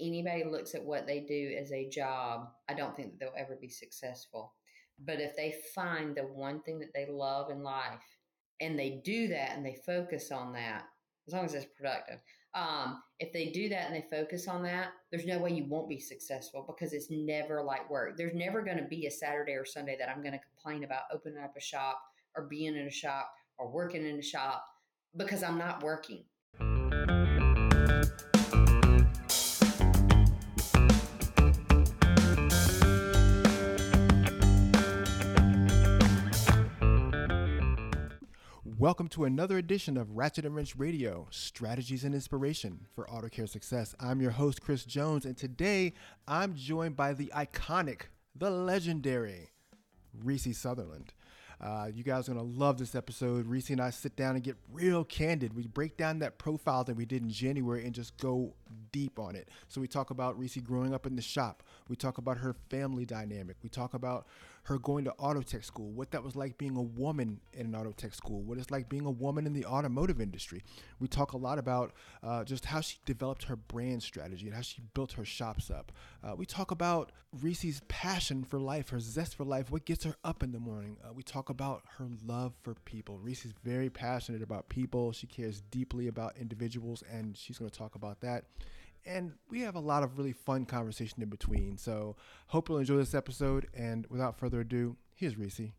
anybody 0.00 0.44
looks 0.44 0.74
at 0.74 0.84
what 0.84 1.06
they 1.06 1.20
do 1.20 1.56
as 1.58 1.72
a 1.72 1.88
job, 1.88 2.48
I 2.68 2.74
don't 2.74 2.96
think 2.96 3.10
that 3.10 3.20
they'll 3.20 3.42
ever 3.42 3.56
be 3.60 3.68
successful. 3.68 4.54
But 5.04 5.20
if 5.20 5.36
they 5.36 5.54
find 5.74 6.14
the 6.14 6.22
one 6.22 6.60
thing 6.62 6.78
that 6.80 6.92
they 6.94 7.06
love 7.10 7.50
in 7.50 7.62
life 7.62 8.04
and 8.60 8.78
they 8.78 9.00
do 9.04 9.28
that 9.28 9.56
and 9.56 9.64
they 9.64 9.78
focus 9.86 10.30
on 10.30 10.52
that, 10.52 10.84
as 11.26 11.34
long 11.34 11.44
as 11.44 11.54
it's 11.54 11.66
productive, 11.76 12.20
um, 12.54 13.02
if 13.20 13.32
they 13.32 13.46
do 13.46 13.68
that 13.68 13.86
and 13.86 13.94
they 13.94 14.06
focus 14.10 14.48
on 14.48 14.62
that, 14.64 14.88
there's 15.10 15.26
no 15.26 15.38
way 15.38 15.52
you 15.52 15.64
won't 15.66 15.88
be 15.88 16.00
successful 16.00 16.64
because 16.66 16.92
it's 16.92 17.10
never 17.10 17.62
like 17.62 17.88
work. 17.88 18.16
There's 18.16 18.34
never 18.34 18.62
going 18.62 18.78
to 18.78 18.84
be 18.84 19.06
a 19.06 19.10
Saturday 19.10 19.52
or 19.52 19.64
Sunday 19.64 19.96
that 19.98 20.08
I'm 20.08 20.22
going 20.22 20.32
to 20.32 20.40
complain 20.40 20.84
about 20.84 21.02
opening 21.12 21.42
up 21.42 21.54
a 21.56 21.60
shop 21.60 22.02
or 22.36 22.44
being 22.44 22.76
in 22.76 22.86
a 22.86 22.90
shop 22.90 23.32
or 23.58 23.70
working 23.70 24.04
in 24.04 24.18
a 24.18 24.22
shop 24.22 24.64
because 25.16 25.42
I'm 25.42 25.58
not 25.58 25.82
working. 25.82 26.24
Welcome 38.80 39.08
to 39.08 39.24
another 39.24 39.58
edition 39.58 39.98
of 39.98 40.16
Ratchet 40.16 40.46
and 40.46 40.56
Wrench 40.56 40.74
Radio, 40.74 41.26
strategies 41.28 42.02
and 42.02 42.14
inspiration 42.14 42.86
for 42.94 43.06
auto 43.10 43.28
care 43.28 43.46
success. 43.46 43.94
I'm 44.00 44.22
your 44.22 44.30
host, 44.30 44.62
Chris 44.62 44.86
Jones, 44.86 45.26
and 45.26 45.36
today 45.36 45.92
I'm 46.26 46.54
joined 46.54 46.96
by 46.96 47.12
the 47.12 47.30
iconic, 47.36 48.04
the 48.34 48.48
legendary 48.48 49.50
Reese 50.24 50.56
Sutherland. 50.56 51.12
Uh, 51.60 51.88
you 51.92 52.02
guys 52.02 52.26
are 52.26 52.32
going 52.32 52.52
to 52.52 52.58
love 52.58 52.78
this 52.78 52.94
episode. 52.94 53.46
Reese 53.46 53.68
and 53.68 53.82
I 53.82 53.90
sit 53.90 54.16
down 54.16 54.34
and 54.34 54.42
get 54.42 54.56
real 54.72 55.04
candid. 55.04 55.54
We 55.54 55.66
break 55.66 55.98
down 55.98 56.20
that 56.20 56.38
profile 56.38 56.82
that 56.84 56.96
we 56.96 57.04
did 57.04 57.20
in 57.20 57.28
January 57.28 57.84
and 57.84 57.94
just 57.94 58.16
go 58.16 58.54
deep 58.92 59.18
on 59.18 59.36
it. 59.36 59.50
So 59.68 59.82
we 59.82 59.88
talk 59.88 60.08
about 60.08 60.38
Reese 60.38 60.56
growing 60.56 60.94
up 60.94 61.04
in 61.04 61.16
the 61.16 61.22
shop. 61.22 61.62
We 61.90 61.96
talk 61.96 62.16
about 62.16 62.38
her 62.38 62.56
family 62.70 63.04
dynamic. 63.04 63.56
We 63.62 63.68
talk 63.68 63.92
about 63.92 64.26
her 64.64 64.78
going 64.78 65.04
to 65.04 65.12
auto 65.12 65.42
tech 65.42 65.64
school, 65.64 65.90
what 65.90 66.10
that 66.10 66.22
was 66.22 66.36
like 66.36 66.58
being 66.58 66.76
a 66.76 66.82
woman 66.82 67.40
in 67.52 67.66
an 67.66 67.74
auto 67.74 67.92
tech 67.92 68.14
school, 68.14 68.42
what 68.42 68.58
it's 68.58 68.70
like 68.70 68.88
being 68.88 69.06
a 69.06 69.10
woman 69.10 69.46
in 69.46 69.52
the 69.52 69.64
automotive 69.64 70.20
industry. 70.20 70.62
We 70.98 71.08
talk 71.08 71.32
a 71.32 71.36
lot 71.36 71.58
about 71.58 71.92
uh, 72.22 72.44
just 72.44 72.66
how 72.66 72.80
she 72.80 72.98
developed 73.04 73.44
her 73.44 73.56
brand 73.56 74.02
strategy 74.02 74.46
and 74.46 74.54
how 74.54 74.62
she 74.62 74.82
built 74.94 75.12
her 75.12 75.24
shops 75.24 75.70
up. 75.70 75.92
Uh, 76.22 76.34
we 76.36 76.46
talk 76.46 76.70
about 76.70 77.12
Reese's 77.40 77.80
passion 77.88 78.44
for 78.44 78.58
life, 78.58 78.90
her 78.90 79.00
zest 79.00 79.36
for 79.36 79.44
life, 79.44 79.70
what 79.70 79.84
gets 79.84 80.04
her 80.04 80.16
up 80.24 80.42
in 80.42 80.52
the 80.52 80.58
morning. 80.58 80.96
Uh, 81.04 81.12
we 81.12 81.22
talk 81.22 81.48
about 81.48 81.82
her 81.98 82.08
love 82.26 82.54
for 82.62 82.74
people. 82.74 83.18
Reese's 83.18 83.54
very 83.64 83.88
passionate 83.88 84.42
about 84.42 84.68
people. 84.68 85.12
She 85.12 85.26
cares 85.26 85.60
deeply 85.70 86.08
about 86.08 86.36
individuals, 86.36 87.02
and 87.10 87.36
she's 87.36 87.58
going 87.58 87.70
to 87.70 87.78
talk 87.78 87.94
about 87.94 88.20
that 88.20 88.44
and 89.04 89.32
we 89.48 89.60
have 89.60 89.74
a 89.74 89.80
lot 89.80 90.02
of 90.02 90.18
really 90.18 90.32
fun 90.32 90.64
conversation 90.64 91.22
in 91.22 91.28
between. 91.28 91.76
So 91.76 92.16
hope 92.48 92.68
you'll 92.68 92.78
enjoy 92.78 92.96
this 92.96 93.14
episode. 93.14 93.66
And 93.74 94.06
without 94.08 94.38
further 94.38 94.60
ado, 94.60 94.96
here's 95.14 95.36
Reese. 95.36 95.72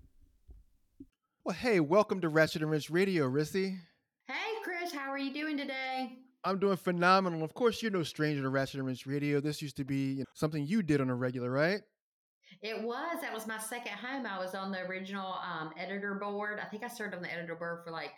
Well, 1.44 1.56
hey, 1.56 1.80
welcome 1.80 2.22
to 2.22 2.30
Ratchet 2.30 2.62
and 2.62 2.72
Wrench 2.72 2.90
Radio, 2.90 3.26
Reese. 3.26 3.54
Hey, 3.54 4.52
Chris, 4.64 4.94
how 4.94 5.10
are 5.10 5.18
you 5.18 5.34
doing 5.34 5.58
today? 5.58 6.18
I'm 6.44 6.60
doing 6.60 6.78
phenomenal. 6.78 7.44
Of 7.44 7.54
course, 7.54 7.82
you're 7.82 7.92
no 7.92 8.04
stranger 8.04 8.42
to 8.42 8.50
Ratchet 8.50 8.76
and 8.76 8.88
Wrench 8.88 9.06
Radio. 9.06 9.40
This 9.40 9.62
used 9.62 9.78
to 9.78 9.84
be 9.84 10.14
you 10.14 10.20
know, 10.20 10.26
something 10.34 10.66
you 10.66 10.82
did 10.82 11.02
on 11.02 11.10
a 11.10 11.16
regular, 11.16 11.52
right? 11.52 11.82
It 12.62 12.82
was. 12.82 13.22
That 13.22 13.34
was 13.34 13.48
my 13.48 13.60
second 13.60 13.94
home. 13.94 14.26
I 14.26 14.38
was 14.38 14.54
on 14.54 14.72
the 14.72 14.82
original 14.82 15.36
um, 15.44 15.72
editor 15.78 16.16
board. 16.16 16.60
I 16.60 16.66
think 16.66 16.84
I 16.84 16.88
served 16.88 17.16
on 17.16 17.22
the 17.22 17.32
editor 17.32 17.56
board 17.56 17.80
for 17.84 17.92
like 17.92 18.12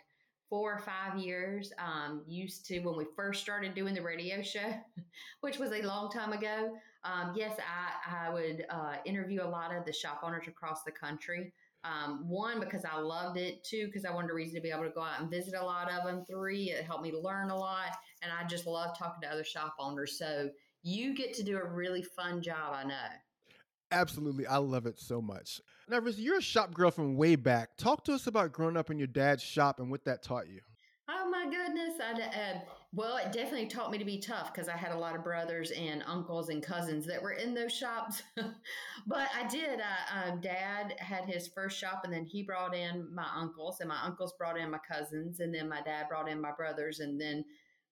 four 0.54 0.74
or 0.74 0.78
five 0.78 1.18
years. 1.18 1.72
Um, 1.78 2.22
used 2.28 2.64
to 2.66 2.78
when 2.78 2.96
we 2.96 3.06
first 3.16 3.42
started 3.42 3.74
doing 3.74 3.92
the 3.92 4.02
radio 4.02 4.40
show, 4.40 4.72
which 5.40 5.58
was 5.58 5.72
a 5.72 5.82
long 5.82 6.12
time 6.12 6.32
ago. 6.32 6.76
Um, 7.02 7.32
yes, 7.34 7.58
I, 7.58 8.28
I 8.28 8.32
would 8.32 8.64
uh, 8.70 8.98
interview 9.04 9.42
a 9.42 9.50
lot 9.50 9.74
of 9.74 9.84
the 9.84 9.92
shop 9.92 10.20
owners 10.22 10.46
across 10.46 10.84
the 10.84 10.92
country. 10.92 11.52
Um, 11.82 12.28
one, 12.28 12.60
because 12.60 12.84
I 12.84 13.00
loved 13.00 13.36
it. 13.36 13.64
Two, 13.64 13.86
because 13.86 14.04
I 14.04 14.14
wanted 14.14 14.30
a 14.30 14.34
reason 14.34 14.54
to 14.54 14.60
be 14.60 14.70
able 14.70 14.84
to 14.84 14.90
go 14.90 15.02
out 15.02 15.20
and 15.20 15.28
visit 15.28 15.54
a 15.54 15.64
lot 15.64 15.90
of 15.90 16.04
them. 16.04 16.24
Three, 16.30 16.70
it 16.70 16.84
helped 16.84 17.02
me 17.02 17.12
learn 17.12 17.50
a 17.50 17.58
lot. 17.58 17.90
And 18.22 18.30
I 18.30 18.46
just 18.46 18.64
love 18.64 18.96
talking 18.96 19.22
to 19.22 19.28
other 19.28 19.42
shop 19.42 19.74
owners. 19.80 20.16
So 20.16 20.50
you 20.84 21.16
get 21.16 21.34
to 21.34 21.42
do 21.42 21.58
a 21.58 21.68
really 21.68 22.04
fun 22.04 22.42
job, 22.42 22.74
I 22.74 22.84
know. 22.84 22.94
Absolutely. 23.90 24.46
I 24.46 24.58
love 24.58 24.86
it 24.86 25.00
so 25.00 25.20
much. 25.20 25.60
Now, 25.88 25.98
Riz, 25.98 26.18
you're 26.18 26.38
a 26.38 26.42
shop 26.42 26.72
girl 26.72 26.90
from 26.90 27.16
way 27.16 27.36
back. 27.36 27.76
Talk 27.76 28.04
to 28.04 28.14
us 28.14 28.26
about 28.26 28.52
growing 28.52 28.76
up 28.76 28.90
in 28.90 28.98
your 28.98 29.06
dad's 29.06 29.42
shop 29.42 29.80
and 29.80 29.90
what 29.90 30.04
that 30.04 30.22
taught 30.22 30.48
you. 30.48 30.60
Oh 31.08 31.28
my 31.28 31.44
goodness! 31.44 32.00
I 32.02 32.12
uh, 32.22 32.58
well, 32.94 33.16
it 33.18 33.32
definitely 33.32 33.66
taught 33.66 33.90
me 33.90 33.98
to 33.98 34.04
be 34.04 34.18
tough 34.18 34.52
because 34.54 34.68
I 34.68 34.76
had 34.76 34.92
a 34.92 34.98
lot 34.98 35.14
of 35.14 35.22
brothers 35.22 35.70
and 35.72 36.02
uncles 36.06 36.48
and 36.48 36.62
cousins 36.62 37.04
that 37.06 37.20
were 37.20 37.32
in 37.32 37.52
those 37.52 37.72
shops. 37.72 38.22
but 39.06 39.28
I 39.34 39.46
did. 39.48 39.80
Uh, 39.80 40.30
um, 40.30 40.40
dad 40.40 40.94
had 40.98 41.24
his 41.24 41.48
first 41.48 41.78
shop, 41.78 42.02
and 42.04 42.12
then 42.12 42.24
he 42.24 42.42
brought 42.42 42.74
in 42.74 43.12
my 43.14 43.26
uncles, 43.36 43.80
and 43.80 43.88
my 43.88 44.00
uncles 44.02 44.32
brought 44.38 44.56
in 44.56 44.70
my 44.70 44.78
cousins, 44.78 45.40
and 45.40 45.54
then 45.54 45.68
my 45.68 45.82
dad 45.82 46.08
brought 46.08 46.28
in 46.28 46.40
my 46.40 46.52
brothers, 46.52 47.00
and 47.00 47.20
then 47.20 47.44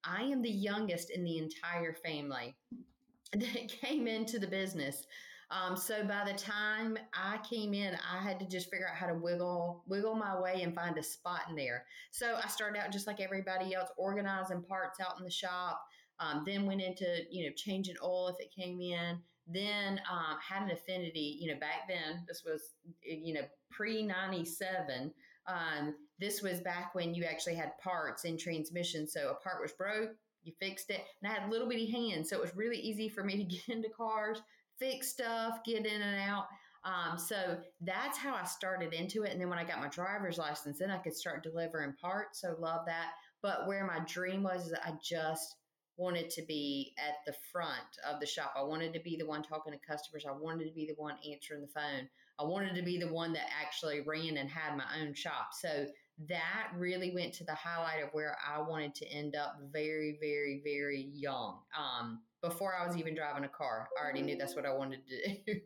I 0.04 0.22
am 0.22 0.40
the 0.40 0.50
youngest 0.50 1.10
in 1.10 1.24
the 1.24 1.36
entire 1.36 1.92
family 1.92 2.54
that 3.32 3.68
came 3.68 4.06
into 4.06 4.38
the 4.38 4.46
business. 4.46 5.06
Um, 5.52 5.76
so 5.76 6.02
by 6.04 6.24
the 6.24 6.38
time 6.38 6.96
I 7.12 7.38
came 7.48 7.74
in, 7.74 7.94
I 8.10 8.22
had 8.22 8.40
to 8.40 8.46
just 8.46 8.70
figure 8.70 8.88
out 8.88 8.96
how 8.96 9.06
to 9.06 9.14
wiggle 9.14 9.84
wiggle 9.86 10.14
my 10.14 10.40
way 10.40 10.62
and 10.62 10.74
find 10.74 10.96
a 10.96 11.02
spot 11.02 11.42
in 11.50 11.56
there. 11.56 11.84
So 12.10 12.38
I 12.42 12.48
started 12.48 12.80
out 12.80 12.90
just 12.90 13.06
like 13.06 13.20
everybody 13.20 13.74
else, 13.74 13.90
organizing 13.98 14.62
parts 14.62 14.98
out 14.98 15.18
in 15.18 15.24
the 15.24 15.30
shop. 15.30 15.82
Um, 16.20 16.44
then 16.46 16.66
went 16.66 16.80
into 16.80 17.24
you 17.30 17.44
know 17.44 17.52
changing 17.54 17.96
oil 18.02 18.28
if 18.28 18.36
it 18.40 18.54
came 18.54 18.80
in. 18.80 19.18
Then 19.46 20.00
um, 20.10 20.38
had 20.40 20.62
an 20.62 20.70
affinity. 20.70 21.36
You 21.40 21.52
know, 21.52 21.60
back 21.60 21.88
then 21.88 22.24
this 22.26 22.44
was 22.46 22.62
you 23.02 23.34
know 23.34 23.42
pre 23.70 24.02
ninety 24.02 24.46
seven. 24.46 25.12
Um, 25.46 25.96
this 26.18 26.40
was 26.40 26.60
back 26.60 26.94
when 26.94 27.14
you 27.14 27.24
actually 27.24 27.56
had 27.56 27.76
parts 27.82 28.24
in 28.24 28.38
transmission. 28.38 29.06
So 29.06 29.30
a 29.30 29.34
part 29.34 29.60
was 29.60 29.72
broke, 29.72 30.10
you 30.44 30.52
fixed 30.60 30.88
it, 30.90 31.02
and 31.20 31.30
I 31.30 31.34
had 31.34 31.50
little 31.50 31.68
bitty 31.68 31.90
hands, 31.90 32.30
so 32.30 32.36
it 32.36 32.42
was 32.42 32.56
really 32.56 32.78
easy 32.78 33.08
for 33.08 33.24
me 33.24 33.36
to 33.36 33.44
get 33.56 33.68
into 33.68 33.88
cars 33.90 34.40
fix 34.82 35.08
stuff, 35.08 35.58
get 35.64 35.86
in 35.86 36.02
and 36.02 36.20
out. 36.28 36.46
Um, 36.84 37.16
so 37.16 37.58
that's 37.80 38.18
how 38.18 38.34
I 38.34 38.44
started 38.44 38.92
into 38.92 39.22
it. 39.22 39.30
And 39.30 39.40
then 39.40 39.48
when 39.48 39.58
I 39.58 39.64
got 39.64 39.80
my 39.80 39.88
driver's 39.88 40.38
license, 40.38 40.78
then 40.80 40.90
I 40.90 40.98
could 40.98 41.14
start 41.14 41.44
delivering 41.44 41.94
parts. 42.00 42.40
So 42.40 42.56
love 42.58 42.86
that. 42.86 43.12
But 43.40 43.68
where 43.68 43.86
my 43.86 44.00
dream 44.06 44.42
was, 44.42 44.66
is 44.66 44.74
I 44.74 44.92
just 45.02 45.54
wanted 45.96 46.30
to 46.30 46.42
be 46.42 46.94
at 46.98 47.16
the 47.26 47.34
front 47.52 47.78
of 48.08 48.18
the 48.18 48.26
shop. 48.26 48.54
I 48.56 48.62
wanted 48.62 48.92
to 48.94 49.00
be 49.00 49.16
the 49.16 49.26
one 49.26 49.42
talking 49.42 49.72
to 49.72 49.78
customers. 49.78 50.24
I 50.28 50.32
wanted 50.32 50.64
to 50.64 50.74
be 50.74 50.86
the 50.86 51.00
one 51.00 51.14
answering 51.30 51.60
the 51.60 51.68
phone. 51.68 52.08
I 52.40 52.44
wanted 52.44 52.74
to 52.74 52.82
be 52.82 52.98
the 52.98 53.12
one 53.12 53.32
that 53.34 53.46
actually 53.60 54.00
ran 54.00 54.36
and 54.36 54.48
had 54.48 54.76
my 54.76 54.84
own 55.00 55.14
shop. 55.14 55.50
So 55.52 55.86
that 56.28 56.68
really 56.76 57.12
went 57.14 57.34
to 57.34 57.44
the 57.44 57.54
highlight 57.54 58.02
of 58.02 58.10
where 58.12 58.36
I 58.44 58.60
wanted 58.60 58.94
to 58.96 59.06
end 59.06 59.36
up 59.36 59.58
very, 59.72 60.18
very, 60.20 60.62
very 60.64 61.08
young. 61.12 61.60
Um, 61.78 62.22
before 62.42 62.74
I 62.74 62.86
was 62.86 62.96
even 62.96 63.14
driving 63.14 63.44
a 63.44 63.48
car. 63.48 63.88
I 63.98 64.02
already 64.02 64.22
knew 64.22 64.36
that's 64.36 64.56
what 64.56 64.66
I 64.66 64.72
wanted 64.72 65.00
to 65.06 65.54
do. 65.54 65.60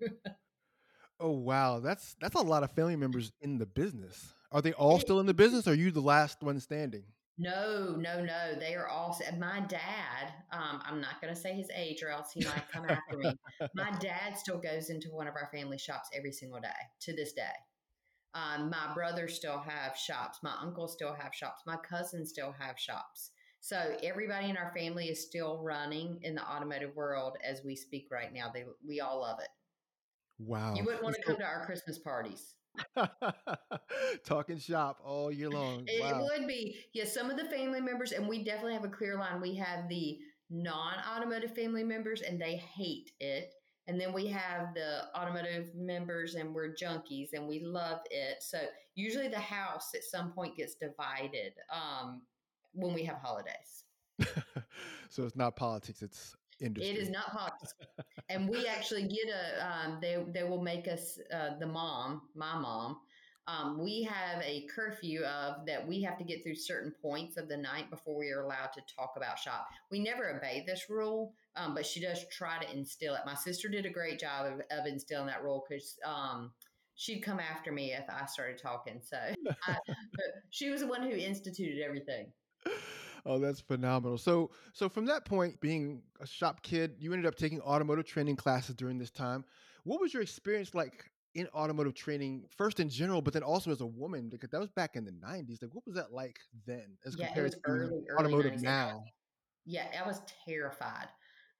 oh 1.20 1.30
wow, 1.30 1.80
that's 1.80 2.16
that's 2.20 2.34
a 2.34 2.40
lot 2.40 2.62
of 2.62 2.70
family 2.72 2.96
members 2.96 3.32
in 3.40 3.58
the 3.58 3.66
business. 3.66 4.34
Are 4.52 4.62
they 4.62 4.72
all 4.72 4.98
still 4.98 5.20
in 5.20 5.26
the 5.26 5.34
business? 5.34 5.66
Or 5.66 5.72
are 5.72 5.74
you 5.74 5.90
the 5.90 6.00
last 6.00 6.42
one 6.42 6.60
standing? 6.60 7.02
No, 7.38 7.96
no, 7.98 8.24
no. 8.24 8.54
They 8.58 8.74
are 8.74 8.88
all. 8.88 9.18
My 9.38 9.60
dad. 9.60 10.32
Um, 10.52 10.80
I'm 10.84 11.00
not 11.00 11.20
going 11.20 11.34
to 11.34 11.38
say 11.38 11.52
his 11.52 11.68
age, 11.74 12.02
or 12.02 12.08
else 12.08 12.32
he 12.32 12.44
might 12.44 12.70
come 12.72 12.86
after 12.88 13.18
me. 13.18 13.34
My 13.74 13.90
dad 14.00 14.38
still 14.38 14.58
goes 14.58 14.88
into 14.88 15.08
one 15.08 15.26
of 15.26 15.34
our 15.34 15.50
family 15.52 15.76
shops 15.76 16.08
every 16.16 16.32
single 16.32 16.60
day 16.60 16.68
to 17.00 17.14
this 17.14 17.32
day. 17.32 17.42
Um, 18.32 18.70
my 18.70 18.92
brothers 18.94 19.34
still 19.34 19.58
have 19.58 19.96
shops. 19.96 20.38
My 20.42 20.54
uncles 20.60 20.92
still 20.92 21.14
have 21.14 21.34
shops. 21.34 21.62
My 21.66 21.76
cousins 21.76 22.30
still 22.30 22.54
have 22.58 22.78
shops. 22.78 23.30
So 23.66 23.96
everybody 24.00 24.48
in 24.48 24.56
our 24.56 24.70
family 24.76 25.06
is 25.06 25.20
still 25.20 25.58
running 25.60 26.20
in 26.22 26.36
the 26.36 26.48
automotive 26.48 26.94
world 26.94 27.36
as 27.42 27.62
we 27.64 27.74
speak 27.74 28.06
right 28.12 28.32
now. 28.32 28.48
They 28.54 28.64
we 28.86 29.00
all 29.00 29.22
love 29.22 29.40
it. 29.40 29.48
Wow. 30.38 30.76
You 30.76 30.84
wouldn't 30.84 31.02
want 31.02 31.16
to 31.16 31.22
come 31.22 31.36
to 31.38 31.44
our 31.44 31.66
Christmas 31.66 31.98
parties. 31.98 32.54
Talking 34.24 34.60
shop 34.60 35.00
all 35.04 35.32
year 35.32 35.50
long. 35.50 35.82
It, 35.88 36.00
wow. 36.00 36.22
would 36.22 36.46
be. 36.46 36.76
Yeah, 36.92 37.06
some 37.06 37.28
of 37.28 37.36
the 37.36 37.46
family 37.46 37.80
members, 37.80 38.12
and 38.12 38.28
we 38.28 38.44
definitely 38.44 38.74
have 38.74 38.84
a 38.84 38.88
clear 38.88 39.18
line. 39.18 39.40
We 39.40 39.56
have 39.56 39.88
the 39.88 40.16
non 40.48 40.98
automotive 41.04 41.52
family 41.52 41.82
members, 41.82 42.22
and 42.22 42.40
they 42.40 42.58
hate 42.58 43.10
it. 43.18 43.52
And 43.88 44.00
then 44.00 44.12
we 44.12 44.28
have 44.28 44.74
the 44.74 45.06
automotive 45.18 45.74
members, 45.74 46.36
and 46.36 46.54
we're 46.54 46.72
junkies, 46.72 47.30
and 47.32 47.48
we 47.48 47.64
love 47.64 47.98
it. 48.12 48.44
So 48.44 48.60
usually 48.94 49.26
the 49.26 49.40
house 49.40 49.90
at 49.96 50.04
some 50.04 50.30
point 50.30 50.56
gets 50.56 50.76
divided. 50.76 51.54
Um, 51.72 52.22
when 52.76 52.94
we 52.94 53.04
have 53.04 53.16
holidays. 53.16 53.84
so 55.08 55.24
it's 55.24 55.36
not 55.36 55.56
politics; 55.56 56.02
it's 56.02 56.36
industry. 56.60 56.94
It 56.94 56.98
is 56.98 57.10
not 57.10 57.32
politics, 57.32 57.74
and 58.28 58.48
we 58.48 58.66
actually 58.66 59.02
get 59.04 59.28
a. 59.28 59.66
Um, 59.66 59.98
they 60.00 60.24
they 60.32 60.44
will 60.44 60.62
make 60.62 60.88
us 60.88 61.18
uh, 61.32 61.58
the 61.58 61.66
mom, 61.66 62.22
my 62.34 62.56
mom. 62.58 62.98
um, 63.48 63.78
we 63.78 64.02
have 64.02 64.42
a 64.42 64.66
curfew 64.74 65.22
of 65.22 65.66
that 65.66 65.86
we 65.86 66.02
have 66.02 66.18
to 66.18 66.24
get 66.24 66.42
through 66.42 66.56
certain 66.56 66.92
points 67.00 67.36
of 67.36 67.48
the 67.48 67.56
night 67.56 67.90
before 67.90 68.16
we 68.16 68.30
are 68.30 68.42
allowed 68.42 68.72
to 68.74 68.80
talk 68.94 69.12
about 69.16 69.38
shop. 69.38 69.68
We 69.90 70.00
never 70.00 70.36
obey 70.36 70.64
this 70.66 70.86
rule, 70.88 71.32
um, 71.54 71.74
but 71.74 71.86
she 71.86 72.00
does 72.00 72.24
try 72.30 72.62
to 72.62 72.76
instill 72.76 73.14
it. 73.14 73.20
My 73.24 73.34
sister 73.34 73.68
did 73.68 73.86
a 73.86 73.90
great 73.90 74.18
job 74.18 74.46
of, 74.46 74.78
of 74.78 74.86
instilling 74.86 75.26
that 75.28 75.44
rule 75.44 75.64
because 75.68 75.96
um, 76.04 76.52
she'd 76.96 77.20
come 77.20 77.38
after 77.38 77.70
me 77.70 77.92
if 77.92 78.04
I 78.08 78.26
started 78.26 78.58
talking. 78.58 79.00
So 79.04 79.16
I, 79.68 79.76
she 80.50 80.70
was 80.70 80.80
the 80.80 80.88
one 80.88 81.02
who 81.02 81.10
instituted 81.10 81.82
everything. 81.82 82.26
Oh, 83.26 83.40
that's 83.40 83.60
phenomenal. 83.60 84.18
So, 84.18 84.50
so 84.72 84.88
from 84.88 85.04
that 85.06 85.24
point, 85.24 85.60
being 85.60 86.00
a 86.20 86.26
shop 86.26 86.62
kid, 86.62 86.94
you 87.00 87.12
ended 87.12 87.26
up 87.26 87.34
taking 87.34 87.60
automotive 87.60 88.06
training 88.06 88.36
classes 88.36 88.76
during 88.76 88.98
this 88.98 89.10
time. 89.10 89.44
What 89.82 90.00
was 90.00 90.14
your 90.14 90.22
experience 90.22 90.74
like 90.74 91.10
in 91.34 91.48
automotive 91.48 91.94
training, 91.94 92.44
first 92.56 92.78
in 92.78 92.88
general, 92.88 93.20
but 93.20 93.32
then 93.34 93.42
also 93.42 93.72
as 93.72 93.80
a 93.80 93.86
woman? 93.86 94.28
Because 94.28 94.50
that 94.50 94.60
was 94.60 94.70
back 94.70 94.94
in 94.94 95.04
the 95.04 95.10
'90s. 95.10 95.60
Like, 95.60 95.74
what 95.74 95.84
was 95.84 95.96
that 95.96 96.12
like 96.12 96.38
then, 96.66 96.96
as 97.04 97.16
yeah, 97.18 97.26
compared 97.26 97.50
to 97.52 97.58
early, 97.64 98.04
early 98.08 98.24
automotive 98.26 98.52
90s. 98.52 98.62
now? 98.62 99.04
Yeah, 99.64 99.86
I 100.00 100.06
was 100.06 100.20
terrified. 100.46 101.08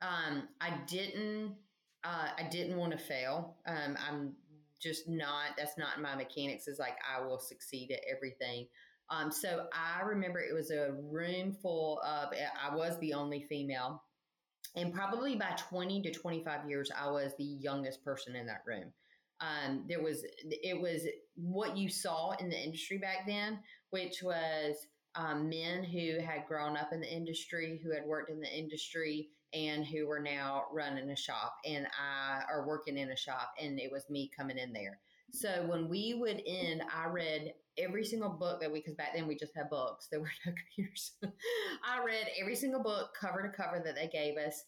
Um, 0.03 0.45
I 0.61 0.71
didn't. 0.87 1.57
Uh, 2.05 2.29
I 2.39 2.45
didn't 2.45 2.77
want 2.77 2.93
to 2.93 2.99
fail. 2.99 3.57
Um, 3.67 3.99
I'm 4.09 4.35
just 4.81 5.09
not. 5.09 5.57
That's 5.59 5.77
not 5.77 6.01
my 6.01 6.15
mechanics. 6.15 6.69
Is 6.69 6.79
like 6.79 6.97
I 7.13 7.21
will 7.21 7.41
succeed 7.41 7.91
at 7.91 8.01
everything. 8.09 8.69
Um, 9.11 9.31
so 9.31 9.67
I 9.73 10.03
remember 10.03 10.41
it 10.41 10.55
was 10.55 10.71
a 10.71 10.93
room 11.11 11.53
full 11.63 12.01
of, 12.01 12.33
eh, 12.33 12.47
I 12.61 12.75
was 12.75 12.99
the 12.99 13.15
only 13.15 13.47
female. 13.49 14.03
And 14.75 14.93
probably 14.93 15.37
by 15.37 15.57
20 15.71 16.03
to 16.03 16.13
25 16.13 16.69
years, 16.69 16.91
I 16.97 17.11
was 17.11 17.33
the 17.39 17.45
youngest 17.45 18.05
person 18.05 18.37
in 18.37 18.47
that 18.47 18.63
room. 18.67 18.93
Um, 19.41 19.85
there 19.89 20.03
was, 20.03 20.25
it 20.45 20.81
was 20.81 21.03
what 21.35 21.77
you 21.77 21.89
saw 21.89 22.33
in 22.33 22.49
the 22.49 22.59
industry 22.59 22.99
back 22.99 23.27
then, 23.27 23.61
which 23.91 24.23
was 24.23 24.77
um, 25.15 25.49
men 25.49 25.85
who 25.85 26.21
had 26.21 26.47
grown 26.47 26.77
up 26.77 26.93
in 26.93 27.01
the 27.01 27.13
industry, 27.13 27.81
who 27.83 27.93
had 27.93 28.05
worked 28.05 28.31
in 28.31 28.41
the 28.41 28.53
industry, 28.53 29.31
and 29.53 29.87
who 29.87 30.07
were 30.07 30.21
now 30.21 30.65
running 30.73 31.11
a 31.11 31.17
shop 31.17 31.57
and 31.65 31.87
I 31.87 32.43
are 32.51 32.67
working 32.67 32.99
in 32.99 33.11
a 33.11 33.17
shop 33.17 33.53
and 33.61 33.79
it 33.79 33.91
was 33.91 34.09
me 34.11 34.31
coming 34.37 34.59
in 34.59 34.73
there. 34.73 35.01
So 35.31 35.67
when 35.67 35.89
we 35.89 36.15
would 36.15 36.43
end, 36.47 36.83
I 36.95 37.07
read 37.07 37.53
every 37.79 38.05
single 38.05 38.31
book 38.31 38.61
that 38.61 38.73
we, 38.73 38.81
because 38.81 38.95
back 38.95 39.15
then 39.15 39.27
we 39.27 39.37
just 39.37 39.55
had 39.55 39.69
books, 39.69 40.09
there 40.11 40.21
were 40.21 40.31
no 40.47 40.53
computers. 40.77 41.13
I 41.23 42.05
read 42.05 42.29
every 42.41 42.57
single 42.57 42.83
book 42.83 43.11
cover 43.19 43.43
to 43.43 43.49
cover 43.51 43.83
that 43.85 43.95
they 43.95 44.09
gave 44.09 44.37
us. 44.37 44.65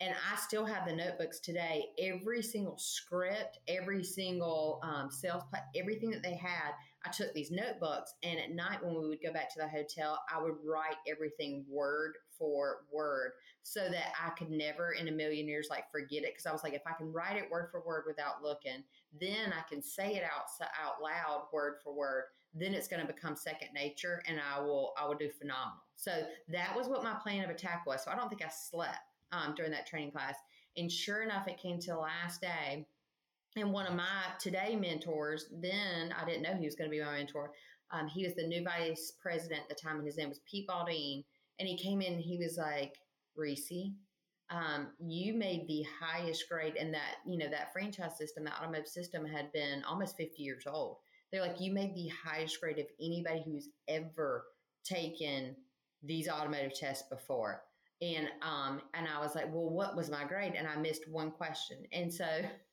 And 0.00 0.14
I 0.32 0.36
still 0.36 0.64
have 0.64 0.86
the 0.86 0.94
notebooks 0.96 1.38
today. 1.38 1.86
Every 1.98 2.42
single 2.42 2.76
script, 2.76 3.58
every 3.68 4.02
single 4.02 4.80
um, 4.82 5.10
sales 5.10 5.44
plan, 5.48 5.62
everything 5.76 6.10
that 6.10 6.22
they 6.22 6.34
had, 6.34 6.72
I 7.04 7.10
took 7.10 7.32
these 7.34 7.50
notebooks. 7.50 8.14
And 8.22 8.38
at 8.38 8.52
night, 8.52 8.84
when 8.84 8.94
we 8.94 9.08
would 9.08 9.22
go 9.22 9.32
back 9.32 9.52
to 9.54 9.60
the 9.60 9.68
hotel, 9.68 10.20
I 10.32 10.40
would 10.40 10.54
write 10.64 10.96
everything 11.08 11.64
word 11.68 12.14
for 12.38 12.80
word 12.92 13.32
so 13.62 13.88
that 13.88 14.12
I 14.20 14.30
could 14.30 14.50
never 14.50 14.92
in 14.92 15.08
a 15.08 15.12
million 15.12 15.46
years 15.46 15.68
like 15.70 15.90
forget 15.90 16.24
it. 16.24 16.36
Cause 16.36 16.46
I 16.46 16.52
was 16.52 16.64
like, 16.64 16.74
if 16.74 16.82
I 16.86 16.92
can 16.92 17.12
write 17.12 17.36
it 17.36 17.50
word 17.50 17.68
for 17.70 17.82
word 17.86 18.04
without 18.06 18.42
looking, 18.42 18.82
then 19.20 19.52
I 19.52 19.68
can 19.68 19.82
say 19.82 20.14
it 20.14 20.24
out, 20.24 20.46
out 20.82 21.02
loud 21.02 21.46
word 21.52 21.74
for 21.82 21.94
word 21.94 22.24
then 22.54 22.74
it's 22.74 22.88
going 22.88 23.04
to 23.04 23.10
become 23.10 23.34
second 23.34 23.68
nature 23.74 24.22
and 24.26 24.38
I 24.38 24.60
will 24.60 24.92
I 24.98 25.06
will 25.06 25.14
do 25.14 25.30
phenomenal. 25.30 25.78
So 25.96 26.24
that 26.48 26.76
was 26.76 26.88
what 26.88 27.02
my 27.02 27.14
plan 27.14 27.44
of 27.44 27.50
attack 27.50 27.84
was. 27.86 28.04
So 28.04 28.10
I 28.10 28.16
don't 28.16 28.28
think 28.28 28.42
I 28.42 28.48
slept 28.48 28.98
um, 29.32 29.54
during 29.56 29.72
that 29.72 29.86
training 29.86 30.10
class. 30.10 30.36
And 30.76 30.90
sure 30.90 31.22
enough, 31.22 31.48
it 31.48 31.58
came 31.58 31.78
to 31.80 31.90
the 31.92 31.98
last 31.98 32.40
day. 32.40 32.86
And 33.56 33.72
one 33.72 33.86
of 33.86 33.94
my 33.94 34.24
today 34.38 34.76
mentors, 34.76 35.46
then 35.60 36.14
I 36.18 36.24
didn't 36.24 36.42
know 36.42 36.54
he 36.54 36.64
was 36.64 36.74
going 36.74 36.90
to 36.90 36.96
be 36.96 37.02
my 37.02 37.16
mentor. 37.16 37.52
Um, 37.90 38.08
he 38.08 38.24
was 38.24 38.34
the 38.34 38.46
new 38.46 38.64
vice 38.64 39.12
president 39.20 39.60
at 39.62 39.68
the 39.68 39.74
time, 39.74 39.96
and 39.96 40.06
his 40.06 40.16
name 40.16 40.30
was 40.30 40.40
Pete 40.50 40.66
Baldine. 40.66 41.24
And 41.58 41.68
he 41.68 41.76
came 41.76 42.00
in 42.00 42.18
he 42.18 42.38
was 42.38 42.56
like, 42.56 42.94
Reese, 43.36 43.92
um, 44.50 44.88
you 44.98 45.34
made 45.34 45.66
the 45.66 45.84
highest 46.00 46.48
grade, 46.48 46.76
and 46.76 46.92
that 46.94 47.16
you 47.26 47.38
know 47.38 47.50
that 47.50 47.72
franchise 47.72 48.16
system, 48.16 48.44
the 48.44 48.56
automotive 48.56 48.88
system, 48.88 49.26
had 49.26 49.52
been 49.52 49.82
almost 49.84 50.16
50 50.16 50.42
years 50.42 50.64
old. 50.66 50.98
They're 51.30 51.42
like, 51.42 51.60
you 51.60 51.72
made 51.72 51.94
the 51.94 52.08
highest 52.08 52.60
grade 52.60 52.78
of 52.78 52.86
anybody 53.00 53.42
who's 53.44 53.68
ever 53.88 54.44
taken 54.84 55.56
these 56.02 56.28
automotive 56.28 56.74
tests 56.74 57.08
before. 57.08 57.62
And 58.02 58.28
um, 58.42 58.82
and 58.94 59.06
I 59.06 59.20
was 59.20 59.34
like, 59.34 59.46
well, 59.52 59.70
what 59.70 59.96
was 59.96 60.10
my 60.10 60.24
grade? 60.24 60.54
And 60.56 60.66
I 60.66 60.76
missed 60.76 61.08
one 61.08 61.30
question. 61.30 61.78
And 61.92 62.12
so 62.12 62.26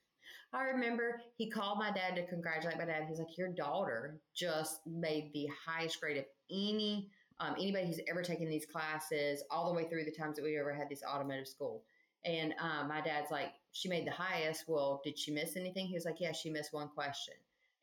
I 0.51 0.63
remember 0.63 1.21
he 1.35 1.49
called 1.49 1.77
my 1.77 1.91
dad 1.91 2.15
to 2.15 2.25
congratulate 2.25 2.77
my 2.77 2.85
dad. 2.85 3.05
He's 3.07 3.19
like, 3.19 3.37
your 3.37 3.49
daughter 3.49 4.19
just 4.33 4.79
made 4.87 5.31
the 5.33 5.47
highest 5.65 5.99
grade 6.01 6.17
of 6.17 6.25
any 6.49 7.09
um, 7.39 7.55
anybody 7.57 7.87
who's 7.87 8.01
ever 8.09 8.21
taken 8.21 8.49
these 8.49 8.65
classes, 8.65 9.43
all 9.49 9.69
the 9.69 9.73
way 9.73 9.87
through 9.87 10.03
the 10.03 10.11
times 10.11 10.35
that 10.35 10.43
we 10.43 10.59
ever 10.59 10.73
had 10.73 10.89
this 10.89 11.03
automotive 11.03 11.47
school. 11.47 11.83
And 12.25 12.53
um, 12.59 12.89
my 12.89 12.99
dad's 13.01 13.31
like, 13.31 13.53
she 13.71 13.87
made 13.87 14.05
the 14.05 14.11
highest. 14.11 14.65
Well, 14.67 15.01
did 15.03 15.17
she 15.17 15.31
miss 15.31 15.55
anything? 15.55 15.87
He 15.87 15.93
was 15.93 16.05
like, 16.05 16.19
yeah, 16.19 16.33
she 16.33 16.49
missed 16.49 16.73
one 16.73 16.89
question. 16.89 17.35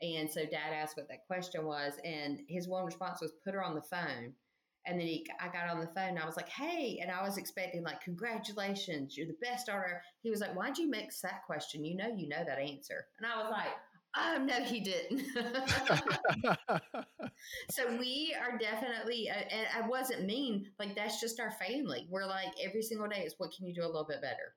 And 0.03 0.31
so 0.31 0.43
dad 0.43 0.75
asked 0.75 0.97
what 0.99 1.09
that 1.09 1.27
question 1.27 1.65
was, 1.65 1.95
and 2.05 2.41
his 2.49 2.69
one 2.69 2.85
response 2.85 3.23
was 3.23 3.33
put 3.43 3.55
her 3.55 3.65
on 3.65 3.75
the 3.75 3.81
phone. 3.81 4.35
And 4.87 5.01
then 5.01 5.07
he, 5.07 5.27
I 5.41 5.49
got 5.49 5.69
on 5.69 5.81
the 5.81 5.89
phone 5.89 6.11
and 6.11 6.19
I 6.19 6.27
was 6.27 6.37
like, 6.37 6.49
hey, 6.49 7.01
and 7.03 7.11
I 7.11 7.23
was 7.23 7.39
expecting 7.39 7.83
like, 7.83 8.01
congratulations, 8.01 9.17
you're 9.17 9.27
the 9.27 9.37
best 9.43 9.69
order. 9.69 10.01
He 10.23 10.31
was 10.31 10.41
like, 10.41 10.57
why'd 10.57 10.79
you 10.79 10.89
mix 10.89 11.21
that 11.21 11.45
question? 11.45 11.85
You 11.85 11.97
know, 11.97 12.15
you 12.15 12.29
know 12.29 12.45
that 12.47 12.59
answer. 12.59 13.07
And 13.19 13.27
I 13.27 13.43
was 13.43 13.51
like, 13.51 13.75
oh, 14.17 14.45
no, 14.45 14.63
he 14.63 14.81
didn't. 14.81 15.25
so 17.71 17.97
we 17.99 18.35
are 18.41 18.57
definitely, 18.59 19.29
uh, 19.29 19.43
and 19.51 19.67
I 19.77 19.89
wasn't 19.89 20.25
mean, 20.25 20.67
like 20.79 20.95
that's 20.95 21.21
just 21.21 21.41
our 21.41 21.51
family. 21.53 22.07
We're 22.11 22.27
like, 22.27 22.53
every 22.63 22.83
single 22.83 23.09
day 23.09 23.23
is 23.23 23.35
what 23.39 23.51
can 23.57 23.67
you 23.67 23.75
do 23.75 23.83
a 23.83 23.87
little 23.87 24.07
bit 24.09 24.23
better? 24.23 24.55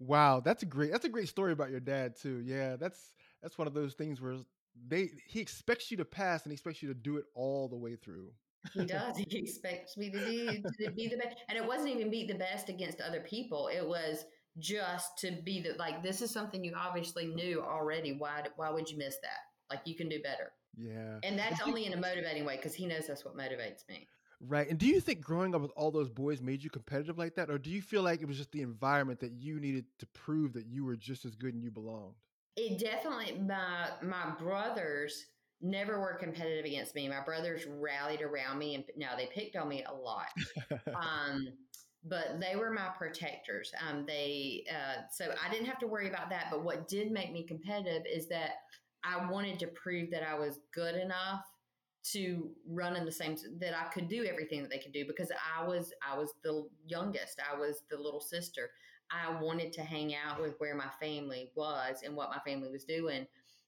Wow, 0.00 0.40
that's 0.40 0.62
a 0.62 0.66
great 0.66 0.90
that's 0.90 1.04
a 1.04 1.08
great 1.08 1.28
story 1.28 1.52
about 1.52 1.70
your 1.70 1.80
dad 1.80 2.16
too. 2.20 2.42
Yeah, 2.44 2.76
that's 2.76 3.12
that's 3.42 3.56
one 3.56 3.68
of 3.68 3.74
those 3.74 3.94
things 3.94 4.20
where 4.20 4.36
they 4.88 5.10
he 5.26 5.40
expects 5.40 5.90
you 5.90 5.96
to 5.98 6.04
pass 6.04 6.42
and 6.42 6.50
he 6.50 6.54
expects 6.54 6.82
you 6.82 6.88
to 6.88 6.94
do 6.94 7.16
it 7.16 7.24
all 7.34 7.68
the 7.68 7.76
way 7.76 7.96
through. 7.96 8.32
He 8.72 8.84
does. 8.86 9.16
He 9.16 9.38
expects 9.38 9.96
me 9.96 10.10
to, 10.10 10.18
do, 10.18 10.62
to 10.80 10.90
be 10.92 11.08
the 11.08 11.16
best, 11.16 11.36
and 11.48 11.58
it 11.58 11.66
wasn't 11.66 11.90
even 11.90 12.10
be 12.10 12.26
the 12.26 12.34
best 12.34 12.68
against 12.68 13.00
other 13.00 13.20
people. 13.20 13.68
It 13.68 13.86
was 13.86 14.24
just 14.58 15.18
to 15.18 15.32
be 15.44 15.60
the 15.60 15.74
like. 15.78 16.02
This 16.02 16.22
is 16.22 16.30
something 16.30 16.64
you 16.64 16.74
obviously 16.76 17.26
knew 17.26 17.62
already. 17.62 18.12
Why? 18.12 18.42
Why 18.56 18.70
would 18.70 18.90
you 18.90 18.98
miss 18.98 19.16
that? 19.22 19.40
Like 19.70 19.80
you 19.84 19.94
can 19.94 20.08
do 20.08 20.20
better. 20.22 20.52
Yeah, 20.76 21.18
and 21.22 21.38
that's 21.38 21.60
only 21.62 21.86
in 21.86 21.92
a 21.92 21.96
motivating 21.96 22.44
way 22.44 22.56
because 22.56 22.74
he 22.74 22.86
knows 22.86 23.06
that's 23.06 23.24
what 23.24 23.36
motivates 23.36 23.88
me. 23.88 24.08
Right. 24.46 24.68
And 24.68 24.78
do 24.78 24.86
you 24.86 25.00
think 25.00 25.20
growing 25.20 25.54
up 25.54 25.62
with 25.62 25.70
all 25.76 25.90
those 25.90 26.10
boys 26.10 26.42
made 26.42 26.62
you 26.62 26.70
competitive 26.70 27.18
like 27.18 27.34
that? 27.36 27.50
Or 27.50 27.58
do 27.58 27.70
you 27.70 27.80
feel 27.80 28.02
like 28.02 28.20
it 28.20 28.26
was 28.26 28.36
just 28.36 28.52
the 28.52 28.62
environment 28.62 29.20
that 29.20 29.32
you 29.32 29.58
needed 29.58 29.86
to 30.00 30.06
prove 30.08 30.52
that 30.54 30.66
you 30.66 30.84
were 30.84 30.96
just 30.96 31.24
as 31.24 31.34
good 31.34 31.54
and 31.54 31.62
you 31.62 31.70
belonged? 31.70 32.14
It 32.56 32.78
definitely, 32.78 33.40
my, 33.40 33.88
my 34.02 34.34
brothers 34.38 35.24
never 35.64 35.98
were 35.98 36.14
competitive 36.14 36.66
against 36.66 36.94
me. 36.94 37.08
My 37.08 37.24
brothers 37.24 37.66
rallied 37.66 38.20
around 38.20 38.58
me 38.58 38.74
and 38.74 38.84
now 38.96 39.16
they 39.16 39.26
picked 39.26 39.56
on 39.56 39.68
me 39.68 39.84
a 39.84 39.92
lot. 39.92 40.28
um, 40.94 41.48
but 42.06 42.38
they 42.38 42.54
were 42.54 42.70
my 42.70 42.88
protectors. 42.98 43.72
Um, 43.88 44.04
they, 44.06 44.64
uh, 44.70 45.02
so 45.10 45.32
I 45.42 45.50
didn't 45.50 45.66
have 45.66 45.78
to 45.78 45.86
worry 45.86 46.08
about 46.08 46.28
that. 46.30 46.48
But 46.50 46.62
what 46.62 46.86
did 46.86 47.10
make 47.10 47.32
me 47.32 47.44
competitive 47.44 48.02
is 48.06 48.28
that 48.28 48.50
I 49.02 49.30
wanted 49.30 49.58
to 49.60 49.68
prove 49.68 50.10
that 50.10 50.22
I 50.22 50.34
was 50.38 50.60
good 50.74 50.96
enough 50.96 51.44
to 52.12 52.50
run 52.68 52.96
in 52.96 53.06
the 53.06 53.12
same 53.12 53.34
that 53.58 53.74
I 53.74 53.88
could 53.88 54.08
do 54.08 54.26
everything 54.26 54.60
that 54.60 54.70
they 54.70 54.78
could 54.78 54.92
do 54.92 55.06
because 55.06 55.30
I 55.56 55.66
was 55.66 55.92
I 56.06 56.18
was 56.18 56.34
the 56.42 56.68
youngest. 56.86 57.40
I 57.50 57.58
was 57.58 57.82
the 57.90 57.96
little 57.96 58.20
sister. 58.20 58.70
I 59.10 59.40
wanted 59.40 59.72
to 59.74 59.82
hang 59.82 60.14
out 60.14 60.40
with 60.42 60.54
where 60.58 60.74
my 60.74 60.90
family 61.00 61.50
was 61.54 62.02
and 62.04 62.14
what 62.14 62.30
my 62.30 62.38
family 62.40 62.70
was 62.70 62.84
doing. 62.84 63.26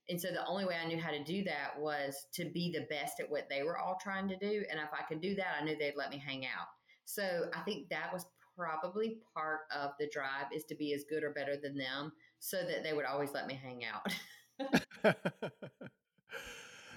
And 0.08 0.20
so 0.20 0.28
the 0.28 0.46
only 0.46 0.64
way 0.64 0.76
I 0.82 0.86
knew 0.86 1.00
how 1.00 1.10
to 1.10 1.22
do 1.24 1.42
that 1.44 1.78
was 1.78 2.26
to 2.34 2.44
be 2.44 2.70
the 2.70 2.86
best 2.88 3.18
at 3.20 3.30
what 3.30 3.48
they 3.50 3.62
were 3.62 3.78
all 3.78 3.98
trying 4.00 4.28
to 4.28 4.36
do. 4.36 4.64
And 4.70 4.78
if 4.78 4.90
I 4.92 5.02
could 5.08 5.20
do 5.20 5.34
that, 5.34 5.56
I 5.60 5.64
knew 5.64 5.76
they'd 5.76 5.96
let 5.96 6.10
me 6.10 6.22
hang 6.24 6.46
out. 6.46 6.68
So 7.04 7.46
I 7.54 7.60
think 7.60 7.88
that 7.88 8.12
was 8.12 8.26
probably 8.56 9.18
part 9.34 9.60
of 9.76 9.90
the 9.98 10.08
drive 10.12 10.46
is 10.54 10.64
to 10.64 10.74
be 10.74 10.94
as 10.94 11.04
good 11.08 11.24
or 11.24 11.30
better 11.30 11.56
than 11.56 11.76
them 11.76 12.12
so 12.38 12.58
that 12.58 12.82
they 12.82 12.92
would 12.92 13.04
always 13.04 13.32
let 13.32 13.46
me 13.46 13.54
hang 13.60 13.82
out. 13.84 14.14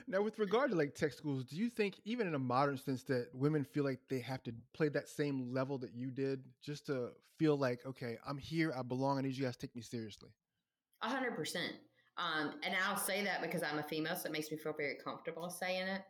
Now, 0.10 0.24
with 0.24 0.40
regard 0.40 0.72
to 0.72 0.76
like 0.76 0.96
tech 0.96 1.14
schools, 1.14 1.44
do 1.44 1.56
you 1.56 1.70
think 1.70 2.02
even 2.04 2.26
in 2.26 2.34
a 2.34 2.40
modern 2.40 2.80
sense 2.80 3.04
that 3.04 3.28
women 3.32 3.64
feel 3.64 3.84
like 3.84 4.00
they 4.10 4.20
have 4.22 4.42
to 4.42 4.54
play 4.74 4.90
that 4.90 5.08
same 5.08 5.54
level 5.54 5.78
that 5.78 5.94
you 5.94 6.10
did 6.10 6.42
just 6.64 6.88
to 6.88 7.10
feel 7.38 7.56
like, 7.56 7.86
okay, 7.86 8.18
I'm 8.28 8.40
here, 8.40 8.74
I 8.76 8.82
belong, 8.82 9.20
I 9.20 9.22
need 9.22 9.38
you 9.38 9.44
guys 9.44 9.56
to 9.58 9.68
take 9.68 9.76
me 9.76 9.84
seriously? 9.84 10.32
A 11.04 11.10
hundred 11.10 11.36
percent. 11.36 11.74
Um, 12.20 12.56
and 12.64 12.76
I'll 12.86 12.98
say 12.98 13.24
that 13.24 13.42
because 13.42 13.64
I'm 13.64 13.80
a 13.80 13.84
female, 13.84 14.16
so 14.16 14.28
it 14.28 14.34
makes 14.34 14.52
me 14.52 14.58
feel 14.58 14.74
very 14.78 14.98
comfortable 15.04 15.50
saying 15.50 15.88
it. 15.88 16.02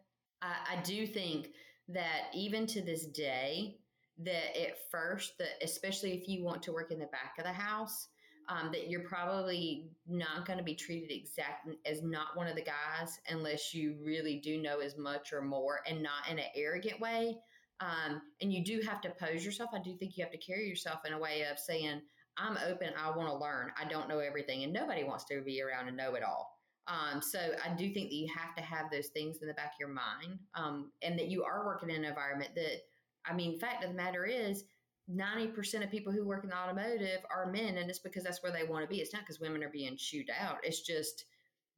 I, 0.42 0.78
I 0.78 0.82
do 0.82 1.06
think 1.06 1.50
that 1.90 2.32
even 2.34 2.66
to 2.68 2.82
this 2.82 3.06
day, 3.06 3.78
that 4.18 4.60
at 4.60 4.90
first, 4.92 5.38
that 5.38 5.64
especially 5.64 6.14
if 6.14 6.28
you 6.28 6.44
want 6.44 6.64
to 6.64 6.74
work 6.74 6.92
in 6.92 7.00
the 7.00 7.06
back 7.06 7.36
of 7.38 7.46
the 7.46 7.54
house, 7.54 8.08
um, 8.50 8.72
that 8.72 8.90
you're 8.90 9.08
probably 9.08 9.92
not 10.08 10.48
going 10.48 10.58
to 10.58 10.66
be 10.66 10.74
treated 10.74 11.12
exactly 11.12 11.78
as 11.86 12.02
not 12.02 12.36
one 12.36 12.48
of 12.48 12.56
the 12.56 12.64
guys 12.64 13.20
unless 13.30 13.74
you 13.76 13.96
really 14.04 14.38
do 14.44 14.60
know 14.60 14.80
as 14.80 14.98
much 14.98 15.32
or 15.32 15.42
more 15.44 15.82
and 15.88 16.02
not 16.02 16.28
in 16.30 16.40
an 16.40 16.46
arrogant 16.56 17.00
way. 17.00 17.38
Um, 17.80 18.22
and 18.42 18.52
you 18.52 18.66
do 18.66 18.82
have 18.86 19.02
to 19.02 19.12
pose 19.12 19.46
yourself. 19.46 19.70
I 19.74 19.80
do 19.80 19.96
think 19.96 20.18
you 20.18 20.24
have 20.24 20.34
to 20.34 20.38
carry 20.38 20.68
yourself 20.68 21.02
in 21.06 21.14
a 21.14 21.20
way 21.20 21.46
of 21.50 21.60
saying, 21.60 22.02
I'm 22.40 22.58
open. 22.68 22.90
I 22.98 23.10
want 23.16 23.30
to 23.30 23.36
learn. 23.36 23.72
I 23.80 23.88
don't 23.88 24.08
know 24.08 24.20
everything. 24.20 24.64
And 24.64 24.74
nobody 24.74 25.04
wants 25.04 25.26
to 25.26 25.42
be 25.42 25.62
around 25.62 25.88
and 25.88 25.98
know 25.98 26.16
it 26.16 26.24
all. 26.24 26.58
Um, 26.88 27.22
so 27.22 27.40
I 27.64 27.76
do 27.76 27.94
think 27.94 28.10
that 28.10 28.16
you 28.16 28.28
have 28.36 28.56
to 28.56 28.64
have 28.64 28.90
those 28.92 29.08
things 29.08 29.38
in 29.42 29.48
the 29.48 29.54
back 29.54 29.74
of 29.74 29.80
your 29.80 29.90
mind 29.90 30.40
um, 30.56 30.92
and 31.04 31.20
that 31.20 31.28
you 31.28 31.44
are 31.44 31.66
working 31.66 31.90
in 31.90 31.98
an 31.98 32.06
environment 32.06 32.52
that, 32.56 32.82
I 33.26 33.34
mean, 33.34 33.60
fact 33.60 33.84
of 33.84 33.92
the 33.92 33.96
matter 33.96 34.26
is, 34.26 34.64
90% 35.10 35.84
of 35.84 35.90
people 35.90 36.14
who 36.14 36.26
work 36.26 36.44
in 36.44 36.52
the 36.52 36.58
automotive 36.58 37.22
are 37.36 37.52
men, 37.52 37.78
and 37.78 37.90
it's 37.90 38.00
because 38.00 38.24
that's 38.24 38.44
where 38.44 38.52
they 38.52 38.64
want 38.64 38.84
to 38.84 38.88
be. 38.88 39.02
It's 39.02 39.14
not 39.14 39.24
because 39.24 39.40
women 39.40 39.64
are 39.64 39.70
being 39.70 39.98
chewed 39.98 40.30
out. 40.40 40.58
It's 40.64 40.82
just 40.82 41.26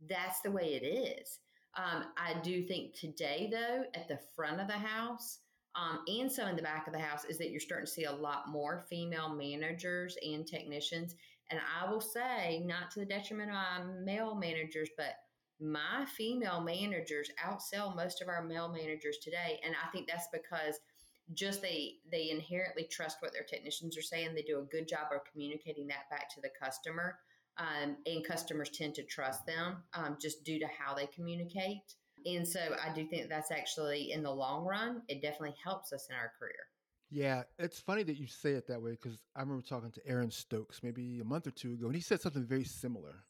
that's 0.09 0.41
the 0.41 0.51
way 0.51 0.73
it 0.73 0.85
is. 0.85 1.39
Um, 1.77 2.05
I 2.17 2.35
do 2.41 2.63
think 2.63 2.93
today, 2.93 3.49
though, 3.49 3.83
at 3.95 4.09
the 4.09 4.19
front 4.35 4.59
of 4.59 4.67
the 4.67 4.73
house 4.73 5.39
um, 5.75 5.99
and 6.07 6.31
some 6.31 6.49
in 6.49 6.55
the 6.55 6.61
back 6.61 6.87
of 6.87 6.93
the 6.93 6.99
house, 6.99 7.25
is 7.25 7.37
that 7.37 7.51
you're 7.51 7.59
starting 7.59 7.85
to 7.85 7.91
see 7.91 8.03
a 8.03 8.11
lot 8.11 8.49
more 8.49 8.85
female 8.89 9.29
managers 9.29 10.17
and 10.21 10.45
technicians. 10.45 11.15
And 11.49 11.59
I 11.59 11.89
will 11.89 12.01
say, 12.01 12.63
not 12.65 12.91
to 12.91 12.99
the 12.99 13.05
detriment 13.05 13.49
of 13.49 13.55
my 13.55 13.93
male 14.03 14.35
managers, 14.35 14.89
but 14.97 15.15
my 15.59 16.05
female 16.17 16.61
managers 16.61 17.29
outsell 17.45 17.95
most 17.95 18.21
of 18.21 18.27
our 18.27 18.43
male 18.43 18.69
managers 18.69 19.17
today. 19.17 19.59
And 19.63 19.75
I 19.75 19.91
think 19.91 20.07
that's 20.07 20.27
because 20.33 20.79
just 21.33 21.61
they 21.61 21.95
they 22.11 22.29
inherently 22.29 22.87
trust 22.91 23.17
what 23.21 23.31
their 23.31 23.43
technicians 23.43 23.97
are 23.97 24.01
saying. 24.01 24.33
They 24.33 24.41
do 24.41 24.59
a 24.59 24.63
good 24.63 24.87
job 24.87 25.07
of 25.13 25.21
communicating 25.31 25.87
that 25.87 26.09
back 26.09 26.33
to 26.33 26.41
the 26.41 26.49
customer, 26.61 27.19
um, 27.57 27.97
and 28.05 28.25
customers 28.25 28.69
tend 28.69 28.95
to 28.95 29.03
trust 29.03 29.45
them 29.45 29.83
um, 29.93 30.17
just 30.19 30.43
due 30.43 30.59
to 30.59 30.67
how 30.67 30.93
they 30.93 31.05
communicate. 31.07 31.95
And 32.25 32.47
so 32.47 32.59
I 32.59 32.93
do 32.93 33.05
think 33.07 33.29
that's 33.29 33.51
actually 33.51 34.11
in 34.11 34.23
the 34.23 34.31
long 34.31 34.65
run, 34.65 35.01
it 35.07 35.21
definitely 35.21 35.55
helps 35.63 35.93
us 35.93 36.07
in 36.09 36.15
our 36.15 36.31
career. 36.37 36.67
Yeah, 37.09 37.43
it's 37.59 37.79
funny 37.79 38.03
that 38.03 38.17
you 38.17 38.27
say 38.27 38.51
it 38.51 38.67
that 38.67 38.81
way 38.81 38.91
because 38.91 39.21
I 39.35 39.41
remember 39.41 39.63
talking 39.63 39.91
to 39.91 40.07
Aaron 40.07 40.31
Stokes 40.31 40.81
maybe 40.81 41.19
a 41.19 41.25
month 41.25 41.47
or 41.47 41.51
two 41.51 41.73
ago, 41.73 41.87
and 41.87 41.95
he 41.95 42.01
said 42.01 42.21
something 42.21 42.45
very 42.45 42.63
similar. 42.63 43.25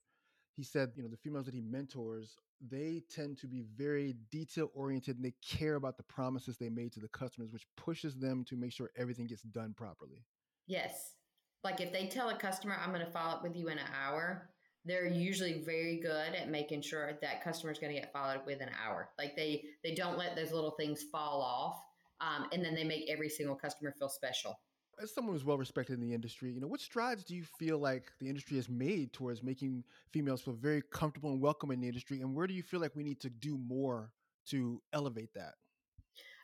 He 0.55 0.63
said, 0.63 0.91
you 0.95 1.01
know, 1.01 1.10
the 1.10 1.17
females 1.17 1.45
that 1.45 1.55
he 1.55 1.62
mentors 1.62 2.38
they 2.69 3.01
tend 3.10 3.38
to 3.39 3.48
be 3.48 3.63
very 3.75 4.15
detail 4.29 4.69
oriented 4.75 5.15
and 5.15 5.25
they 5.25 5.33
care 5.41 5.75
about 5.75 5.98
the 5.98 6.03
promises 6.03 6.57
they 6.57 6.69
made 6.69 6.91
to 6.93 7.00
the 7.00 7.07
customers, 7.07 7.51
which 7.51 7.65
pushes 7.75 8.15
them 8.15 8.43
to 8.45 8.55
make 8.55 8.71
sure 8.71 8.91
everything 8.95 9.25
gets 9.25 9.41
done 9.43 9.74
properly. 9.75 10.24
Yes. 10.67 11.15
Like 11.63 11.81
if 11.81 11.91
they 11.91 12.07
tell 12.07 12.29
a 12.29 12.38
customer, 12.38 12.77
I'm 12.79 12.93
going 12.93 13.05
to 13.05 13.12
follow 13.12 13.36
up 13.36 13.43
with 13.43 13.55
you 13.55 13.69
in 13.69 13.77
an 13.77 13.88
hour, 14.00 14.50
they're 14.85 15.07
usually 15.07 15.61
very 15.63 15.97
good 15.97 16.33
at 16.33 16.50
making 16.50 16.81
sure 16.81 17.11
that 17.21 17.43
customer 17.43 17.71
is 17.71 17.79
going 17.79 17.93
to 17.93 18.00
get 18.00 18.11
followed 18.11 18.41
within 18.45 18.67
an 18.67 18.73
hour. 18.83 19.09
Like 19.17 19.35
they, 19.35 19.63
they 19.83 19.93
don't 19.93 20.17
let 20.17 20.35
those 20.35 20.51
little 20.51 20.71
things 20.71 21.03
fall 21.11 21.41
off. 21.41 21.81
Um, 22.19 22.47
and 22.51 22.63
then 22.63 22.75
they 22.75 22.83
make 22.83 23.09
every 23.09 23.29
single 23.29 23.55
customer 23.55 23.93
feel 23.97 24.09
special 24.09 24.59
as 25.01 25.13
someone 25.13 25.33
who's 25.33 25.45
well 25.45 25.57
respected 25.57 25.93
in 25.93 26.01
the 26.01 26.13
industry, 26.13 26.51
you 26.51 26.59
know, 26.59 26.67
what 26.67 26.79
strides 26.79 27.23
do 27.23 27.35
you 27.35 27.43
feel 27.43 27.79
like 27.79 28.11
the 28.19 28.27
industry 28.27 28.57
has 28.57 28.69
made 28.69 29.13
towards 29.13 29.43
making 29.43 29.83
females 30.11 30.41
feel 30.41 30.53
very 30.53 30.81
comfortable 30.91 31.31
and 31.31 31.41
welcome 31.41 31.71
in 31.71 31.81
the 31.81 31.88
industry? 31.88 32.21
And 32.21 32.35
where 32.35 32.47
do 32.47 32.53
you 32.53 32.63
feel 32.63 32.79
like 32.79 32.95
we 32.95 33.03
need 33.03 33.19
to 33.21 33.29
do 33.29 33.57
more 33.57 34.11
to 34.47 34.81
elevate 34.93 35.33
that? 35.33 35.53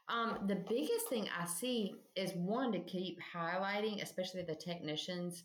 Um, 0.10 0.40
the 0.48 0.56
biggest 0.56 1.10
thing 1.10 1.28
I 1.38 1.46
see 1.46 1.96
is 2.16 2.32
one 2.34 2.72
to 2.72 2.80
keep 2.80 3.20
highlighting, 3.34 4.02
especially 4.02 4.42
the 4.44 4.56
technicians 4.56 5.44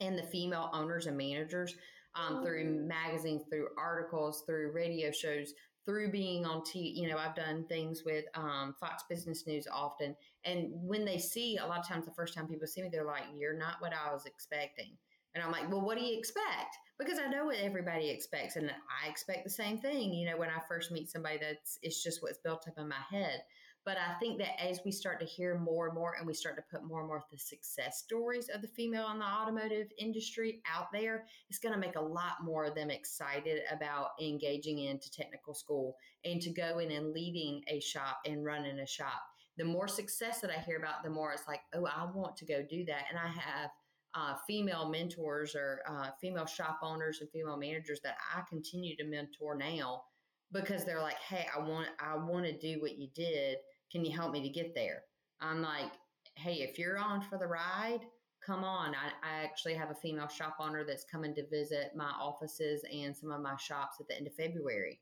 and 0.00 0.18
the 0.18 0.22
female 0.22 0.70
owners 0.72 1.06
and 1.06 1.16
managers 1.16 1.76
um, 2.14 2.42
through 2.42 2.64
mm-hmm. 2.64 2.88
magazines, 2.88 3.42
through 3.48 3.68
articles, 3.78 4.44
through 4.46 4.72
radio 4.72 5.10
shows, 5.10 5.54
through 5.84 6.10
being 6.10 6.46
on 6.46 6.60
TV, 6.60 6.94
you 6.94 7.08
know, 7.08 7.16
I've 7.16 7.34
done 7.34 7.64
things 7.68 8.02
with 8.04 8.24
um, 8.34 8.74
Fox 8.78 9.02
Business 9.08 9.46
News 9.46 9.66
often. 9.72 10.14
And 10.44 10.68
when 10.70 11.04
they 11.04 11.18
see, 11.18 11.56
a 11.56 11.66
lot 11.66 11.80
of 11.80 11.88
times, 11.88 12.04
the 12.04 12.12
first 12.12 12.34
time 12.34 12.46
people 12.46 12.66
see 12.66 12.82
me, 12.82 12.88
they're 12.90 13.04
like, 13.04 13.24
You're 13.36 13.56
not 13.56 13.80
what 13.80 13.92
I 13.92 14.12
was 14.12 14.26
expecting. 14.26 14.96
And 15.34 15.42
I'm 15.42 15.50
like, 15.50 15.70
Well, 15.70 15.80
what 15.80 15.98
do 15.98 16.04
you 16.04 16.16
expect? 16.16 16.76
Because 16.98 17.18
I 17.18 17.26
know 17.26 17.46
what 17.46 17.56
everybody 17.56 18.10
expects. 18.10 18.56
And 18.56 18.70
I 18.70 19.08
expect 19.08 19.44
the 19.44 19.50
same 19.50 19.78
thing, 19.78 20.12
you 20.12 20.30
know, 20.30 20.36
when 20.36 20.50
I 20.50 20.60
first 20.68 20.92
meet 20.92 21.10
somebody 21.10 21.38
that's, 21.38 21.78
it's 21.82 22.02
just 22.02 22.22
what's 22.22 22.38
built 22.38 22.68
up 22.68 22.74
in 22.78 22.88
my 22.88 22.94
head. 23.10 23.42
But 23.84 23.96
I 23.98 24.14
think 24.20 24.38
that 24.38 24.62
as 24.62 24.80
we 24.84 24.92
start 24.92 25.18
to 25.20 25.26
hear 25.26 25.58
more 25.58 25.86
and 25.86 25.94
more 25.94 26.14
and 26.16 26.26
we 26.26 26.34
start 26.34 26.56
to 26.56 26.62
put 26.70 26.86
more 26.86 27.00
and 27.00 27.08
more 27.08 27.16
of 27.16 27.24
the 27.32 27.38
success 27.38 27.98
stories 27.98 28.48
of 28.48 28.62
the 28.62 28.68
female 28.68 29.10
in 29.10 29.18
the 29.18 29.24
automotive 29.24 29.88
industry 29.98 30.62
out 30.72 30.86
there, 30.92 31.24
it's 31.50 31.58
going 31.58 31.74
to 31.74 31.80
make 31.80 31.96
a 31.96 32.00
lot 32.00 32.44
more 32.44 32.64
of 32.64 32.76
them 32.76 32.90
excited 32.90 33.62
about 33.72 34.10
engaging 34.20 34.78
into 34.78 35.10
technical 35.10 35.52
school 35.52 35.96
and 36.24 36.40
to 36.42 36.50
go 36.50 36.78
in 36.78 36.92
and 36.92 37.12
leading 37.12 37.62
a 37.66 37.80
shop 37.80 38.18
and 38.24 38.44
running 38.44 38.78
a 38.78 38.86
shop. 38.86 39.22
The 39.56 39.64
more 39.64 39.88
success 39.88 40.40
that 40.40 40.50
I 40.50 40.60
hear 40.60 40.78
about, 40.78 41.02
the 41.02 41.10
more 41.10 41.32
it's 41.32 41.48
like, 41.48 41.62
oh, 41.74 41.86
I 41.86 42.06
want 42.14 42.36
to 42.36 42.46
go 42.46 42.62
do 42.62 42.84
that. 42.84 43.06
And 43.10 43.18
I 43.18 43.28
have 43.28 43.70
uh, 44.14 44.36
female 44.46 44.88
mentors 44.88 45.56
or 45.56 45.80
uh, 45.88 46.10
female 46.20 46.46
shop 46.46 46.78
owners 46.82 47.20
and 47.20 47.30
female 47.30 47.56
managers 47.56 48.00
that 48.04 48.16
I 48.34 48.42
continue 48.48 48.96
to 48.96 49.04
mentor 49.04 49.56
now 49.56 50.04
because 50.52 50.84
they're 50.84 51.00
like, 51.00 51.18
hey, 51.18 51.46
I 51.54 51.58
want 51.60 51.88
I 51.98 52.16
want 52.16 52.44
to 52.44 52.56
do 52.56 52.80
what 52.80 52.98
you 52.98 53.08
did 53.14 53.56
can 53.92 54.04
you 54.04 54.16
help 54.16 54.32
me 54.32 54.42
to 54.42 54.48
get 54.48 54.74
there? 54.74 55.02
I'm 55.40 55.60
like, 55.60 55.92
hey, 56.34 56.54
if 56.54 56.78
you're 56.78 56.98
on 56.98 57.20
for 57.20 57.38
the 57.38 57.46
ride, 57.46 58.00
come 58.44 58.64
on. 58.64 58.94
I, 58.94 59.10
I 59.22 59.44
actually 59.44 59.74
have 59.74 59.90
a 59.90 59.94
female 59.94 60.28
shop 60.28 60.56
owner 60.58 60.84
that's 60.84 61.04
coming 61.04 61.34
to 61.34 61.46
visit 61.48 61.92
my 61.94 62.10
offices 62.20 62.82
and 62.92 63.16
some 63.16 63.30
of 63.30 63.42
my 63.42 63.56
shops 63.56 63.98
at 64.00 64.08
the 64.08 64.16
end 64.16 64.26
of 64.26 64.34
February. 64.34 64.98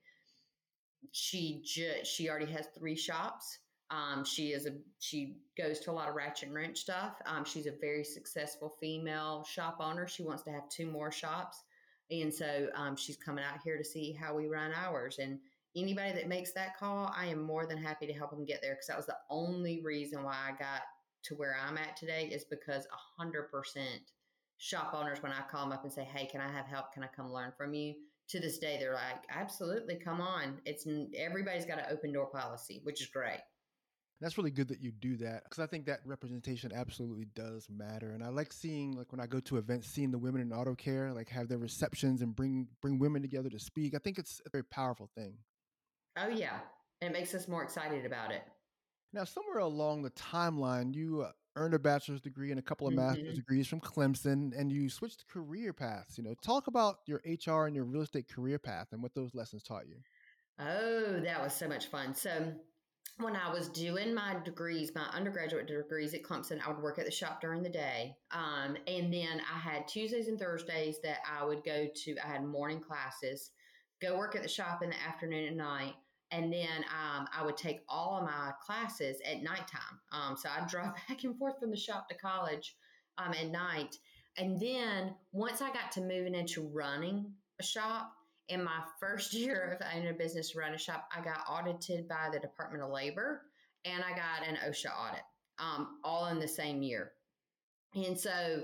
She 1.13 1.63
ju- 1.65 2.05
she 2.05 2.29
already 2.29 2.51
has 2.53 2.67
three 2.77 2.97
shops. 2.97 3.59
Um, 3.91 4.25
she 4.25 4.53
is 4.53 4.67
a 4.67 4.73
she 5.01 5.39
goes 5.57 5.81
to 5.81 5.91
a 5.91 5.93
lot 5.93 6.09
of 6.09 6.15
ratchet 6.15 6.49
and 6.49 6.55
wrench 6.55 6.79
stuff. 6.79 7.15
Um, 7.27 7.45
she's 7.45 7.67
a 7.67 7.73
very 7.81 8.05
successful 8.05 8.77
female 8.81 9.45
shop 9.45 9.79
owner. 9.81 10.07
She 10.07 10.23
wants 10.23 10.43
to 10.45 10.51
have 10.51 10.69
two 10.69 10.87
more 10.87 11.11
shops, 11.11 11.63
and 12.11 12.33
so 12.33 12.69
um, 12.75 12.97
she's 12.97 13.17
coming 13.17 13.45
out 13.45 13.61
here 13.65 13.79
to 13.79 13.85
see 13.85 14.13
how 14.13 14.35
we 14.35 14.47
run 14.47 14.73
ours. 14.75 15.19
And 15.19 15.39
anybody 15.77 16.13
that 16.13 16.29
makes 16.29 16.53
that 16.53 16.77
call, 16.79 17.13
I 17.17 17.27
am 17.27 17.43
more 17.43 17.67
than 17.67 17.79
happy 17.79 18.07
to 18.07 18.13
help 18.13 18.31
them 18.31 18.45
get 18.45 18.61
there 18.63 18.75
because 18.75 18.87
that 18.87 18.97
was 18.97 19.07
the 19.07 19.17
only 19.29 19.83
reason 19.85 20.23
why 20.23 20.35
I 20.35 20.51
got 20.51 20.83
to 21.25 21.35
where 21.35 21.57
I'm 21.63 21.79
at 21.79 21.97
today 21.97 22.29
is 22.33 22.45
because 22.45 22.87
100% 23.21 23.79
shop 24.59 24.95
owners, 24.95 25.23
when 25.23 25.33
I 25.33 25.41
call 25.51 25.65
them 25.65 25.73
up 25.73 25.85
and 25.85 25.93
say, 25.93 26.05
Hey, 26.05 26.27
can 26.27 26.41
I 26.41 26.51
have 26.51 26.67
help? 26.67 26.93
Can 26.93 27.03
I 27.03 27.09
come 27.09 27.33
learn 27.33 27.53
from 27.57 27.75
you? 27.75 27.95
To 28.29 28.41
this 28.41 28.59
day, 28.59 28.77
they're 28.79 28.95
like, 28.95 29.25
Absolutely, 29.31 29.97
come 29.97 30.21
on. 30.21 30.61
It's 30.65 30.87
everybody's 31.17 31.67
got 31.67 31.79
an 31.79 31.87
open 31.91 32.13
door 32.13 32.27
policy, 32.27 32.81
which 32.85 33.01
is 33.01 33.09
great. 33.09 33.41
That's 34.21 34.37
really 34.37 34.51
good 34.51 34.69
that 34.69 34.83
you 34.83 34.93
do 34.93 35.17
that 35.17 35.45
because 35.45 35.61
I 35.61 35.67
think 35.67 35.87
that 35.87 36.01
representation 36.05 36.73
absolutely 36.75 37.27
does 37.35 37.67
matter. 37.71 38.11
And 38.11 38.23
I 38.23 38.29
like 38.29 38.53
seeing, 38.53 38.93
like 38.93 39.13
when 39.13 39.21
I 39.21 39.27
go 39.27 39.41
to 39.41 39.57
events, 39.57 39.89
seeing 39.89 40.11
the 40.11 40.19
women 40.19 40.43
in 40.43 40.53
auto 40.53 40.75
care, 40.75 41.11
like 41.15 41.31
have 41.31 41.49
their 41.49 41.57
receptions 41.57 42.21
and 42.21 42.37
bring 42.37 42.69
bring 42.83 42.99
women 42.99 43.23
together 43.23 43.49
to 43.49 43.59
speak. 43.59 43.95
I 43.95 43.99
think 43.99 44.19
it's 44.19 44.43
a 44.47 44.51
very 44.51 44.65
powerful 44.65 45.09
thing. 45.17 45.39
Oh, 46.23 46.29
yeah. 46.29 46.59
It 47.01 47.13
makes 47.13 47.35
us 47.35 47.49
more 47.49 47.63
excited 47.63 48.05
about 48.05 48.31
it. 48.31 48.43
Now, 49.13 49.25
somewhere 49.25 49.59
along 49.59 50.03
the 50.03 50.11
timeline, 50.11 50.95
you 50.95 51.23
uh, 51.23 51.33
earned 51.57 51.75
a 51.75 51.79
bachelor's 51.79 52.21
degree 52.21 52.51
and 52.51 52.61
a 52.61 52.63
couple 52.63 52.87
of 52.87 52.95
mm-hmm. 52.95 53.07
master's 53.07 53.35
degrees 53.35 53.67
from 53.67 53.81
Clemson, 53.81 54.53
and 54.57 54.71
you 54.71 54.89
switched 54.89 55.27
career 55.27 55.73
paths. 55.73 56.19
You 56.19 56.25
know, 56.25 56.35
talk 56.43 56.67
about 56.67 56.99
your 57.07 57.21
HR 57.25 57.67
and 57.67 57.75
your 57.75 57.85
real 57.85 58.03
estate 58.03 58.29
career 58.29 58.59
path 58.59 58.89
and 58.93 59.03
what 59.03 59.15
those 59.15 59.35
lessons 59.35 59.63
taught 59.63 59.89
you. 59.89 59.97
Oh, 60.59 61.21
that 61.25 61.43
was 61.43 61.55
so 61.55 61.67
much 61.67 61.87
fun. 61.87 62.15
So, 62.15 62.53
when 63.19 63.35
I 63.35 63.53
was 63.53 63.69
doing 63.69 64.15
my 64.15 64.37
degrees, 64.45 64.93
my 64.95 65.07
undergraduate 65.13 65.67
degrees 65.67 66.15
at 66.15 66.23
Clemson, 66.23 66.61
I 66.65 66.71
would 66.71 66.83
work 66.83 66.99
at 66.99 67.05
the 67.05 67.11
shop 67.11 67.41
during 67.41 67.63
the 67.63 67.69
day. 67.69 68.15
Um, 68.31 68.77
and 68.87 69.13
then 69.13 69.43
I 69.53 69.59
had 69.59 69.89
Tuesdays 69.89 70.29
and 70.29 70.39
Thursdays 70.39 70.99
that 71.03 71.19
I 71.31 71.45
would 71.45 71.65
go 71.65 71.87
to, 71.93 72.17
I 72.25 72.29
had 72.29 72.47
morning 72.47 72.81
classes, 72.81 73.51
go 74.01 74.17
work 74.17 74.37
at 74.37 74.43
the 74.43 74.49
shop 74.49 74.83
in 74.83 74.91
the 74.91 75.03
afternoon 75.07 75.49
and 75.49 75.57
night 75.57 75.95
and 76.31 76.53
then 76.53 76.85
um, 76.85 77.29
I 77.37 77.45
would 77.45 77.57
take 77.57 77.81
all 77.89 78.19
of 78.19 78.25
my 78.25 78.53
classes 78.65 79.17
at 79.25 79.43
nighttime. 79.43 80.01
Um, 80.13 80.37
so 80.37 80.49
I'd 80.49 80.69
drive 80.69 80.95
back 81.09 81.25
and 81.25 81.37
forth 81.39 81.59
from 81.59 81.71
the 81.71 81.77
shop 81.77 82.09
to 82.09 82.15
college 82.15 82.77
um, 83.19 83.33
at 83.33 83.51
night. 83.51 83.97
And 84.37 84.61
then 84.61 85.15
once 85.33 85.61
I 85.61 85.69
got 85.69 85.91
to 85.93 86.01
moving 86.01 86.35
into 86.35 86.63
running 86.73 87.33
a 87.59 87.63
shop, 87.63 88.13
in 88.51 88.65
my 88.65 88.83
first 88.99 89.33
year 89.35 89.79
of 89.81 89.87
owning 89.95 90.11
a 90.11 90.13
business 90.13 90.51
to 90.51 90.59
run 90.59 90.75
a 90.75 90.79
shop, 90.79 91.09
I 91.17 91.23
got 91.23 91.45
audited 91.49 92.07
by 92.07 92.29
the 92.31 92.39
Department 92.39 92.83
of 92.83 92.91
Labor 92.91 93.43
and 93.85 94.05
I 94.05 94.11
got 94.11 94.47
an 94.47 94.57
OSHA 94.69 94.91
audit, 94.91 95.23
um, 95.59 95.99
all 96.05 96.27
in 96.27 96.39
the 96.39 96.49
same 96.49 96.83
year. 96.83 97.13
And 97.95 98.19
so 98.19 98.63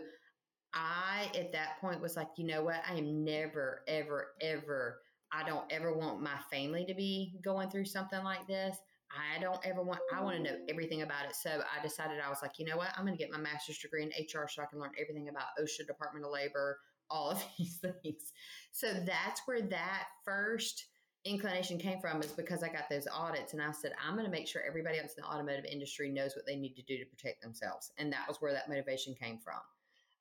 I, 0.75 1.31
at 1.35 1.53
that 1.53 1.81
point, 1.81 2.03
was 2.03 2.17
like, 2.17 2.29
you 2.37 2.45
know 2.45 2.63
what? 2.63 2.83
I 2.89 2.95
am 2.97 3.25
never, 3.25 3.83
ever, 3.89 4.33
ever 4.43 4.99
I 5.33 5.47
don't 5.47 5.71
ever 5.71 5.93
want 5.97 6.23
my 6.23 6.39
family 6.51 6.85
to 6.87 6.95
be 6.95 7.35
going 7.43 7.71
through 7.71 7.87
something 7.87 8.23
like 8.23 8.47
this. 8.47 8.77
I 9.11 9.41
don't 9.41 9.61
ever 9.65 9.83
want, 9.83 10.01
I 10.13 10.23
want 10.23 10.37
to 10.37 10.43
know 10.43 10.57
everything 10.69 11.03
about 11.03 11.27
it. 11.29 11.37
So 11.37 11.51
I 11.51 11.83
decided 11.83 12.19
I 12.21 12.29
was 12.29 12.39
like, 12.43 12.59
you 12.59 12.65
know 12.65 12.77
what? 12.77 12.89
I'm 12.97 13.05
going 13.05 13.17
to 13.17 13.23
get 13.23 13.33
my 13.33 13.39
master's 13.39 13.79
degree 13.79 14.03
in 14.03 14.09
HR 14.09 14.47
so 14.49 14.63
I 14.63 14.67
can 14.67 14.81
learn 14.81 14.91
everything 15.01 15.29
about 15.29 15.47
OSHA, 15.61 15.87
Department 15.87 16.25
of 16.25 16.33
Labor, 16.33 16.79
all 17.11 17.31
of 17.31 17.45
these 17.59 17.79
things. 17.79 18.33
So 18.73 18.93
that's 18.93 19.43
where 19.47 19.63
that 19.63 20.05
first 20.25 20.87
inclination 21.25 21.79
came 21.79 22.01
from 22.01 22.21
is 22.23 22.33
because 22.33 22.63
I 22.63 22.69
got 22.69 22.89
those 22.89 23.07
audits 23.13 23.53
and 23.53 23.61
I 23.61 23.73
said, 23.73 23.93
I'm 24.05 24.15
going 24.15 24.25
to 24.25 24.31
make 24.31 24.47
sure 24.47 24.63
everybody 24.67 24.99
else 24.99 25.15
in 25.17 25.23
the 25.23 25.29
automotive 25.29 25.65
industry 25.65 26.09
knows 26.09 26.37
what 26.37 26.47
they 26.47 26.57
need 26.57 26.75
to 26.75 26.83
do 26.83 26.99
to 26.99 27.05
protect 27.05 27.43
themselves. 27.43 27.91
And 27.99 28.13
that 28.13 28.27
was 28.29 28.39
where 28.41 28.53
that 28.53 28.69
motivation 28.69 29.15
came 29.15 29.39
from. 29.39 29.61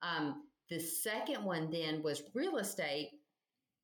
Um, 0.01 0.43
the 0.69 0.79
second 0.79 1.43
one 1.43 1.69
then 1.69 2.01
was 2.01 2.23
real 2.33 2.57
estate. 2.57 3.11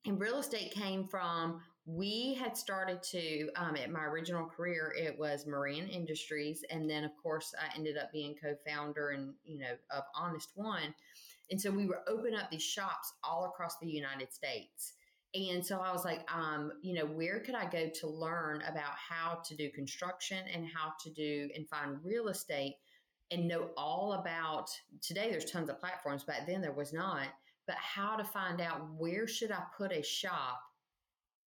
And 0.04 0.20
real 0.20 0.38
estate 0.38 0.72
came 0.72 1.06
from 1.06 1.60
we 1.84 2.34
had 2.34 2.56
started 2.56 3.02
to 3.02 3.50
um, 3.56 3.76
at 3.76 3.90
my 3.90 4.04
original 4.04 4.46
career 4.46 4.94
it 4.96 5.18
was 5.18 5.46
Moran 5.46 5.88
Industries, 5.88 6.64
and 6.70 6.88
then 6.88 7.04
of 7.04 7.10
course 7.20 7.52
I 7.58 7.76
ended 7.76 7.96
up 7.96 8.12
being 8.12 8.34
co-founder 8.40 9.10
and 9.10 9.34
you 9.44 9.58
know 9.58 9.74
of 9.90 10.04
Honest 10.14 10.50
One, 10.54 10.94
and 11.50 11.60
so 11.60 11.70
we 11.70 11.86
were 11.86 12.02
opening 12.08 12.38
up 12.38 12.50
these 12.50 12.62
shops 12.62 13.12
all 13.24 13.46
across 13.46 13.78
the 13.78 13.88
United 13.88 14.32
States. 14.32 14.94
And 15.34 15.64
so 15.64 15.78
I 15.78 15.92
was 15.92 16.04
like, 16.04 16.30
um, 16.30 16.72
you 16.82 16.92
know, 16.92 17.06
where 17.06 17.40
could 17.40 17.54
I 17.54 17.64
go 17.64 17.88
to 17.88 18.06
learn 18.06 18.62
about 18.68 18.92
how 18.96 19.40
to 19.46 19.56
do 19.56 19.70
construction 19.70 20.44
and 20.52 20.66
how 20.66 20.92
to 21.02 21.10
do 21.10 21.48
and 21.56 21.66
find 21.68 21.96
real 22.04 22.28
estate 22.28 22.74
and 23.30 23.48
know 23.48 23.70
all 23.78 24.12
about 24.12 24.68
today 25.00 25.30
there's 25.30 25.50
tons 25.50 25.70
of 25.70 25.80
platforms, 25.80 26.22
back 26.22 26.46
then 26.46 26.60
there 26.60 26.72
was 26.72 26.92
not, 26.92 27.28
but 27.66 27.76
how 27.76 28.16
to 28.16 28.24
find 28.24 28.60
out 28.60 28.88
where 28.96 29.26
should 29.26 29.52
I 29.52 29.62
put 29.76 29.92
a 29.92 30.02
shop 30.02 30.60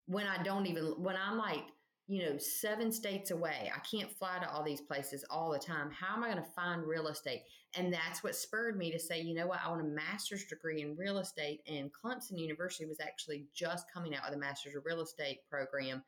when 0.08 0.28
I 0.28 0.42
don't 0.44 0.68
even 0.68 0.86
when 0.98 1.16
I'm 1.16 1.38
like 1.38 1.64
you 2.08 2.24
know, 2.24 2.38
seven 2.38 2.92
states 2.92 3.32
away. 3.32 3.72
I 3.76 3.80
can't 3.80 4.12
fly 4.12 4.38
to 4.40 4.52
all 4.52 4.64
these 4.64 4.82
places 4.82 5.26
all 5.30 5.52
the 5.52 5.60
time. 5.60 5.90
How 5.90 6.16
am 6.16 6.24
I 6.24 6.32
going 6.32 6.44
to 6.44 6.52
find 6.52 6.84
real 6.86 7.08
estate? 7.08 7.44
And 7.76 7.92
that's 7.92 8.24
what 8.24 8.36
spurred 8.36 8.78
me 8.78 8.92
to 8.92 9.00
say, 9.00 9.20
you 9.20 9.34
know 9.34 9.48
what, 9.48 9.60
I 9.66 9.70
want 9.70 9.82
a 9.82 9.86
master's 9.86 10.46
degree 10.46 10.84
in 10.84 10.96
real 10.96 11.18
estate. 11.18 11.62
And 11.68 11.92
Clemson 11.92 12.38
University 12.38 12.86
was 12.86 13.00
actually 13.00 13.46
just 13.56 13.92
coming 13.92 14.16
out 14.16 14.22
with 14.26 14.36
a 14.36 14.40
master's 14.40 14.76
of 14.76 14.86
real 14.86 15.02
estate 15.02 15.40
program. 15.50 16.04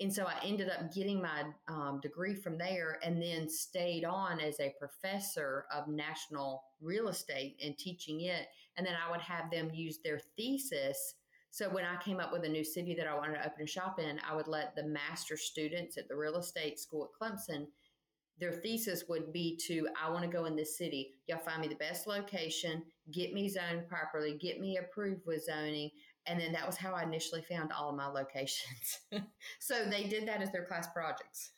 And 0.00 0.12
so 0.12 0.24
I 0.24 0.34
ended 0.44 0.68
up 0.68 0.92
getting 0.94 1.22
my 1.22 1.44
um, 1.68 2.00
degree 2.02 2.34
from 2.34 2.58
there 2.58 2.98
and 3.02 3.22
then 3.22 3.48
stayed 3.48 4.04
on 4.04 4.38
as 4.38 4.60
a 4.60 4.74
professor 4.78 5.64
of 5.74 5.88
national 5.88 6.62
real 6.80 7.08
estate 7.08 7.56
and 7.64 7.76
teaching 7.78 8.22
it. 8.22 8.48
And 8.76 8.86
then 8.86 8.94
I 8.94 9.10
would 9.10 9.20
have 9.20 9.50
them 9.50 9.70
use 9.72 9.98
their 10.02 10.20
thesis 10.36 11.14
so 11.52 11.68
when 11.68 11.84
I 11.84 12.02
came 12.02 12.18
up 12.18 12.32
with 12.32 12.44
a 12.44 12.48
new 12.48 12.64
city 12.64 12.94
that 12.94 13.06
I 13.06 13.14
wanted 13.14 13.34
to 13.34 13.46
open 13.46 13.62
a 13.62 13.66
shop 13.66 14.00
in, 14.00 14.18
I 14.26 14.34
would 14.34 14.48
let 14.48 14.74
the 14.74 14.84
master 14.84 15.36
students 15.36 15.98
at 15.98 16.08
the 16.08 16.16
real 16.16 16.36
estate 16.36 16.80
school 16.80 17.10
at 17.10 17.20
Clemson, 17.20 17.66
their 18.38 18.52
thesis 18.52 19.04
would 19.06 19.34
be 19.34 19.60
to, 19.66 19.86
I 20.02 20.10
want 20.10 20.24
to 20.24 20.30
go 20.30 20.46
in 20.46 20.56
this 20.56 20.78
city. 20.78 21.10
Y'all 21.26 21.36
find 21.36 21.60
me 21.60 21.68
the 21.68 21.74
best 21.74 22.06
location, 22.06 22.82
get 23.12 23.34
me 23.34 23.50
zoned 23.50 23.86
properly, 23.86 24.38
get 24.40 24.60
me 24.60 24.78
approved 24.78 25.26
with 25.26 25.44
zoning. 25.44 25.90
And 26.26 26.40
then 26.40 26.52
that 26.52 26.66
was 26.66 26.78
how 26.78 26.94
I 26.94 27.02
initially 27.02 27.42
found 27.42 27.70
all 27.70 27.90
of 27.90 27.96
my 27.96 28.06
locations. 28.06 29.00
so 29.60 29.84
they 29.84 30.04
did 30.04 30.26
that 30.28 30.40
as 30.40 30.50
their 30.52 30.64
class 30.64 30.88
projects. 30.94 31.52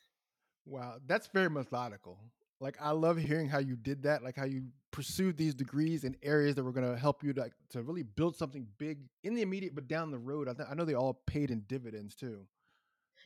Wow, 0.65 0.97
that's 1.05 1.27
very 1.27 1.49
methodical. 1.49 2.19
Like 2.59 2.77
I 2.81 2.91
love 2.91 3.17
hearing 3.17 3.49
how 3.49 3.59
you 3.59 3.75
did 3.75 4.03
that, 4.03 4.23
like 4.23 4.35
how 4.35 4.45
you 4.45 4.63
pursued 4.91 5.37
these 5.37 5.53
degrees 5.53 6.03
in 6.05 6.15
areas 6.23 6.55
that 6.55 6.63
were 6.63 6.71
going 6.71 6.89
to 6.89 6.97
help 6.97 7.23
you 7.23 7.33
to, 7.33 7.49
to 7.71 7.83
really 7.83 8.03
build 8.03 8.35
something 8.35 8.65
big 8.77 8.99
in 9.23 9.35
the 9.35 9.41
immediate, 9.41 9.75
but 9.75 9.87
down 9.87 10.09
the 10.09 10.17
road. 10.17 10.47
I, 10.47 10.53
th- 10.53 10.69
I 10.71 10.73
know 10.73 10.85
they 10.85 10.93
all 10.93 11.21
paid 11.25 11.51
in 11.51 11.61
dividends 11.67 12.15
too. 12.15 12.45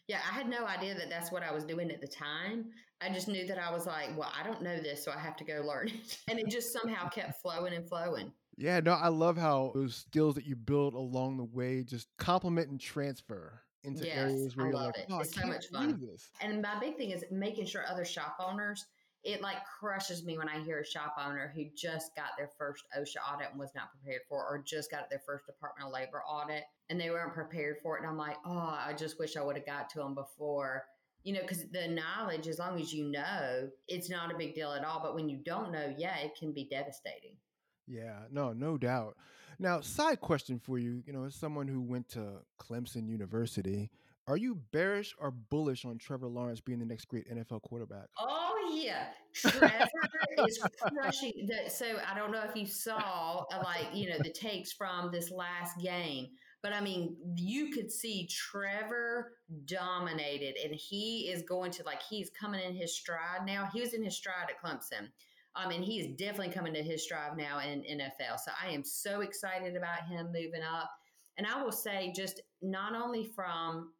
Yeah, 0.08 0.18
I 0.28 0.34
had 0.34 0.50
no 0.50 0.66
idea 0.66 0.96
that 0.96 1.10
that's 1.10 1.32
what 1.32 1.44
I 1.44 1.54
was 1.54 1.64
doing 1.64 1.92
at 1.92 2.02
the 2.02 2.08
time. 2.08 2.72
I 3.00 3.10
just 3.10 3.28
knew 3.28 3.46
that 3.46 3.60
I 3.60 3.72
was 3.72 3.86
like, 3.86 4.18
well, 4.18 4.32
I 4.38 4.44
don't 4.44 4.64
know 4.64 4.80
this, 4.80 5.06
so 5.06 5.12
I 5.12 5.20
have 5.20 5.36
to 5.38 5.44
go 5.44 5.62
learn 5.64 5.90
it. 5.90 6.18
And 6.28 6.40
it 6.40 6.50
just 6.50 6.74
somehow 6.74 7.08
kept 7.10 7.40
flowing 7.42 7.74
and 7.74 7.88
flowing. 7.88 8.32
Yeah, 8.58 8.80
no, 8.80 8.94
I 8.94 9.10
love 9.10 9.38
how 9.38 9.72
those 9.76 9.96
skills 9.96 10.36
that 10.36 10.46
you 10.46 10.56
build 10.56 10.96
along 10.96 11.38
the 11.38 11.44
way 11.44 11.84
just 11.84 12.08
complement 12.18 12.70
and 12.70 12.80
transfer 12.80 13.62
into 13.84 14.06
yes, 14.06 14.18
areas 14.18 14.58
where 14.58 14.66
I 14.66 14.70
you're 14.70 14.78
love 14.78 14.86
like, 14.88 14.98
it. 14.98 15.06
oh, 15.12 15.20
it's 15.20 15.38
I 15.38 15.42
so 15.42 15.48
much 15.48 15.68
fun. 15.68 16.00
This. 16.02 16.30
And 16.42 16.62
my 16.62 16.80
big 16.80 16.98
thing 16.98 17.12
is 17.12 17.24
making 17.32 17.68
sure 17.68 17.84
other 17.88 18.04
shop 18.04 18.36
owners 18.40 18.86
it 19.24 19.42
like 19.42 19.58
crushes 19.80 20.24
me 20.24 20.38
when 20.38 20.48
I 20.48 20.64
hear 20.64 20.80
a 20.80 20.86
shop 20.86 21.16
owner 21.20 21.52
who 21.54 21.66
just 21.76 22.16
got 22.16 22.38
their 22.38 22.50
first 22.58 22.86
OSHA 22.98 23.34
audit 23.34 23.52
and 23.52 23.60
was 23.60 23.72
not 23.76 23.92
prepared 23.92 24.22
for, 24.30 24.46
or 24.46 24.64
just 24.66 24.90
got 24.90 25.10
their 25.10 25.22
first 25.26 25.46
Department 25.46 25.88
of 25.88 25.94
Labor 25.94 26.24
audit 26.24 26.64
and 26.90 27.00
they 27.00 27.10
weren't 27.10 27.34
prepared 27.34 27.78
for 27.84 27.98
it. 27.98 28.02
And 28.02 28.10
I'm 28.10 28.18
like, 28.18 28.38
oh, 28.46 28.78
I 28.80 28.94
just 28.98 29.20
wish 29.20 29.36
I 29.36 29.44
would 29.44 29.58
have 29.58 29.66
got 29.66 29.90
to 29.92 30.00
them 30.00 30.16
before. 30.16 30.86
You 31.24 31.34
know, 31.34 31.42
because 31.42 31.66
the 31.72 31.88
knowledge, 31.88 32.48
as 32.48 32.60
long 32.60 32.80
as 32.80 32.94
you 32.94 33.12
know, 33.12 33.70
it's 33.90 34.10
not 34.10 34.34
a 34.34 34.38
big 34.38 34.56
deal 34.56 34.72
at 34.72 34.86
all. 34.86 35.02
But 35.02 35.16
when 35.16 35.28
you 35.28 35.38
don't 35.44 35.72
know, 35.72 35.94
yeah, 35.98 36.18
it 36.20 36.36
can 36.40 36.54
be 36.54 36.68
devastating. 36.72 37.36
Yeah, 37.88 38.20
no, 38.32 38.54
no 38.54 38.78
doubt. 38.78 39.18
Now, 39.60 39.82
side 39.82 40.22
question 40.22 40.60
for 40.60 40.80
you, 40.80 41.04
you 41.06 41.12
know, 41.12 41.26
as 41.26 41.36
someone 41.36 41.68
who 41.68 41.82
went 41.82 42.08
to 42.10 42.38
Clemson 42.58 43.10
University, 43.10 43.92
are 44.30 44.38
you 44.38 44.56
bearish 44.72 45.16
or 45.20 45.32
bullish 45.32 45.84
on 45.86 45.98
Trevor 45.98 46.28
Lawrence 46.28 46.62
being 46.62 46.80
the 46.80 46.86
next 46.86 47.06
great 47.10 47.28
NFL 47.30 47.64
quarterback? 47.64 48.08
Oh 48.18 48.49
yeah, 48.72 49.08
Trevor 49.34 49.88
is 50.48 50.60
crushing. 50.82 51.48
The, 51.48 51.70
so 51.70 51.86
I 52.08 52.18
don't 52.18 52.32
know 52.32 52.44
if 52.44 52.56
you 52.56 52.66
saw 52.66 53.46
uh, 53.52 53.64
like 53.64 53.88
you 53.94 54.10
know 54.10 54.18
the 54.20 54.32
takes 54.32 54.72
from 54.72 55.12
this 55.12 55.32
last 55.32 55.80
game, 55.80 56.28
but 56.62 56.74
I 56.74 56.82
mean 56.82 57.16
you 57.36 57.72
could 57.72 57.92
see 57.92 58.28
Trevor 58.28 59.34
dominated, 59.66 60.56
and 60.64 60.74
he 60.74 61.30
is 61.32 61.44
going 61.44 61.72
to 61.72 61.84
like 61.84 62.02
he's 62.10 62.30
coming 62.30 62.62
in 62.62 62.76
his 62.76 62.96
stride 62.96 63.46
now. 63.46 63.70
He 63.74 63.82
was 63.82 63.94
in 63.94 64.04
his 64.04 64.16
stride 64.16 64.48
at 64.50 64.62
Clemson. 64.62 65.10
I 65.56 65.68
mean, 65.68 65.82
he 65.82 66.00
is 66.00 66.16
definitely 66.16 66.54
coming 66.54 66.74
to 66.76 66.84
his 66.84 67.04
stride 67.04 67.36
now 67.36 67.60
in 67.60 67.82
NFL. 67.82 68.40
So 68.44 68.52
I 68.64 68.70
am 68.70 68.84
so 68.84 69.22
excited 69.22 69.76
about 69.76 70.08
him 70.08 70.28
moving 70.28 70.62
up. 70.62 70.90
And 71.38 71.48
I 71.48 71.62
will 71.62 71.72
say, 71.72 72.14
just 72.16 72.42
not 72.62 72.96
only 72.96 73.26
from 73.36 73.92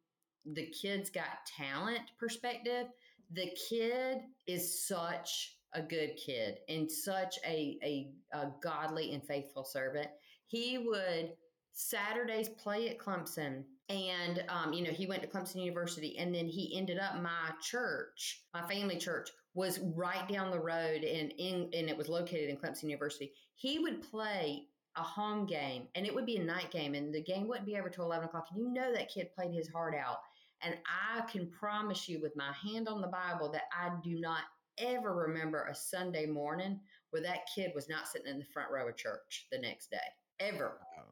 the 0.46 0.66
kid's 0.66 1.10
got 1.10 1.44
talent 1.56 2.00
perspective, 2.18 2.86
the 3.32 3.50
kid 3.68 4.18
is 4.46 4.86
such 4.86 5.56
a 5.74 5.82
good 5.82 6.16
kid 6.16 6.58
and 6.68 6.90
such 6.90 7.38
a, 7.46 7.78
a, 7.82 8.12
a 8.34 8.50
godly 8.62 9.12
and 9.12 9.24
faithful 9.24 9.64
servant. 9.64 10.08
He 10.48 10.78
would 10.78 11.32
Saturdays 11.72 12.48
play 12.48 12.88
at 12.88 12.98
Clemson. 12.98 13.64
And, 13.88 14.44
um, 14.48 14.72
you 14.72 14.84
know, 14.84 14.90
he 14.90 15.06
went 15.06 15.22
to 15.22 15.28
Clemson 15.28 15.64
University 15.64 16.16
and 16.18 16.34
then 16.34 16.46
he 16.46 16.76
ended 16.76 16.98
up 16.98 17.20
my 17.20 17.50
church, 17.62 18.42
my 18.54 18.62
family 18.68 18.96
church 18.96 19.30
was 19.54 19.80
right 19.96 20.28
down 20.28 20.52
the 20.52 20.60
road 20.60 21.02
and 21.02 21.32
in, 21.38 21.70
and 21.74 21.88
it 21.88 21.96
was 21.96 22.08
located 22.08 22.50
in 22.50 22.56
Clemson 22.56 22.84
University. 22.84 23.32
He 23.56 23.80
would 23.80 24.02
play 24.02 24.66
a 24.96 25.02
home 25.02 25.46
game 25.46 25.88
and 25.94 26.06
it 26.06 26.14
would 26.14 26.26
be 26.26 26.36
a 26.36 26.44
night 26.44 26.70
game 26.70 26.94
and 26.94 27.12
the 27.12 27.22
game 27.22 27.48
wouldn't 27.48 27.66
be 27.66 27.76
over 27.76 27.88
till 27.88 28.04
11 28.04 28.26
o'clock. 28.26 28.46
And 28.52 28.60
you 28.60 28.72
know, 28.72 28.92
that 28.92 29.12
kid 29.12 29.30
played 29.34 29.52
his 29.52 29.68
heart 29.68 29.94
out. 29.94 30.18
And 30.62 30.76
I 30.86 31.22
can 31.22 31.50
promise 31.50 32.08
you 32.08 32.20
with 32.20 32.36
my 32.36 32.52
hand 32.52 32.88
on 32.88 33.00
the 33.00 33.08
Bible 33.08 33.50
that 33.52 33.64
I 33.72 33.90
do 34.02 34.20
not 34.20 34.42
ever 34.78 35.14
remember 35.14 35.66
a 35.66 35.74
Sunday 35.74 36.26
morning 36.26 36.80
where 37.10 37.22
that 37.22 37.48
kid 37.54 37.72
was 37.74 37.88
not 37.88 38.08
sitting 38.08 38.30
in 38.30 38.38
the 38.38 38.44
front 38.44 38.70
row 38.70 38.88
of 38.88 38.96
church 38.96 39.46
the 39.50 39.58
next 39.58 39.90
day. 39.90 39.98
Ever. 40.38 40.78
Wow. 40.96 41.04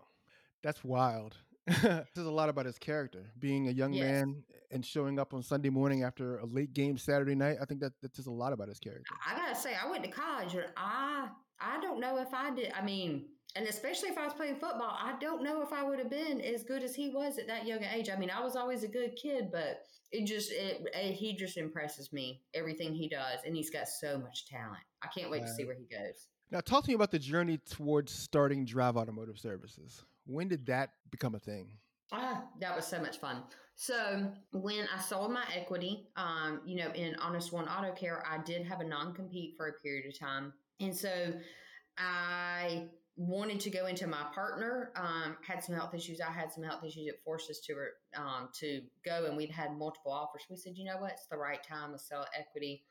That's 0.63 0.85
wild. 0.85 1.37
Says 1.71 2.07
a 2.17 2.23
lot 2.31 2.49
about 2.49 2.67
his 2.67 2.79
character. 2.79 3.31
Being 3.39 3.69
a 3.69 3.73
young 3.73 3.93
yes. 3.93 4.05
man 4.05 4.43
and 4.71 4.85
showing 4.85 5.19
up 5.19 5.35
on 5.35 5.43
Sunday 5.43 5.71
morning 5.71 6.03
after 6.03 6.39
a 6.39 6.47
late 6.47 6.73
game 6.73 6.97
Saturday 6.97 7.35
night. 7.35 7.59
I 7.61 7.65
think 7.65 7.81
that 7.81 7.93
that 8.03 8.17
says 8.17 8.27
a 8.27 8.31
lot 8.31 8.53
about 8.53 8.69
his 8.69 8.79
character. 8.79 9.15
I 9.27 9.37
gotta 9.37 9.55
say, 9.55 9.73
I 9.75 9.91
went 9.91 10.05
to 10.05 10.11
college 10.11 10.55
and 10.55 10.65
I 10.77 11.29
I 11.61 11.81
don't 11.81 12.01
know 12.01 12.19
if 12.19 12.33
I 12.33 12.51
did. 12.55 12.73
I 12.75 12.83
mean, 12.83 13.27
and 13.57 13.67
especially 13.67 14.09
if 14.11 14.19
I 14.19 14.25
was 14.25 14.35
playing 14.35 14.57
football, 14.57 14.97
I 15.01 15.15
don't 15.21 15.43
know 15.43 15.63
if 15.63 15.73
I 15.73 15.83
would 15.83 15.99
have 15.99 16.11
been 16.11 16.41
as 16.41 16.63
good 16.63 16.83
as 16.83 16.95
he 16.95 17.11
was 17.11 17.39
at 17.39 17.47
that 17.47 17.67
young 17.67 17.83
age. 17.83 18.09
I 18.11 18.17
mean, 18.17 18.31
I 18.31 18.43
was 18.43 18.57
always 18.57 18.85
a 18.85 18.89
good 18.89 19.17
kid, 19.17 19.49
but 19.51 19.83
it 20.13 20.27
just 20.27 20.51
it, 20.53 20.87
it 20.95 21.13
he 21.15 21.35
just 21.35 21.57
impresses 21.57 22.13
me 22.13 22.43
everything 22.55 22.95
he 22.95 23.09
does, 23.09 23.41
and 23.45 23.55
he's 23.55 23.71
got 23.71 23.89
so 23.89 24.19
much 24.19 24.47
talent. 24.47 24.83
I 25.03 25.09
can't 25.09 25.31
wait 25.31 25.43
to 25.43 25.49
see 25.49 25.65
where 25.65 25.77
he 25.77 25.85
goes. 25.85 26.29
Now, 26.51 26.61
talk 26.61 26.85
to 26.85 26.89
me 26.89 26.95
about 26.95 27.11
the 27.11 27.19
journey 27.19 27.59
towards 27.59 28.13
starting 28.13 28.65
Drive 28.65 28.97
Automotive 28.97 29.39
Services. 29.39 30.03
When 30.25 30.49
did 30.49 30.67
that 30.67 30.91
become 31.11 31.35
a 31.35 31.39
thing? 31.39 31.69
Ah, 32.11 32.45
that 32.61 32.75
was 32.75 32.87
so 32.87 33.01
much 33.01 33.19
fun. 33.19 33.43
So 33.77 34.33
when 34.53 34.87
I 34.95 35.01
sold 35.01 35.31
my 35.31 35.45
equity, 35.55 36.09
um, 36.17 36.63
you 36.65 36.77
know, 36.77 36.91
in 36.93 37.15
Honest 37.17 37.53
One 37.53 37.69
Auto 37.69 37.93
Care, 37.93 38.25
I 38.29 38.39
did 38.39 38.67
have 38.67 38.81
a 38.81 38.85
non 38.85 39.15
compete 39.15 39.55
for 39.57 39.69
a 39.69 39.73
period 39.75 40.07
of 40.07 40.19
time, 40.19 40.53
and 40.81 40.97
so 40.97 41.35
I 41.99 42.89
wanted 43.19 43.59
to 43.59 43.71
go 43.71 43.87
into 43.87 44.07
my 44.07 44.23
partner 44.33 44.93
um, 44.95 45.37
had 45.47 45.63
some 45.63 45.75
health 45.75 45.93
issues. 45.93 46.21
I 46.21 46.31
had 46.31 46.53
some 46.53 46.63
health 46.63 46.85
issues 46.85 47.09
it 47.09 47.21
forced 47.25 47.51
us 47.51 47.59
to 47.67 47.75
um, 48.17 48.49
to 48.61 48.83
go 49.05 49.27
and 49.27 49.37
we'd 49.37 49.51
had 49.51 49.77
multiple 49.77 50.13
offers. 50.13 50.45
We 50.49 50.57
said 50.57 50.75
you 50.77 50.85
know 50.85 50.99
what? 50.99 51.13
It's 51.13 51.27
the 51.27 51.37
right 51.37 51.63
time 51.69 51.93
to 51.93 51.99
sell 51.99 52.27
equity. 52.39 52.85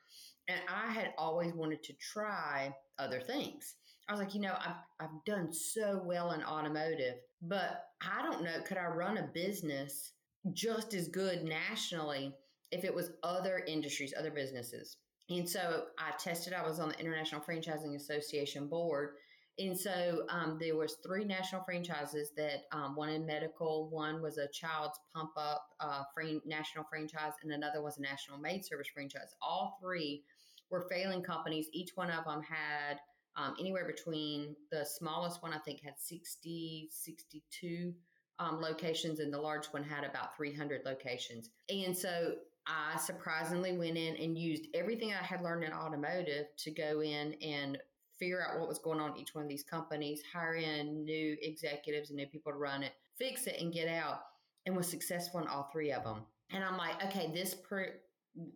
And 0.46 0.60
i 0.68 0.90
had 0.90 1.12
always 1.18 1.52
wanted 1.54 1.82
to 1.84 1.94
try 1.94 2.74
other 2.98 3.20
things. 3.20 3.74
I 4.08 4.12
was 4.12 4.20
like 4.20 4.34
you 4.34 4.40
know 4.40 4.54
i've, 4.60 4.76
I've 5.00 5.24
done 5.26 5.52
so 5.52 6.00
well 6.02 6.32
in 6.32 6.42
automotive 6.42 7.16
but 7.42 7.88
i 8.00 8.22
don't 8.22 8.42
know 8.42 8.62
could 8.66 8.78
i 8.78 8.86
run 8.86 9.18
a 9.18 9.28
business 9.34 10.12
just 10.54 10.94
as 10.94 11.08
good 11.08 11.44
nationally 11.44 12.34
if 12.70 12.84
it 12.84 12.94
was 12.94 13.10
other 13.22 13.62
industries 13.66 14.14
other 14.18 14.30
businesses? 14.30 14.96
And 15.30 15.48
so 15.48 15.84
i 15.98 16.16
tested. 16.18 16.54
I 16.54 16.66
was 16.66 16.80
on 16.80 16.88
the 16.88 16.98
international 16.98 17.42
franchising 17.42 17.94
association 17.94 18.66
board 18.66 19.10
And 19.58 19.78
so 19.78 20.22
um, 20.28 20.56
there 20.60 20.76
was 20.76 20.98
three 21.04 21.24
national 21.24 21.64
franchises 21.64 22.30
that 22.36 22.64
um, 22.70 22.94
one 22.94 23.08
in 23.08 23.26
medical, 23.26 23.88
one 23.90 24.22
was 24.22 24.38
a 24.38 24.46
child's 24.48 24.98
pump 25.14 25.30
up 25.36 25.62
uh, 25.80 26.04
free, 26.14 26.40
national 26.46 26.84
franchise, 26.84 27.32
and 27.42 27.52
another 27.52 27.82
was 27.82 27.98
a 27.98 28.02
national 28.02 28.38
maid 28.38 28.64
service 28.64 28.86
franchise. 28.92 29.34
All 29.42 29.78
three 29.82 30.22
were 30.70 30.86
failing 30.88 31.22
companies. 31.22 31.68
Each 31.72 31.90
one 31.96 32.10
of 32.10 32.24
them 32.24 32.42
had 32.42 32.98
um, 33.36 33.54
anywhere 33.58 33.84
between 33.84 34.54
the 34.70 34.84
smallest 34.84 35.42
one, 35.42 35.52
I 35.52 35.58
think, 35.58 35.80
had 35.82 35.94
60, 35.98 36.88
62 36.90 37.94
um, 38.38 38.60
locations, 38.60 39.18
and 39.18 39.32
the 39.32 39.40
large 39.40 39.66
one 39.66 39.82
had 39.82 40.04
about 40.04 40.36
300 40.36 40.82
locations. 40.84 41.50
And 41.68 41.96
so 41.96 42.34
I 42.66 42.98
surprisingly 42.98 43.72
went 43.72 43.96
in 43.96 44.16
and 44.16 44.36
used 44.36 44.66
everything 44.74 45.12
I 45.12 45.24
had 45.24 45.42
learned 45.42 45.64
in 45.64 45.72
automotive 45.72 46.46
to 46.58 46.70
go 46.70 47.00
in 47.02 47.34
and 47.42 47.78
figure 48.18 48.44
out 48.44 48.58
what 48.58 48.68
was 48.68 48.78
going 48.78 49.00
on 49.00 49.12
in 49.12 49.18
each 49.18 49.34
one 49.34 49.44
of 49.44 49.48
these 49.48 49.62
companies, 49.62 50.22
hire 50.32 50.54
in 50.54 51.04
new 51.04 51.36
executives 51.40 52.10
and 52.10 52.16
new 52.16 52.26
people 52.26 52.52
to 52.52 52.58
run 52.58 52.82
it, 52.82 52.92
fix 53.16 53.46
it, 53.46 53.60
and 53.60 53.72
get 53.72 53.88
out. 53.88 54.20
And 54.66 54.76
was 54.76 54.86
successful 54.86 55.40
in 55.40 55.46
all 55.46 55.70
three 55.72 55.92
of 55.92 56.04
them. 56.04 56.24
And 56.50 56.62
I'm 56.62 56.76
like, 56.76 57.02
okay, 57.06 57.30
this 57.32 57.54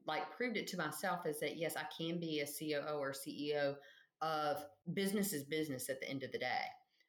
like 0.06 0.30
proved 0.36 0.56
it 0.56 0.66
to 0.68 0.76
myself 0.76 1.26
is 1.26 1.40
that 1.40 1.56
yes, 1.56 1.74
I 1.76 1.84
can 1.96 2.20
be 2.20 2.40
a 2.40 2.46
COO 2.46 2.98
or 2.98 3.12
CEO 3.12 3.76
of 4.20 4.64
business 4.94 5.32
is 5.32 5.44
business 5.44 5.88
at 5.88 6.00
the 6.00 6.08
end 6.08 6.22
of 6.22 6.32
the 6.32 6.38
day. 6.38 6.64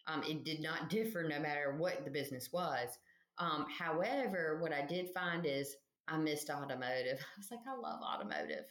Um, 0.07 0.23
it 0.23 0.43
did 0.43 0.61
not 0.61 0.89
differ 0.89 1.23
no 1.23 1.39
matter 1.39 1.75
what 1.77 2.03
the 2.03 2.11
business 2.11 2.51
was. 2.51 2.97
Um, 3.37 3.65
however, 3.77 4.59
what 4.61 4.73
I 4.73 4.85
did 4.85 5.09
find 5.09 5.45
is 5.45 5.75
I 6.07 6.17
missed 6.17 6.49
automotive. 6.49 7.19
I 7.35 7.37
was 7.37 7.51
like, 7.51 7.61
I 7.67 7.75
love 7.75 8.01
automotive. 8.01 8.65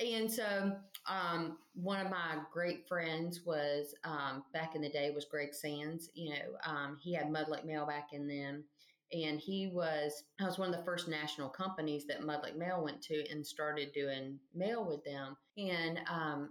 And 0.00 0.30
so, 0.30 0.76
um, 1.08 1.58
one 1.74 2.04
of 2.04 2.10
my 2.10 2.38
great 2.52 2.86
friends 2.86 3.40
was 3.44 3.94
um, 4.04 4.44
back 4.52 4.74
in 4.74 4.82
the 4.82 4.90
day 4.90 5.10
was 5.10 5.24
Greg 5.24 5.54
Sands. 5.54 6.10
You 6.14 6.30
know, 6.30 6.56
um, 6.64 6.98
he 7.00 7.14
had 7.14 7.28
Mudlick 7.28 7.64
Mail 7.64 7.86
back 7.86 8.08
in 8.12 8.28
then, 8.28 8.64
and 9.12 9.40
he 9.40 9.68
was 9.68 10.24
I 10.40 10.44
was 10.44 10.58
one 10.58 10.72
of 10.72 10.76
the 10.76 10.84
first 10.84 11.08
national 11.08 11.48
companies 11.48 12.04
that 12.06 12.22
Mudlick 12.22 12.56
Mail 12.56 12.82
went 12.82 13.02
to 13.02 13.28
and 13.30 13.46
started 13.46 13.92
doing 13.92 14.38
mail 14.54 14.84
with 14.84 15.02
them. 15.04 15.36
And 15.56 16.00
um, 16.08 16.50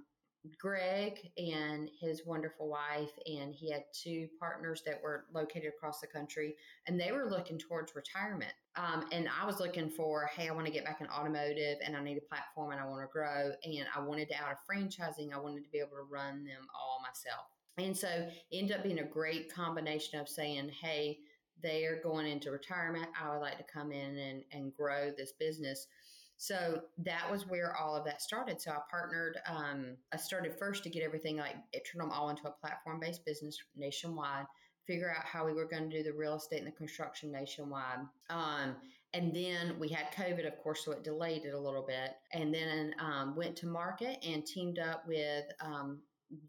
Greg 0.60 1.32
and 1.38 1.90
his 2.00 2.26
wonderful 2.26 2.70
wife, 2.70 3.12
and 3.26 3.54
he 3.54 3.72
had 3.72 3.84
two 3.94 4.28
partners 4.40 4.82
that 4.86 5.02
were 5.02 5.26
located 5.34 5.72
across 5.76 6.00
the 6.00 6.08
country, 6.08 6.56
and 6.88 7.00
they 7.00 7.12
were 7.12 7.30
looking 7.30 7.58
towards 7.58 7.96
retirement. 7.96 8.54
Um, 8.76 9.06
and 9.12 9.28
I 9.42 9.46
was 9.46 9.60
looking 9.60 9.90
for, 9.90 10.30
hey, 10.36 10.50
I 10.50 10.52
want 10.54 10.68
to 10.68 10.72
get 10.72 10.86
back 10.86 11.02
in 11.02 11.08
automotive, 11.08 11.78
and 11.84 11.96
I 11.96 12.04
need 12.04 12.18
a 12.18 12.28
platform, 12.30 12.72
and 12.72 12.80
I 12.80 12.86
want 12.86 13.02
to 13.02 13.12
grow, 13.12 13.52
and 13.64 13.86
I 13.96 14.00
wanted 14.00 14.30
to 14.30 14.36
out 14.36 14.52
of 14.52 14.58
franchising, 14.70 15.34
I 15.34 15.40
wanted 15.40 15.64
to 15.64 15.72
be 15.72 15.80
able 15.80 15.98
to 15.98 16.08
run 16.10 16.44
them 16.44 16.68
all 16.76 17.00
myself. 17.02 17.48
And 17.78 17.96
so 17.96 18.08
it 18.08 18.58
ended 18.58 18.78
up 18.78 18.84
being 18.84 19.00
a 19.00 19.06
great 19.06 19.54
combination 19.54 20.20
of 20.20 20.28
saying, 20.28 20.70
hey, 20.70 21.20
they 21.62 21.86
are 21.86 22.02
going 22.02 22.28
into 22.28 22.52
retirement. 22.52 23.08
I 23.20 23.32
would 23.32 23.42
like 23.42 23.58
to 23.58 23.64
come 23.64 23.92
in 23.92 24.18
and, 24.18 24.44
and 24.52 24.74
grow 24.76 25.12
this 25.16 25.34
business. 25.40 25.88
So 26.38 26.82
that 27.00 27.30
was 27.30 27.48
where 27.48 27.76
all 27.76 27.96
of 27.96 28.06
that 28.06 28.22
started. 28.22 28.62
So 28.62 28.72
I 28.72 28.78
partnered, 28.90 29.40
um, 29.48 29.98
I 30.14 30.18
started 30.18 30.58
first 30.58 30.84
to 30.84 30.90
get 30.90 31.04
everything 31.04 31.38
like 31.38 31.56
turn 31.74 32.00
them 32.00 32.12
all 32.12 32.30
into 32.30 32.48
a 32.48 32.52
platform 32.52 33.00
based 33.00 33.26
business 33.26 33.58
nationwide, 33.76 34.46
figure 34.86 35.10
out 35.10 35.26
how 35.26 35.46
we 35.46 35.54
were 35.54 35.66
going 35.66 35.90
to 35.90 35.98
do 35.98 36.04
the 36.04 36.16
real 36.16 36.36
estate 36.36 36.60
and 36.60 36.68
the 36.68 36.72
construction 36.72 37.32
nationwide. 37.32 38.00
Um, 38.30 38.76
and 39.14 39.36
then 39.36 39.80
we 39.80 39.90
had 39.90 40.12
COVID, 40.12 40.46
of 40.46 40.58
course, 40.60 40.86
so 40.86 40.92
it 40.92 41.04
delayed 41.04 41.46
it 41.46 41.54
a 41.54 41.60
little 41.60 41.86
bit. 41.86 42.12
And 42.34 42.54
then 42.54 42.94
um, 43.00 43.36
went 43.36 43.56
to 43.58 43.68
market 43.68 44.20
and 44.24 44.46
teamed 44.46 44.78
up 44.78 45.08
with 45.08 45.46
um, 45.60 46.02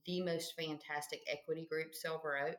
the 0.04 0.22
most 0.22 0.54
fantastic 0.54 1.20
equity 1.30 1.66
group, 1.70 1.94
Silver 1.94 2.36
Oak 2.46 2.58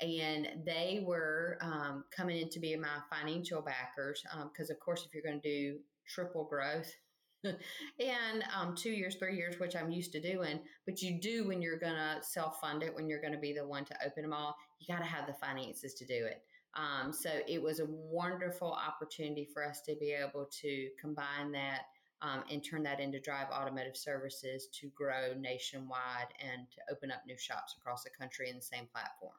and 0.00 0.48
they 0.66 1.02
were 1.06 1.56
um, 1.62 2.04
coming 2.14 2.38
in 2.38 2.50
to 2.50 2.60
be 2.60 2.76
my 2.76 2.98
financial 3.10 3.62
backers 3.62 4.22
because, 4.52 4.70
um, 4.70 4.74
of 4.74 4.80
course, 4.80 5.06
if 5.06 5.14
you're 5.14 5.22
going 5.22 5.40
to 5.40 5.48
do 5.48 5.78
triple 6.08 6.44
growth 6.44 6.90
and 7.44 8.44
um, 8.56 8.74
two 8.74 8.90
years, 8.90 9.16
three 9.16 9.36
years, 9.36 9.58
which 9.58 9.76
I'm 9.76 9.90
used 9.90 10.12
to 10.12 10.20
doing. 10.20 10.60
But 10.84 11.02
you 11.02 11.20
do 11.20 11.46
when 11.46 11.62
you're 11.62 11.78
going 11.78 11.94
to 11.94 12.18
self 12.22 12.60
fund 12.60 12.82
it, 12.82 12.94
when 12.94 13.08
you're 13.08 13.20
going 13.20 13.32
to 13.32 13.38
be 13.38 13.52
the 13.52 13.66
one 13.66 13.84
to 13.86 13.96
open 14.04 14.22
them 14.22 14.32
all, 14.32 14.56
you 14.78 14.92
got 14.92 15.00
to 15.00 15.08
have 15.08 15.26
the 15.26 15.34
finances 15.34 15.94
to 15.94 16.06
do 16.06 16.26
it. 16.26 16.42
Um, 16.74 17.12
so 17.12 17.30
it 17.48 17.62
was 17.62 17.80
a 17.80 17.86
wonderful 17.86 18.72
opportunity 18.72 19.48
for 19.52 19.64
us 19.64 19.80
to 19.82 19.94
be 19.98 20.12
able 20.12 20.48
to 20.60 20.88
combine 21.00 21.52
that 21.52 21.82
um, 22.20 22.44
and 22.50 22.62
turn 22.62 22.82
that 22.82 23.00
into 23.00 23.20
Drive 23.20 23.48
Automotive 23.50 23.96
Services 23.96 24.68
to 24.80 24.90
grow 24.94 25.34
nationwide 25.38 26.28
and 26.40 26.66
to 26.70 26.94
open 26.94 27.10
up 27.10 27.22
new 27.26 27.38
shops 27.38 27.74
across 27.78 28.04
the 28.04 28.10
country 28.10 28.50
in 28.50 28.56
the 28.56 28.62
same 28.62 28.86
platform. 28.92 29.36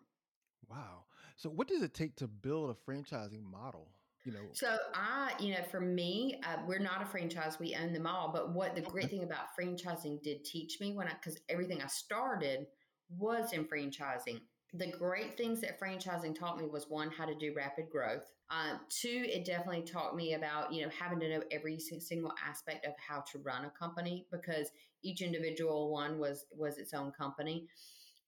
Wow. 0.69 1.05
So, 1.35 1.49
what 1.49 1.67
does 1.67 1.83
it 1.83 1.93
take 1.93 2.15
to 2.17 2.27
build 2.27 2.71
a 2.71 2.91
franchising 2.91 3.43
model? 3.43 3.89
You 4.27 4.33
know 4.33 4.45
so 4.51 4.77
i 4.93 5.31
you 5.39 5.53
know 5.53 5.63
for 5.71 5.79
me 5.79 6.39
uh, 6.45 6.57
we're 6.67 6.77
not 6.79 7.01
a 7.01 7.05
franchise 7.05 7.57
we 7.59 7.75
own 7.75 7.93
them 7.93 8.05
all 8.05 8.29
but 8.31 8.53
what 8.53 8.75
the 8.75 8.81
great 8.81 9.09
thing 9.09 9.23
about 9.23 9.45
franchising 9.59 10.21
did 10.21 10.43
teach 10.43 10.79
me 10.81 10.93
when 10.93 11.07
i 11.07 11.13
because 11.13 11.39
everything 11.49 11.81
i 11.81 11.87
started 11.87 12.67
was 13.09 13.53
in 13.53 13.65
franchising. 13.65 14.41
The 14.73 14.91
great 14.91 15.37
things 15.37 15.61
that 15.61 15.79
franchising 15.79 16.37
taught 16.37 16.59
me 16.59 16.67
was 16.67 16.89
one 16.89 17.09
how 17.09 17.25
to 17.25 17.35
do 17.35 17.53
rapid 17.55 17.89
growth. 17.89 18.25
Uh, 18.49 18.77
two 18.89 19.25
it 19.27 19.45
definitely 19.45 19.81
taught 19.81 20.15
me 20.15 20.33
about 20.33 20.71
you 20.73 20.83
know 20.83 20.91
having 20.97 21.19
to 21.19 21.29
know 21.29 21.43
every 21.51 21.79
single 21.79 22.33
aspect 22.45 22.85
of 22.85 22.93
how 22.97 23.23
to 23.31 23.39
run 23.39 23.65
a 23.65 23.69
company 23.71 24.25
because 24.31 24.69
each 25.03 25.21
individual 25.21 25.91
one 25.91 26.19
was 26.19 26.45
was 26.51 26.77
its 26.77 26.93
own 26.93 27.11
company. 27.11 27.67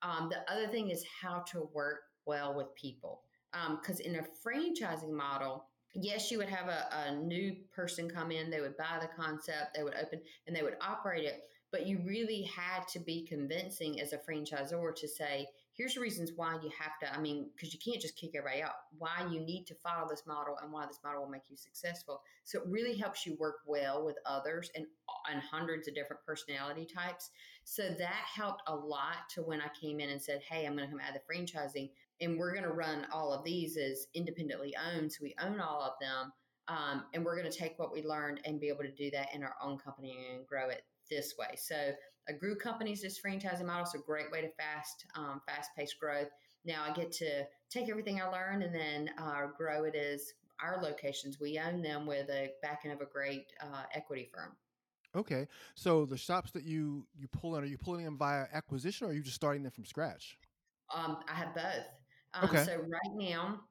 Um, 0.01 0.29
the 0.29 0.51
other 0.51 0.67
thing 0.67 0.89
is 0.89 1.03
how 1.21 1.39
to 1.51 1.69
work 1.73 2.01
well 2.25 2.55
with 2.55 2.73
people. 2.75 3.21
Because 3.51 3.99
um, 3.99 4.05
in 4.05 4.15
a 4.17 4.25
franchising 4.45 5.11
model 5.11 5.65
yes, 5.93 6.31
you 6.31 6.37
would 6.37 6.49
have 6.49 6.67
a, 6.67 6.87
a 7.07 7.15
new 7.15 7.55
person 7.73 8.09
come 8.09 8.31
in, 8.31 8.49
they 8.49 8.61
would 8.61 8.77
buy 8.77 8.99
the 9.01 9.09
concept, 9.21 9.75
they 9.75 9.83
would 9.83 9.95
open 9.95 10.21
and 10.47 10.55
they 10.55 10.63
would 10.63 10.77
operate 10.81 11.25
it. 11.25 11.43
But 11.71 11.85
you 11.85 12.01
really 12.05 12.43
had 12.43 12.87
to 12.93 12.99
be 12.99 13.27
convincing 13.27 13.99
as 13.99 14.11
a 14.11 14.17
franchisor 14.17 14.95
to 14.95 15.07
say, 15.07 15.47
here's 15.73 15.93
the 15.93 16.01
reasons 16.01 16.31
why 16.35 16.55
you 16.63 16.71
have 16.77 16.97
to, 16.99 17.15
I 17.15 17.21
mean, 17.21 17.51
because 17.55 17.73
you 17.73 17.79
can't 17.79 18.01
just 18.01 18.17
kick 18.17 18.31
everybody 18.35 18.63
out, 18.63 18.73
why 18.97 19.25
you 19.31 19.39
need 19.39 19.65
to 19.67 19.75
follow 19.75 20.07
this 20.09 20.23
model 20.25 20.57
and 20.61 20.71
why 20.73 20.87
this 20.87 20.99
model 21.03 21.21
will 21.21 21.29
make 21.29 21.43
you 21.47 21.55
successful. 21.55 22.21
So 22.43 22.59
it 22.59 22.65
really 22.67 22.97
helps 22.97 23.25
you 23.25 23.37
work 23.39 23.57
well 23.67 24.03
with 24.03 24.17
others 24.25 24.71
and, 24.75 24.85
and 25.31 25.41
hundreds 25.41 25.87
of 25.87 25.93
different 25.95 26.25
personality 26.25 26.85
types. 26.85 27.29
So 27.63 27.83
that 27.83 28.25
helped 28.33 28.63
a 28.67 28.75
lot 28.75 29.29
to 29.35 29.43
when 29.43 29.61
I 29.61 29.69
came 29.79 29.99
in 29.99 30.09
and 30.09 30.21
said, 30.21 30.41
hey, 30.49 30.65
I'm 30.65 30.75
going 30.75 30.89
to 30.89 30.91
come 30.91 30.99
out 30.99 31.15
of 31.15 31.21
the 31.21 31.33
franchising 31.33 31.91
and 32.21 32.37
we're 32.37 32.51
going 32.51 32.63
to 32.63 32.71
run 32.71 33.05
all 33.11 33.33
of 33.33 33.43
these 33.43 33.77
as 33.77 34.07
independently 34.13 34.73
owned. 34.93 35.11
So 35.11 35.19
we 35.23 35.35
own 35.41 35.59
all 35.59 35.81
of 35.81 35.93
them. 36.01 36.31
Um, 36.67 37.05
and 37.13 37.25
we're 37.25 37.35
going 37.35 37.51
to 37.51 37.57
take 37.57 37.79
what 37.79 37.91
we 37.91 38.03
learned 38.03 38.41
and 38.45 38.59
be 38.59 38.67
able 38.67 38.83
to 38.83 38.91
do 38.91 39.09
that 39.11 39.33
in 39.33 39.43
our 39.43 39.55
own 39.63 39.77
company 39.77 40.17
and 40.31 40.45
grow 40.45 40.69
it 40.69 40.83
this 41.09 41.33
way. 41.39 41.55
So 41.57 41.91
a 42.27 42.33
group 42.33 42.59
companies 42.59 43.01
this 43.01 43.19
franchising 43.19 43.65
model 43.65 43.85
is 43.85 43.95
a 43.95 43.99
great 43.99 44.31
way 44.31 44.41
to 44.41 44.49
fast, 44.49 45.05
um, 45.15 45.41
fast 45.47 45.71
paced 45.75 45.99
growth. 45.99 46.29
Now 46.65 46.83
I 46.87 46.93
get 46.93 47.11
to 47.13 47.43
take 47.71 47.89
everything 47.89 48.21
I 48.21 48.27
learned 48.27 48.61
and 48.61 48.75
then 48.75 49.09
uh, 49.17 49.47
grow 49.57 49.85
it 49.85 49.95
as 49.95 50.33
our 50.61 50.79
locations. 50.81 51.39
We 51.39 51.57
own 51.57 51.81
them 51.81 52.05
with 52.05 52.29
a 52.29 52.51
backing 52.61 52.91
of 52.91 53.01
a 53.01 53.05
great 53.05 53.47
uh, 53.61 53.83
equity 53.93 54.29
firm. 54.31 54.55
Okay, 55.15 55.47
so 55.73 56.05
the 56.05 56.17
shops 56.17 56.51
that 56.51 56.63
you 56.63 57.07
you 57.17 57.27
pull 57.27 57.55
in, 57.55 57.63
are 57.63 57.67
you 57.67 57.79
pulling 57.79 58.05
them 58.05 58.15
via 58.15 58.45
acquisition, 58.53 59.07
or 59.07 59.09
are 59.09 59.13
you 59.13 59.23
just 59.23 59.35
starting 59.35 59.63
them 59.63 59.71
from 59.71 59.85
scratch? 59.85 60.37
Um, 60.93 61.17
I 61.27 61.33
have 61.33 61.55
both. 61.55 61.85
Um, 62.33 62.49
okay. 62.49 62.63
So 62.63 62.77
right 62.77 63.15
now, 63.15 63.61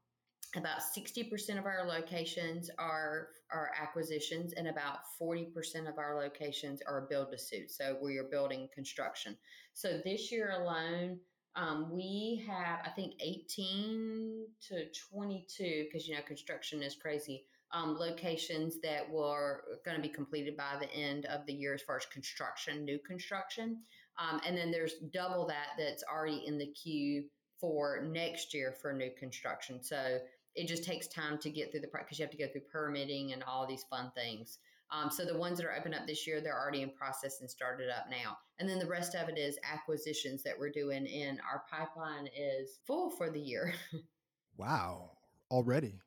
about 0.57 0.81
60% 0.97 1.59
of 1.59 1.67
our 1.67 1.87
locations 1.87 2.71
are 2.79 3.29
are 3.51 3.71
acquisitions 3.81 4.53
and 4.55 4.69
about 4.69 4.99
40% 5.21 5.89
of 5.89 5.99
our 5.99 6.23
locations 6.23 6.81
are 6.87 7.07
build 7.09 7.31
to 7.33 7.39
suit 7.39 7.71
so 7.71 7.97
we 8.03 8.17
are 8.19 8.25
building 8.25 8.69
construction 8.75 9.37
so 9.75 10.01
this 10.05 10.33
year 10.33 10.53
alone 10.61 11.19
um, 11.57 11.91
we 11.91 12.45
have 12.47 12.81
i 12.85 12.91
think 12.91 13.15
18 13.21 14.47
to 14.69 14.85
22 15.13 15.85
because 15.85 16.09
you 16.09 16.15
know 16.15 16.23
construction 16.27 16.83
is 16.83 16.97
crazy 16.97 17.45
um, 17.73 17.97
locations 17.99 18.81
that 18.81 19.11
were 19.11 19.65
going 19.85 19.97
to 19.97 20.03
be 20.03 20.09
completed 20.09 20.57
by 20.57 20.77
the 20.81 20.91
end 20.95 21.27
of 21.27 21.45
the 21.47 21.53
year 21.53 21.75
as 21.75 21.83
far 21.83 21.97
as 21.97 22.07
construction 22.07 22.85
new 22.85 22.99
construction 23.07 23.83
um, 24.19 24.41
and 24.47 24.57
then 24.57 24.71
there's 24.71 24.95
double 25.13 25.47
that 25.47 25.69
that's 25.79 26.03
already 26.11 26.45
in 26.47 26.59
the 26.59 26.73
queue 26.73 27.25
for 27.61 28.03
next 28.11 28.55
year 28.55 28.73
for 28.73 28.93
new 28.93 29.11
construction. 29.19 29.83
So 29.83 30.19
it 30.55 30.67
just 30.67 30.85
takes 30.85 31.07
time 31.07 31.39
to 31.39 31.51
get 31.51 31.71
through 31.71 31.81
the 31.81 31.89
because 31.93 32.19
you 32.19 32.25
have 32.25 32.33
to 32.33 32.39
go 32.39 32.49
through 32.51 32.63
permitting 32.73 33.33
and 33.33 33.43
all 33.45 33.67
these 33.67 33.85
fun 33.85 34.11
things. 34.15 34.59
Um, 34.91 35.11
so 35.11 35.25
the 35.25 35.37
ones 35.37 35.59
that 35.59 35.67
are 35.67 35.77
open 35.77 35.93
up 35.93 36.07
this 36.07 36.27
year, 36.27 36.41
they're 36.41 36.59
already 36.59 36.83
in 36.83 36.91
process 36.91 37.41
and 37.41 37.51
started 37.51 37.91
up 37.91 38.07
now. 38.11 38.39
And 38.59 38.69
then 38.69 38.79
the 38.79 38.87
rest 38.87 39.15
of 39.15 39.29
it 39.29 39.37
is 39.37 39.59
acquisitions 39.71 40.43
that 40.45 40.55
we're 40.59 40.71
doing, 40.71 41.07
and 41.07 41.41
our 41.41 41.63
pipeline 41.71 42.29
is 42.37 42.79
full 42.87 43.11
for 43.11 43.31
the 43.31 43.41
year. 43.41 43.75
wow, 44.57 45.11
already? 45.51 46.01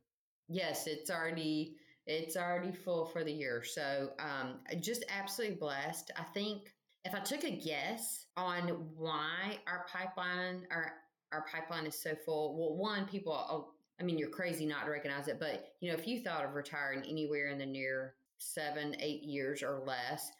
Yes, 0.50 0.88
it's 0.88 1.10
already 1.10 1.76
it's 2.08 2.36
already 2.36 2.72
full 2.72 3.06
for 3.06 3.24
the 3.24 3.32
year. 3.32 3.64
So 3.64 4.10
um, 4.20 4.56
just 4.80 5.06
absolutely 5.10 5.58
blessed. 5.58 6.12
I 6.18 6.24
think 6.24 6.74
If 7.06 7.14
I 7.14 7.20
took 7.20 7.44
a 7.44 7.52
guess 7.52 8.26
on 8.36 8.64
why 8.98 9.60
our 9.68 9.86
pipeline, 9.88 10.68
our 10.72 10.94
our 11.32 11.46
pipeline 11.52 11.86
is 11.86 12.02
so 12.02 12.15
full, 12.26 12.58
well, 12.58 12.76
one, 12.76 13.06
people, 13.06 13.34
oh, 13.34 13.72
I 14.00 14.04
mean, 14.04 14.17
you're 14.17 14.30
crazy 14.30 14.65
not 14.65 14.86
to 14.86 14.91
recognize 14.91 15.28
it, 15.28 15.39
but 15.39 15.74
you 15.80 15.91
know, 15.91 15.98
if 15.98 16.08
you 16.08 16.22
thought 16.22 16.44
of 16.44 16.56
retiring 16.56 17.04
anywhere 17.08 17.50
in 17.50 17.58
the 17.58 17.65
near 17.65 18.15
seven, 18.38 18.96
eight 19.00 19.24
years 19.24 19.62
or 19.62 19.84
less, 19.86 20.32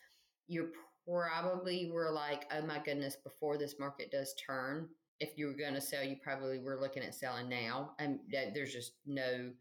you're 0.48 0.70
probably 1.08 1.90
were 1.92 2.12
like, 2.12 2.46
oh 2.52 2.66
my 2.66 2.80
goodness, 2.80 3.18
before 3.24 3.58
this 3.58 3.76
market 3.80 4.12
does 4.12 4.34
turn, 4.46 4.88
if 5.20 5.38
you 5.38 5.48
were 5.48 5.54
going 5.54 5.76
to 5.76 5.82
sell, 5.82 6.04
you 6.04 6.16
probably 6.24 6.60
were 6.60 6.80
looking 6.82 7.04
at 7.04 7.14
selling 7.14 7.48
now. 7.48 7.92
And 8.00 8.20
there's 8.32 8.74
just 8.74 8.94
no, 9.06 9.52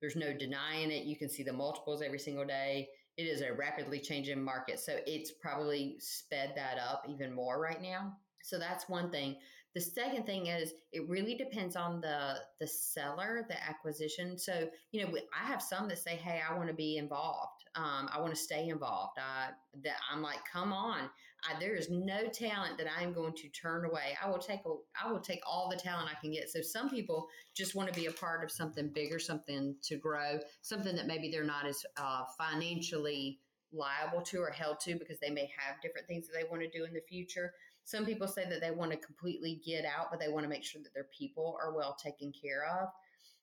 there's 0.00 0.16
no 0.16 0.32
denying 0.32 0.90
it. 0.90 1.04
You 1.04 1.16
can 1.16 1.30
see 1.30 1.44
the 1.44 1.52
multiples 1.52 2.02
every 2.02 2.18
single 2.18 2.44
day. 2.44 2.88
It 3.16 3.22
is 3.22 3.40
a 3.40 3.52
rapidly 3.52 4.00
changing 4.00 4.42
market. 4.42 4.80
So 4.80 4.96
it's 5.06 5.30
probably 5.30 5.96
sped 6.00 6.52
that 6.56 6.78
up 6.78 7.06
even 7.08 7.32
more 7.32 7.60
right 7.60 7.80
now. 7.80 8.16
So 8.42 8.58
that's 8.58 8.88
one 8.88 9.10
thing. 9.10 9.36
The 9.74 9.80
second 9.80 10.24
thing 10.24 10.46
is 10.46 10.72
it 10.92 11.08
really 11.08 11.34
depends 11.34 11.74
on 11.74 12.00
the 12.00 12.36
the 12.60 12.66
seller, 12.66 13.44
the 13.48 13.60
acquisition. 13.62 14.38
So 14.38 14.68
you 14.92 15.04
know, 15.04 15.12
I 15.34 15.46
have 15.46 15.60
some 15.60 15.88
that 15.88 15.98
say, 15.98 16.14
"Hey, 16.14 16.40
I 16.48 16.54
want 16.56 16.68
to 16.68 16.74
be 16.74 16.96
involved. 16.96 17.64
Um, 17.74 18.08
I 18.12 18.20
want 18.20 18.32
to 18.32 18.40
stay 18.40 18.68
involved." 18.68 19.18
I, 19.18 19.50
that 19.82 19.96
I'm 20.10 20.22
like, 20.22 20.38
"Come 20.50 20.72
on, 20.72 21.10
I, 21.42 21.58
there 21.58 21.74
is 21.74 21.90
no 21.90 22.28
talent 22.28 22.78
that 22.78 22.86
I 22.96 23.02
am 23.02 23.12
going 23.12 23.34
to 23.34 23.48
turn 23.48 23.84
away. 23.84 24.16
I 24.22 24.28
will 24.30 24.38
take 24.38 24.60
a, 24.64 24.74
I 25.04 25.10
will 25.10 25.20
take 25.20 25.40
all 25.44 25.68
the 25.68 25.76
talent 25.76 26.08
I 26.08 26.20
can 26.20 26.30
get." 26.30 26.48
So 26.50 26.60
some 26.62 26.88
people 26.88 27.26
just 27.54 27.74
want 27.74 27.92
to 27.92 28.00
be 28.00 28.06
a 28.06 28.12
part 28.12 28.44
of 28.44 28.52
something 28.52 28.90
bigger, 28.94 29.18
something 29.18 29.74
to 29.82 29.96
grow, 29.96 30.38
something 30.62 30.94
that 30.94 31.08
maybe 31.08 31.32
they're 31.32 31.42
not 31.42 31.66
as 31.66 31.84
uh, 31.96 32.22
financially 32.38 33.40
liable 33.72 34.22
to 34.22 34.38
or 34.38 34.50
held 34.50 34.78
to 34.80 34.94
because 34.94 35.18
they 35.18 35.30
may 35.30 35.50
have 35.58 35.80
different 35.82 36.06
things 36.06 36.28
that 36.28 36.34
they 36.34 36.48
want 36.48 36.62
to 36.62 36.70
do 36.70 36.84
in 36.84 36.92
the 36.92 37.02
future. 37.08 37.52
Some 37.84 38.06
people 38.06 38.26
say 38.26 38.46
that 38.48 38.60
they 38.60 38.70
want 38.70 38.90
to 38.92 38.96
completely 38.96 39.60
get 39.64 39.84
out, 39.84 40.08
but 40.10 40.18
they 40.18 40.28
want 40.28 40.44
to 40.44 40.48
make 40.48 40.64
sure 40.64 40.82
that 40.82 40.94
their 40.94 41.08
people 41.16 41.58
are 41.62 41.74
well 41.74 41.96
taken 42.02 42.32
care 42.32 42.64
of. 42.80 42.88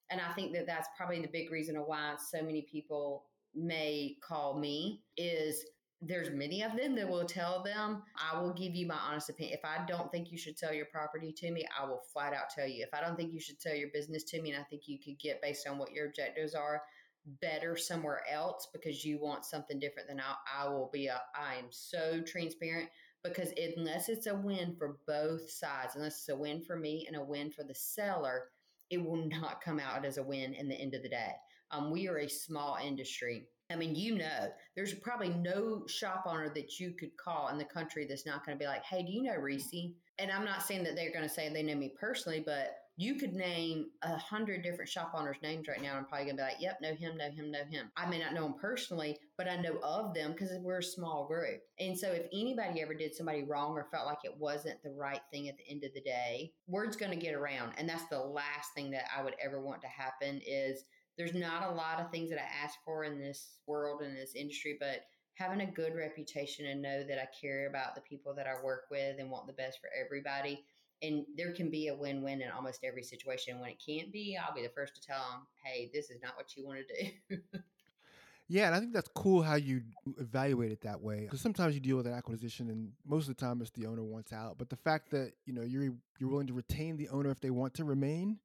And 0.10 0.20
I 0.20 0.34
think 0.34 0.54
that 0.54 0.68
that's 0.68 0.90
probably 0.98 1.22
the 1.22 1.28
big 1.28 1.52
reason 1.52 1.76
why 1.78 2.16
so 2.18 2.42
many 2.42 2.64
people 2.64 3.26
may 3.56 4.18
call 4.22 4.60
me 4.60 5.04
is 5.16 5.64
there's 6.02 6.32
many 6.32 6.64
of 6.64 6.76
them 6.76 6.96
that 6.96 7.08
will 7.08 7.26
tell 7.26 7.62
them, 7.62 8.02
I 8.18 8.40
will 8.40 8.54
give 8.54 8.74
you 8.74 8.88
my 8.88 8.96
honest 8.96 9.30
opinion. 9.30 9.58
If 9.58 9.64
I 9.64 9.86
don't 9.86 10.12
think 10.12 10.32
you 10.32 10.38
should 10.38 10.58
sell 10.58 10.74
your 10.74 10.88
property 10.88 11.32
to 11.34 11.52
me, 11.52 11.64
I 11.80 11.86
will 11.86 12.02
flat 12.12 12.34
out 12.34 12.50
tell 12.50 12.68
you. 12.68 12.84
If 12.84 12.94
I 12.94 13.06
don't 13.06 13.16
think 13.16 13.32
you 13.32 13.40
should 13.40 13.62
sell 13.62 13.76
your 13.76 13.90
business 13.94 14.24
to 14.26 14.42
me 14.42 14.52
and 14.52 14.60
I 14.60 14.64
think 14.64 14.84
you 14.88 14.98
could 14.98 15.20
get 15.20 15.42
based 15.42 15.68
on 15.68 15.78
what 15.78 15.92
your 15.92 16.08
objectives 16.08 16.56
are 16.56 16.82
better 17.40 17.78
somewhere 17.78 18.22
else 18.32 18.68
because 18.74 19.06
you 19.06 19.20
want 19.22 19.46
something 19.46 19.80
different 19.80 20.08
than 20.08 20.20
I, 20.20 20.64
I 20.64 20.70
will 20.70 20.90
be 20.92 21.06
a, 21.06 21.22
I 21.36 21.56
am 21.56 21.68
so 21.70 22.22
transparent 22.22 22.90
because 23.24 23.54
unless 23.78 24.10
it's 24.10 24.28
a 24.28 24.36
win 24.36 24.76
for 24.78 24.98
both 25.08 25.50
sides, 25.50 25.96
unless 25.96 26.20
it's 26.20 26.30
a 26.30 26.36
win 26.36 26.62
for 26.62 26.76
me 26.76 27.06
and 27.08 27.16
a 27.16 27.24
win 27.24 27.52
for 27.52 27.64
the 27.64 27.76
seller, 27.76 28.46
it 28.90 29.04
will 29.04 29.28
not 29.28 29.62
come 29.64 29.80
out 29.80 30.06
as 30.06 30.18
a 30.18 30.24
win 30.24 30.54
in 30.54 30.68
the 30.68 30.76
end 30.76 30.94
of 30.94 31.04
the 31.04 31.10
day. 31.10 31.32
Um, 31.72 31.92
we 31.92 32.08
are 32.08 32.20
a 32.20 32.28
small 32.28 32.78
industry. 32.84 33.48
I 33.72 33.76
mean, 33.78 33.96
you 33.96 34.18
know, 34.18 34.50
there's 34.76 34.94
probably 34.94 35.30
no 35.30 35.84
shop 35.88 36.26
owner 36.28 36.52
that 36.54 36.80
you 36.80 36.92
could 36.92 37.16
call 37.16 37.48
in 37.50 37.58
the 37.58 37.64
country 37.64 38.06
that's 38.06 38.26
not 38.26 38.46
going 38.46 38.58
to 38.58 38.62
be 38.62 38.68
like, 38.68 38.84
hey, 38.84 39.04
do 39.04 39.12
you 39.12 39.24
know 39.24 39.36
Reese? 39.36 39.74
And 40.20 40.30
I'm 40.30 40.44
not 40.44 40.64
saying 40.64 40.84
that 40.84 40.96
they're 40.96 41.14
going 41.14 41.24
to 41.28 41.34
say 41.34 41.48
they 41.48 41.64
know 41.64 41.76
me 41.76 41.94
personally, 41.98 42.44
but 42.46 42.81
you 42.98 43.16
could 43.16 43.34
name 43.34 43.88
a 44.02 44.18
hundred 44.18 44.64
different 44.64 44.90
shop 44.90 45.14
owners' 45.16 45.38
names 45.42 45.68
right 45.68 45.82
now. 45.82 45.96
I'm 45.96 46.06
probably 46.06 46.26
gonna 46.26 46.38
be 46.38 46.44
like, 46.44 46.62
yep, 46.62 46.80
know 46.82 46.94
him, 46.94 47.18
know 47.18 47.30
him, 47.30 47.50
know 47.50 47.64
him. 47.64 47.92
I 47.96 48.06
may 48.06 48.20
not 48.20 48.34
know 48.34 48.46
him 48.46 48.56
personally, 48.60 49.18
but 49.38 49.48
I 49.48 49.56
know 49.56 49.78
of 49.82 50.14
them 50.14 50.34
because 50.34 50.52
we're 50.60 50.80
a 50.80 50.84
small 50.84 51.26
group. 51.26 51.62
And 51.80 51.98
so 51.98 52.12
if 52.12 52.28
anybody 52.34 52.82
ever 52.82 52.94
did 52.94 53.16
somebody 53.16 53.44
wrong 53.44 53.72
or 53.72 53.88
felt 53.92 54.06
like 54.06 54.20
it 54.24 54.38
wasn't 54.38 54.84
the 54.84 54.92
right 54.92 55.22
thing 55.32 55.48
at 55.48 55.58
the 55.58 55.68
end 55.70 55.84
of 55.84 55.94
the 55.94 56.02
day, 56.02 56.52
word's 56.68 56.98
gonna 56.98 57.16
get 57.16 57.34
around. 57.34 57.74
And 57.78 57.88
that's 57.88 58.08
the 58.08 58.20
last 58.20 58.74
thing 58.76 58.92
that 58.92 59.06
I 59.16 59.24
would 59.24 59.36
ever 59.44 59.62
want 59.62 59.82
to 59.82 59.88
happen 59.88 60.42
is 60.46 60.84
there's 61.18 61.34
not 61.34 61.72
a 61.72 61.76
lot 61.76 62.00
of 62.00 62.12
things 62.12 62.30
that 62.30 62.40
I 62.40 62.64
ask 62.64 62.76
for 62.86 63.04
in 63.04 63.20
this 63.20 63.58
world 63.68 64.02
in 64.02 64.14
this 64.14 64.36
industry, 64.36 64.78
but 64.80 65.06
having 65.36 65.62
a 65.62 65.72
good 65.72 65.96
reputation 65.96 66.68
and 66.68 66.82
know 66.82 67.04
that 67.08 67.18
I 67.18 67.28
care 67.40 67.68
about 67.68 67.96
the 67.96 68.02
people 68.02 68.34
that 68.36 68.48
I 68.48 68.64
work 68.64 68.84
with 68.92 69.16
and 69.18 69.32
want 69.32 69.48
the 69.48 69.54
best 69.54 69.80
for 69.80 69.90
everybody 70.00 70.64
and 71.02 71.26
there 71.36 71.52
can 71.52 71.70
be 71.70 71.88
a 71.88 71.96
win-win 71.96 72.42
in 72.42 72.50
almost 72.52 72.84
every 72.84 73.04
situation. 73.04 73.60
When 73.60 73.70
it 73.70 73.82
can't 73.86 74.12
be, 74.12 74.38
I'll 74.38 74.54
be 74.54 74.62
the 74.62 74.70
first 74.70 74.96
to 74.96 75.02
tell 75.02 75.20
them, 75.32 75.48
"Hey, 75.64 75.90
this 75.94 76.10
is 76.10 76.22
not 76.22 76.36
what 76.36 76.56
you 76.56 76.66
want 76.66 76.80
to 76.88 77.12
do." 77.30 77.38
yeah, 78.48 78.68
and 78.68 78.76
I 78.76 78.80
think 78.80 78.94
that's 78.94 79.10
cool 79.16 79.42
how 79.42 79.56
you 79.56 79.82
evaluate 80.20 80.72
it 80.72 80.82
that 80.82 81.02
way. 81.02 81.22
Because 81.22 81.42
sometimes 81.42 81.74
you 81.74 81.80
deal 81.80 81.98
with 81.98 82.08
an 82.08 82.14
acquisition, 82.14 82.70
and 82.70 82.92
most 83.06 83.28
of 83.28 83.36
the 83.36 83.42
time 83.44 83.62
it's 83.62 83.72
the 83.72 83.88
owner 83.88 84.04
wants 84.04 84.32
out. 84.32 84.58
But 84.58 84.70
the 84.70 84.76
fact 84.78 85.12
that 85.12 85.34
you 85.46 85.54
know 85.54 85.64
you're 85.64 85.84
you're 86.20 86.30
willing 86.30 86.48
to 86.48 86.54
retain 86.54 86.98
the 86.98 87.10
owner 87.10 87.32
if 87.32 87.42
they 87.42 87.50
want 87.50 87.74
to 87.76 87.84
remain, 87.84 88.38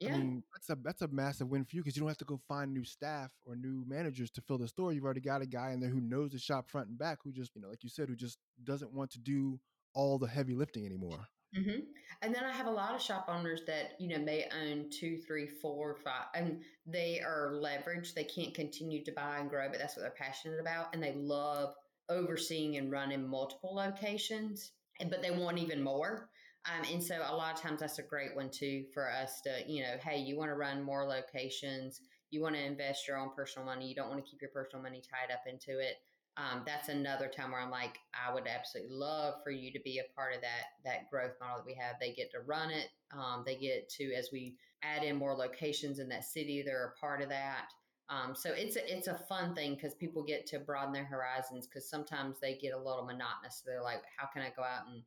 yeah. 0.00 0.14
I 0.14 0.18
mean 0.18 0.42
that's 0.52 0.70
a 0.70 0.82
that's 0.82 1.02
a 1.02 1.08
massive 1.08 1.48
win 1.48 1.64
for 1.64 1.76
you 1.76 1.82
because 1.82 1.94
you 1.94 2.00
don't 2.00 2.08
have 2.08 2.18
to 2.18 2.24
go 2.24 2.40
find 2.48 2.72
new 2.72 2.84
staff 2.84 3.30
or 3.44 3.54
new 3.54 3.84
managers 3.86 4.30
to 4.32 4.40
fill 4.40 4.58
the 4.58 4.66
store. 4.66 4.92
You've 4.92 5.04
already 5.04 5.20
got 5.20 5.42
a 5.42 5.46
guy 5.46 5.72
in 5.72 5.80
there 5.80 5.90
who 5.90 6.00
knows 6.00 6.32
the 6.32 6.38
shop 6.38 6.70
front 6.70 6.88
and 6.88 6.98
back, 6.98 7.18
who 7.22 7.30
just 7.30 7.54
you 7.54 7.62
know, 7.62 7.68
like 7.68 7.84
you 7.84 7.90
said, 7.90 8.08
who 8.08 8.16
just 8.16 8.38
doesn't 8.64 8.92
want 8.92 9.12
to 9.12 9.18
do 9.20 9.60
all 9.94 10.18
the 10.18 10.26
heavy 10.26 10.54
lifting 10.54 10.86
anymore. 10.86 11.28
Mm-hmm. 11.56 11.80
And 12.22 12.34
then 12.34 12.44
I 12.44 12.52
have 12.52 12.66
a 12.66 12.70
lot 12.70 12.94
of 12.94 13.02
shop 13.02 13.26
owners 13.28 13.62
that 13.66 13.92
you 13.98 14.08
know 14.08 14.22
may 14.22 14.48
own 14.62 14.88
two, 14.90 15.18
three, 15.26 15.48
four, 15.48 15.96
five, 16.04 16.26
and 16.34 16.62
they 16.86 17.20
are 17.20 17.52
leveraged. 17.54 18.14
They 18.14 18.24
can't 18.24 18.54
continue 18.54 19.02
to 19.04 19.12
buy 19.12 19.38
and 19.38 19.50
grow, 19.50 19.68
but 19.68 19.78
that's 19.78 19.96
what 19.96 20.02
they're 20.02 20.10
passionate 20.10 20.60
about, 20.60 20.94
and 20.94 21.02
they 21.02 21.14
love 21.16 21.74
overseeing 22.08 22.76
and 22.76 22.92
running 22.92 23.26
multiple 23.26 23.74
locations. 23.74 24.72
But 25.08 25.22
they 25.22 25.30
want 25.30 25.58
even 25.58 25.82
more. 25.82 26.28
Um, 26.66 26.86
and 26.92 27.02
so 27.02 27.16
a 27.16 27.34
lot 27.34 27.54
of 27.54 27.60
times 27.60 27.80
that's 27.80 27.98
a 27.98 28.02
great 28.02 28.36
one 28.36 28.50
too 28.50 28.84
for 28.92 29.10
us 29.10 29.40
to 29.42 29.62
you 29.66 29.82
know, 29.82 29.96
hey, 30.04 30.18
you 30.18 30.36
want 30.36 30.50
to 30.50 30.56
run 30.56 30.82
more 30.82 31.04
locations, 31.06 32.00
you 32.30 32.42
want 32.42 32.54
to 32.54 32.62
invest 32.62 33.08
your 33.08 33.16
own 33.16 33.30
personal 33.34 33.64
money, 33.66 33.88
you 33.88 33.94
don't 33.94 34.10
want 34.10 34.22
to 34.22 34.30
keep 34.30 34.42
your 34.42 34.50
personal 34.50 34.82
money 34.82 35.00
tied 35.00 35.32
up 35.32 35.40
into 35.46 35.80
it 35.80 35.96
um, 36.40 36.62
that's 36.64 36.88
another 36.88 37.28
time 37.28 37.50
where 37.50 37.60
I'm 37.60 37.70
like, 37.70 37.98
I 38.14 38.32
would 38.32 38.46
absolutely 38.46 38.94
love 38.94 39.34
for 39.44 39.50
you 39.50 39.70
to 39.72 39.80
be 39.80 39.98
a 39.98 40.14
part 40.14 40.34
of 40.34 40.40
that 40.40 40.64
that 40.84 41.10
growth 41.10 41.32
model 41.40 41.58
that 41.58 41.66
we 41.66 41.74
have. 41.74 41.96
They 42.00 42.12
get 42.12 42.30
to 42.32 42.40
run 42.40 42.70
it. 42.70 42.88
Um, 43.12 43.42
they 43.44 43.56
get 43.56 43.88
to 43.90 44.14
as 44.14 44.30
we 44.32 44.56
add 44.82 45.02
in 45.02 45.16
more 45.16 45.34
locations 45.34 45.98
in 45.98 46.08
that 46.08 46.24
city, 46.24 46.62
they're 46.64 46.94
a 46.96 47.00
part 47.00 47.20
of 47.20 47.28
that. 47.28 47.66
Um, 48.08 48.34
so 48.34 48.52
it's 48.52 48.76
a, 48.76 48.96
it's 48.96 49.06
a 49.06 49.20
fun 49.28 49.54
thing 49.54 49.74
because 49.74 49.94
people 49.94 50.24
get 50.24 50.46
to 50.48 50.58
broaden 50.58 50.92
their 50.92 51.04
horizons 51.04 51.66
because 51.66 51.88
sometimes 51.88 52.40
they 52.40 52.54
get 52.54 52.72
a 52.74 52.78
little 52.78 53.04
monotonous. 53.04 53.62
They're 53.64 53.82
like, 53.82 54.02
how 54.16 54.26
can 54.26 54.42
I 54.42 54.50
go 54.56 54.62
out 54.62 54.86
and 54.92 55.02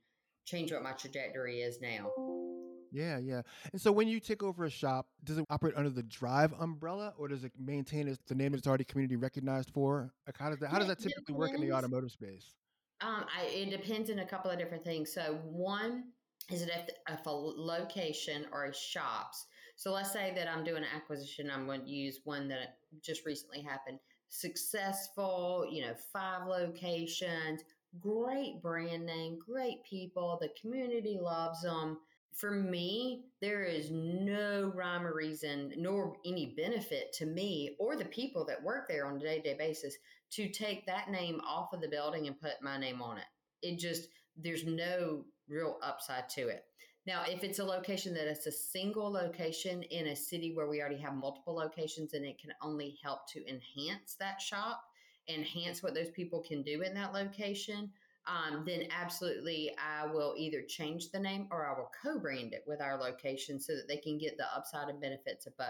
change 0.45 0.71
what 0.71 0.83
my 0.83 0.91
trajectory 0.91 1.61
is 1.61 1.81
now? 1.81 2.52
Yeah, 2.93 3.17
yeah. 3.17 3.41
And 3.71 3.81
so 3.81 3.91
when 3.91 4.07
you 4.07 4.19
take 4.19 4.43
over 4.43 4.65
a 4.65 4.69
shop, 4.69 5.07
does 5.23 5.39
it 5.39 5.45
operate 5.49 5.73
under 5.75 5.89
the 5.89 6.03
Drive 6.03 6.53
umbrella, 6.59 7.13
or 7.17 7.27
does 7.27 7.43
it 7.43 7.51
maintain 7.59 8.07
its 8.07 8.19
the 8.27 8.35
name 8.35 8.53
it's 8.53 8.67
already 8.67 8.83
community 8.83 9.15
recognized 9.15 9.71
for? 9.71 10.13
Like 10.27 10.37
how 10.37 10.49
does 10.49 10.59
that 10.59 10.69
how 10.69 10.77
does 10.77 10.87
that 10.87 10.99
typically 10.99 11.33
work 11.33 11.53
in 11.53 11.61
the 11.61 11.71
automotive 11.73 12.11
space? 12.11 12.53
Um, 13.01 13.25
I, 13.37 13.47
it 13.47 13.71
depends 13.71 14.09
on 14.11 14.19
a 14.19 14.25
couple 14.25 14.51
of 14.51 14.59
different 14.59 14.83
things. 14.83 15.11
So 15.11 15.39
one 15.43 16.05
is 16.51 16.61
it 16.61 16.69
if, 16.73 16.89
if 17.19 17.25
a 17.25 17.31
location 17.31 18.45
or 18.51 18.65
a 18.65 18.73
shops. 18.73 19.47
So 19.75 19.91
let's 19.91 20.13
say 20.13 20.31
that 20.35 20.47
I'm 20.47 20.63
doing 20.63 20.83
an 20.83 20.89
acquisition. 20.95 21.49
I'm 21.51 21.65
going 21.65 21.81
to 21.81 21.89
use 21.89 22.19
one 22.23 22.47
that 22.49 22.77
just 23.01 23.25
recently 23.25 23.61
happened. 23.61 23.97
Successful, 24.29 25.67
you 25.69 25.81
know, 25.81 25.93
five 26.13 26.47
locations, 26.47 27.61
great 27.99 28.61
brand 28.61 29.05
name, 29.05 29.39
great 29.43 29.83
people. 29.83 30.37
The 30.39 30.49
community 30.61 31.17
loves 31.19 31.63
them 31.63 31.97
for 32.35 32.51
me, 32.51 33.25
there 33.41 33.63
is 33.63 33.89
no 33.91 34.71
rhyme 34.75 35.05
or 35.05 35.13
reason 35.13 35.73
nor 35.77 36.15
any 36.25 36.53
benefit 36.57 37.13
to 37.13 37.25
me 37.25 37.75
or 37.79 37.95
the 37.95 38.05
people 38.05 38.45
that 38.45 38.63
work 38.63 38.87
there 38.87 39.05
on 39.05 39.17
a 39.17 39.19
day 39.19 39.37
to 39.37 39.43
day 39.43 39.55
basis 39.57 39.95
to 40.31 40.49
take 40.49 40.85
that 40.85 41.11
name 41.11 41.39
off 41.47 41.73
of 41.73 41.81
the 41.81 41.87
building 41.87 42.27
and 42.27 42.39
put 42.39 42.61
my 42.61 42.77
name 42.77 43.01
on 43.01 43.17
it. 43.17 43.25
It 43.61 43.79
just, 43.79 44.07
there's 44.35 44.65
no 44.65 45.25
real 45.47 45.77
upside 45.83 46.27
to 46.29 46.47
it. 46.47 46.65
Now, 47.05 47.23
if 47.27 47.43
it's 47.43 47.59
a 47.59 47.65
location 47.65 48.13
that 48.13 48.27
it's 48.27 48.47
a 48.47 48.51
single 48.51 49.11
location 49.11 49.83
in 49.83 50.07
a 50.07 50.15
city 50.15 50.53
where 50.55 50.69
we 50.69 50.79
already 50.79 51.01
have 51.01 51.13
multiple 51.13 51.55
locations 51.55 52.13
and 52.13 52.25
it 52.25 52.39
can 52.39 52.51
only 52.61 52.97
help 53.03 53.27
to 53.33 53.47
enhance 53.47 54.15
that 54.19 54.41
shop, 54.41 54.81
enhance 55.27 55.83
what 55.83 55.93
those 55.93 56.11
people 56.11 56.41
can 56.41 56.63
do 56.63 56.81
in 56.81 56.93
that 56.93 57.13
location, 57.13 57.91
um, 58.27 58.63
then 58.65 58.87
absolutely 58.97 59.71
I 59.77 60.05
will 60.05 60.33
either 60.37 60.61
change 60.61 61.11
the 61.11 61.19
name 61.19 61.47
or 61.51 61.67
I 61.67 61.77
will 61.77 61.91
co 62.01 62.19
brand 62.19 62.53
it 62.53 62.63
with 62.65 62.81
our 62.81 62.97
location 62.97 63.59
so 63.59 63.73
that 63.75 63.87
they 63.87 63.97
can 63.97 64.17
get 64.17 64.37
the 64.37 64.45
upside 64.55 64.89
and 64.89 65.01
benefits 65.01 65.45
of 65.45 65.57
both. 65.57 65.67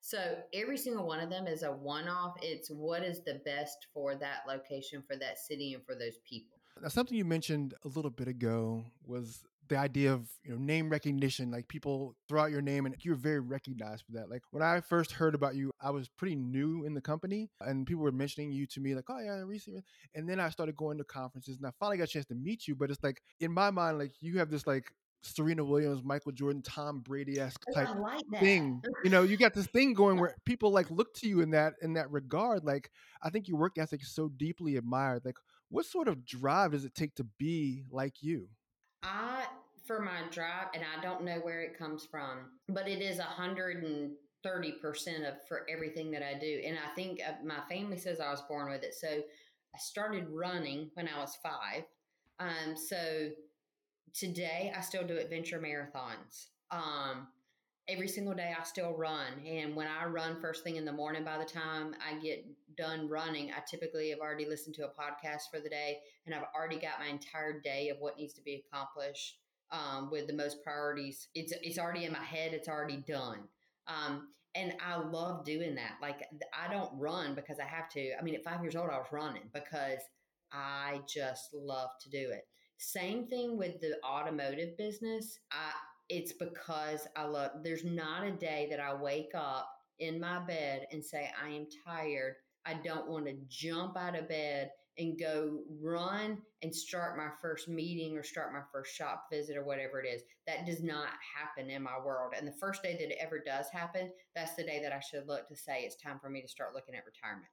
So 0.00 0.36
every 0.54 0.78
single 0.78 1.06
one 1.06 1.20
of 1.20 1.28
them 1.28 1.46
is 1.46 1.62
a 1.62 1.72
one 1.72 2.08
off. 2.08 2.36
It's 2.42 2.70
what 2.70 3.02
is 3.02 3.22
the 3.22 3.40
best 3.44 3.88
for 3.92 4.14
that 4.16 4.42
location, 4.48 5.02
for 5.06 5.16
that 5.16 5.38
city, 5.38 5.74
and 5.74 5.84
for 5.84 5.94
those 5.94 6.18
people. 6.28 6.58
Now, 6.80 6.88
something 6.88 7.16
you 7.16 7.26
mentioned 7.26 7.74
a 7.84 7.88
little 7.88 8.10
bit 8.10 8.28
ago 8.28 8.84
was 9.04 9.44
the 9.70 9.76
idea 9.76 10.12
of 10.12 10.28
you 10.44 10.50
know 10.50 10.58
name 10.58 10.90
recognition 10.90 11.50
like 11.50 11.66
people 11.68 12.14
throw 12.28 12.42
out 12.42 12.50
your 12.50 12.60
name 12.60 12.84
and 12.84 12.94
you're 13.00 13.14
very 13.14 13.40
recognized 13.40 14.04
for 14.04 14.12
that 14.12 14.28
like 14.28 14.42
when 14.50 14.62
i 14.62 14.80
first 14.80 15.12
heard 15.12 15.34
about 15.34 15.54
you 15.54 15.72
i 15.80 15.90
was 15.90 16.08
pretty 16.08 16.34
new 16.34 16.84
in 16.84 16.92
the 16.92 17.00
company 17.00 17.48
and 17.62 17.86
people 17.86 18.02
were 18.02 18.12
mentioning 18.12 18.50
you 18.50 18.66
to 18.66 18.80
me 18.80 18.94
like 18.94 19.08
oh 19.08 19.18
yeah 19.18 19.40
recently 19.40 19.80
and 20.14 20.28
then 20.28 20.38
i 20.38 20.50
started 20.50 20.76
going 20.76 20.98
to 20.98 21.04
conferences 21.04 21.56
and 21.56 21.66
i 21.66 21.70
finally 21.78 21.96
got 21.96 22.04
a 22.04 22.08
chance 22.08 22.26
to 22.26 22.34
meet 22.34 22.68
you 22.68 22.74
but 22.74 22.90
it's 22.90 23.02
like 23.02 23.22
in 23.38 23.50
my 23.50 23.70
mind 23.70 23.96
like 23.96 24.12
you 24.20 24.38
have 24.38 24.50
this 24.50 24.66
like 24.66 24.92
Serena 25.22 25.62
Williams, 25.62 26.02
Michael 26.02 26.32
Jordan, 26.32 26.62
Tom 26.62 27.00
Brady 27.00 27.38
esque 27.38 27.62
type 27.74 27.88
like 27.98 28.24
thing. 28.40 28.82
You 29.04 29.10
know, 29.10 29.22
you 29.22 29.36
got 29.36 29.52
this 29.52 29.66
thing 29.66 29.92
going 29.92 30.18
where 30.20 30.34
people 30.46 30.70
like 30.70 30.90
look 30.90 31.12
to 31.16 31.28
you 31.28 31.40
in 31.40 31.50
that 31.50 31.74
in 31.82 31.92
that 31.92 32.10
regard. 32.10 32.64
Like, 32.64 32.90
I 33.22 33.28
think 33.28 33.46
your 33.46 33.58
work 33.58 33.76
ethic 33.76 34.00
is 34.00 34.14
so 34.14 34.30
deeply 34.30 34.76
admired. 34.76 35.20
Like, 35.26 35.36
what 35.68 35.84
sort 35.84 36.08
of 36.08 36.24
drive 36.24 36.72
does 36.72 36.86
it 36.86 36.94
take 36.94 37.14
to 37.16 37.24
be 37.38 37.84
like 37.90 38.22
you? 38.22 38.48
I 39.02 39.44
for 39.90 40.00
my 40.00 40.20
drive, 40.30 40.68
and 40.72 40.84
I 40.84 41.02
don't 41.02 41.24
know 41.24 41.40
where 41.42 41.62
it 41.62 41.76
comes 41.76 42.06
from, 42.08 42.50
but 42.68 42.86
it 42.86 43.02
is 43.02 43.18
a 43.18 43.24
hundred 43.24 43.82
and 43.82 44.12
thirty 44.44 44.70
percent 44.70 45.24
of 45.24 45.34
for 45.48 45.66
everything 45.68 46.12
that 46.12 46.22
I 46.22 46.38
do. 46.38 46.62
And 46.64 46.76
I 46.78 46.94
think 46.94 47.18
uh, 47.20 47.32
my 47.44 47.58
family 47.68 47.96
says 47.96 48.20
I 48.20 48.30
was 48.30 48.40
born 48.42 48.70
with 48.70 48.84
it. 48.84 48.94
So 48.94 49.08
I 49.08 49.78
started 49.80 50.28
running 50.28 50.92
when 50.94 51.08
I 51.08 51.18
was 51.18 51.36
five. 51.42 51.82
Um, 52.38 52.76
so 52.76 53.30
today 54.14 54.72
I 54.76 54.80
still 54.80 55.04
do 55.04 55.18
adventure 55.18 55.58
marathons. 55.58 56.46
Um, 56.70 57.26
every 57.88 58.06
single 58.06 58.34
day 58.34 58.54
I 58.56 58.62
still 58.62 58.96
run. 58.96 59.44
And 59.44 59.74
when 59.74 59.88
I 59.88 60.04
run 60.04 60.40
first 60.40 60.62
thing 60.62 60.76
in 60.76 60.84
the 60.84 60.92
morning, 60.92 61.24
by 61.24 61.36
the 61.36 61.44
time 61.44 61.96
I 62.00 62.16
get 62.20 62.46
done 62.76 63.08
running, 63.08 63.50
I 63.50 63.60
typically 63.68 64.10
have 64.10 64.20
already 64.20 64.46
listened 64.46 64.76
to 64.76 64.84
a 64.84 64.88
podcast 64.88 65.50
for 65.50 65.58
the 65.58 65.68
day 65.68 65.98
and 66.26 66.34
I've 66.34 66.46
already 66.54 66.78
got 66.78 67.00
my 67.00 67.08
entire 67.08 67.60
day 67.60 67.88
of 67.88 67.96
what 67.98 68.16
needs 68.16 68.34
to 68.34 68.42
be 68.42 68.62
accomplished 68.64 69.39
um, 69.72 70.10
with 70.10 70.26
the 70.26 70.32
most 70.32 70.62
priorities. 70.62 71.28
It's, 71.34 71.52
it's 71.62 71.78
already 71.78 72.04
in 72.04 72.12
my 72.12 72.24
head. 72.24 72.52
It's 72.52 72.68
already 72.68 73.02
done. 73.06 73.40
Um, 73.86 74.28
and 74.54 74.74
I 74.84 74.96
love 74.96 75.44
doing 75.44 75.74
that. 75.76 75.92
Like 76.02 76.26
I 76.52 76.72
don't 76.72 76.90
run 76.98 77.34
because 77.34 77.58
I 77.60 77.64
have 77.64 77.88
to. 77.90 78.18
I 78.18 78.22
mean, 78.22 78.34
at 78.34 78.44
five 78.44 78.62
years 78.62 78.76
old, 78.76 78.90
I 78.90 78.98
was 78.98 79.06
running 79.12 79.48
because 79.54 80.00
I 80.52 81.00
just 81.12 81.54
love 81.54 81.90
to 82.02 82.10
do 82.10 82.30
it. 82.30 82.46
Same 82.78 83.26
thing 83.26 83.56
with 83.56 83.80
the 83.80 83.96
automotive 84.04 84.76
business. 84.76 85.38
I, 85.52 85.70
it's 86.08 86.32
because 86.32 87.06
I 87.14 87.24
love, 87.24 87.50
there's 87.62 87.84
not 87.84 88.24
a 88.24 88.32
day 88.32 88.66
that 88.70 88.80
I 88.80 88.94
wake 88.94 89.30
up 89.34 89.70
in 90.00 90.18
my 90.18 90.40
bed 90.40 90.86
and 90.90 91.04
say, 91.04 91.30
I 91.42 91.50
am 91.50 91.66
tired. 91.86 92.34
I 92.66 92.74
don't 92.74 93.08
want 93.08 93.26
to 93.26 93.36
jump 93.48 93.96
out 93.96 94.18
of 94.18 94.28
bed 94.28 94.70
and 95.00 95.18
go 95.18 95.60
run 95.80 96.38
and 96.62 96.74
start 96.74 97.16
my 97.16 97.28
first 97.40 97.68
meeting 97.68 98.16
or 98.16 98.22
start 98.22 98.52
my 98.52 98.60
first 98.70 98.94
shop 98.94 99.24
visit 99.32 99.56
or 99.56 99.64
whatever 99.64 100.00
it 100.00 100.06
is. 100.06 100.22
That 100.46 100.66
does 100.66 100.82
not 100.82 101.08
happen 101.34 101.70
in 101.70 101.82
my 101.82 101.98
world. 102.04 102.34
And 102.36 102.46
the 102.46 102.52
first 102.52 102.82
day 102.82 102.92
that 102.92 103.10
it 103.10 103.16
ever 103.18 103.38
does 103.44 103.66
happen, 103.72 104.12
that's 104.36 104.54
the 104.54 104.62
day 104.62 104.80
that 104.82 104.92
I 104.92 105.00
should 105.00 105.26
look 105.26 105.48
to 105.48 105.56
say 105.56 105.80
it's 105.80 105.96
time 105.96 106.18
for 106.20 106.28
me 106.28 106.42
to 106.42 106.48
start 106.48 106.74
looking 106.74 106.94
at 106.94 107.06
retirement. 107.06 107.48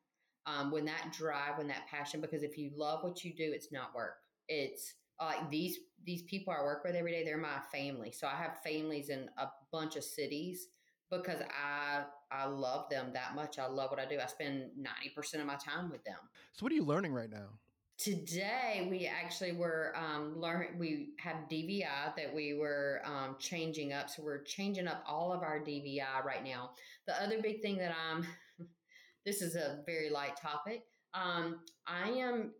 Um, 0.45 0.71
when 0.71 0.85
that 0.85 1.13
drive, 1.17 1.57
when 1.57 1.67
that 1.69 1.87
passion, 1.89 2.19
because 2.19 2.43
if 2.43 2.57
you 2.57 2.71
love 2.75 3.03
what 3.03 3.23
you 3.23 3.33
do, 3.33 3.51
it's 3.53 3.71
not 3.71 3.95
work. 3.95 4.15
It's 4.49 4.93
like 5.19 5.49
these 5.49 5.79
these 6.05 6.23
people 6.23 6.53
I 6.53 6.61
work 6.61 6.83
with 6.83 6.95
every 6.95 7.11
day, 7.11 7.23
they're 7.23 7.37
my 7.37 7.59
family. 7.71 8.11
So 8.11 8.27
I 8.27 8.35
have 8.35 8.61
families 8.63 9.09
in 9.09 9.29
a 9.37 9.47
bunch 9.71 9.95
of 9.95 10.03
cities 10.03 10.67
because 11.09 11.41
I 11.41 12.03
I 12.31 12.45
love 12.45 12.89
them 12.89 13.11
that 13.13 13.35
much. 13.35 13.57
I 13.59 13.67
love 13.67 13.89
what 13.89 13.99
I 13.99 14.05
do. 14.05 14.19
I 14.19 14.25
spend 14.25 14.71
90% 15.15 15.39
of 15.39 15.45
my 15.45 15.55
time 15.55 15.89
with 15.89 16.03
them. 16.03 16.17
So, 16.53 16.63
what 16.63 16.71
are 16.71 16.75
you 16.75 16.83
learning 16.83 17.13
right 17.13 17.29
now? 17.29 17.47
Today 17.97 18.87
we 18.91 19.07
actually 19.07 19.53
were 19.53 19.93
um, 19.95 20.39
learn. 20.39 20.75
We 20.77 21.13
have 21.17 21.37
DVI 21.49 22.15
that 22.15 22.33
we 22.33 22.53
were 22.53 23.01
um, 23.05 23.37
changing 23.39 23.93
up. 23.93 24.09
So 24.09 24.21
we're 24.23 24.43
changing 24.43 24.87
up 24.87 25.03
all 25.07 25.33
of 25.33 25.41
our 25.41 25.59
DVI 25.59 26.23
right 26.23 26.43
now. 26.43 26.71
The 27.07 27.21
other 27.21 27.41
big 27.41 27.61
thing 27.61 27.77
that 27.77 27.95
I'm 27.95 28.27
this 29.25 29.41
is 29.41 29.55
a 29.55 29.79
very 29.85 30.09
light 30.09 30.37
topic. 30.39 30.83
Um, 31.13 31.61
I 31.87 32.09
am 32.09 32.51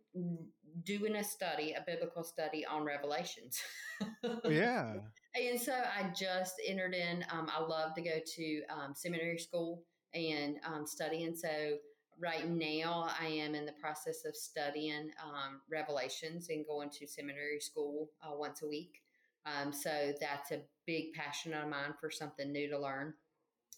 doing 0.84 1.16
a 1.16 1.24
study, 1.24 1.72
a 1.72 1.84
biblical 1.86 2.24
study 2.24 2.66
on 2.66 2.84
Revelations. 2.84 3.60
yeah. 4.44 4.94
And 5.34 5.60
so 5.60 5.72
I 5.72 6.10
just 6.14 6.54
entered 6.66 6.94
in. 6.94 7.24
Um, 7.30 7.50
I 7.54 7.60
love 7.62 7.94
to 7.94 8.02
go 8.02 8.18
to 8.36 8.62
um, 8.70 8.94
seminary 8.94 9.38
school 9.38 9.84
and 10.14 10.56
um, 10.64 10.86
study. 10.86 11.24
And 11.24 11.38
so 11.38 11.76
right 12.20 12.48
now 12.48 13.08
I 13.20 13.26
am 13.26 13.54
in 13.54 13.66
the 13.66 13.72
process 13.72 14.24
of 14.24 14.34
studying 14.34 15.10
um, 15.22 15.60
Revelations 15.70 16.48
and 16.48 16.66
going 16.66 16.90
to 16.90 17.06
seminary 17.06 17.60
school 17.60 18.10
uh, 18.22 18.34
once 18.34 18.62
a 18.62 18.68
week. 18.68 19.02
Um, 19.46 19.72
so 19.72 20.12
that's 20.20 20.50
a 20.50 20.60
big 20.86 21.12
passion 21.12 21.54
of 21.54 21.68
mine 21.68 21.94
for 22.00 22.10
something 22.10 22.50
new 22.50 22.68
to 22.68 22.78
learn. 22.78 23.14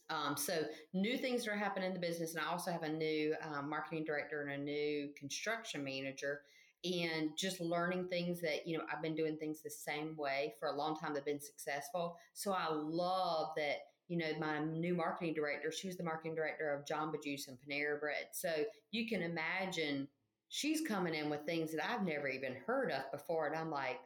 Um, 0.09 0.37
so 0.37 0.65
new 0.93 1.17
things 1.17 1.47
are 1.47 1.57
happening 1.57 1.89
in 1.89 1.95
the 1.95 2.01
business, 2.01 2.35
and 2.35 2.45
I 2.45 2.51
also 2.51 2.73
have 2.73 2.83
a 2.83 2.89
new 2.89 3.35
um, 3.43 3.71
marketing 3.71 4.05
director 4.05 4.43
and 4.43 4.61
a 4.61 4.65
new 4.65 5.11
construction 5.17 5.85
manager, 5.85 6.41
and 6.85 7.31
just 7.37 7.61
learning 7.61 8.09
things 8.09 8.41
that 8.41 8.67
you 8.67 8.77
know 8.77 8.85
I've 8.93 9.03
been 9.03 9.15
doing 9.15 9.37
things 9.37 9.61
the 9.63 9.71
same 9.71 10.17
way 10.17 10.55
for 10.59 10.69
a 10.69 10.77
long 10.77 10.97
time. 10.97 11.15
They've 11.15 11.25
been 11.25 11.41
successful, 11.41 12.17
so 12.35 12.53
I 12.53 12.69
love 12.71 13.51
that. 13.57 13.79
You 14.09 14.19
know, 14.19 14.33
my 14.41 14.59
new 14.59 14.97
marketing 14.97 15.35
director, 15.35 15.71
she 15.71 15.87
was 15.87 15.97
the 15.97 16.03
marketing 16.03 16.35
director 16.35 16.75
of 16.75 16.85
Jamba 16.85 17.23
Juice 17.23 17.47
and 17.47 17.57
Panera 17.57 18.01
Bread. 18.01 18.27
So 18.33 18.53
you 18.91 19.09
can 19.09 19.23
imagine 19.23 20.09
she's 20.49 20.81
coming 20.81 21.15
in 21.15 21.31
with 21.31 21.47
things 21.47 21.71
that 21.71 21.89
I've 21.89 22.05
never 22.05 22.27
even 22.27 22.57
heard 22.67 22.91
of 22.91 23.11
before. 23.13 23.47
And 23.47 23.55
I'm 23.55 23.71
like, 23.71 24.01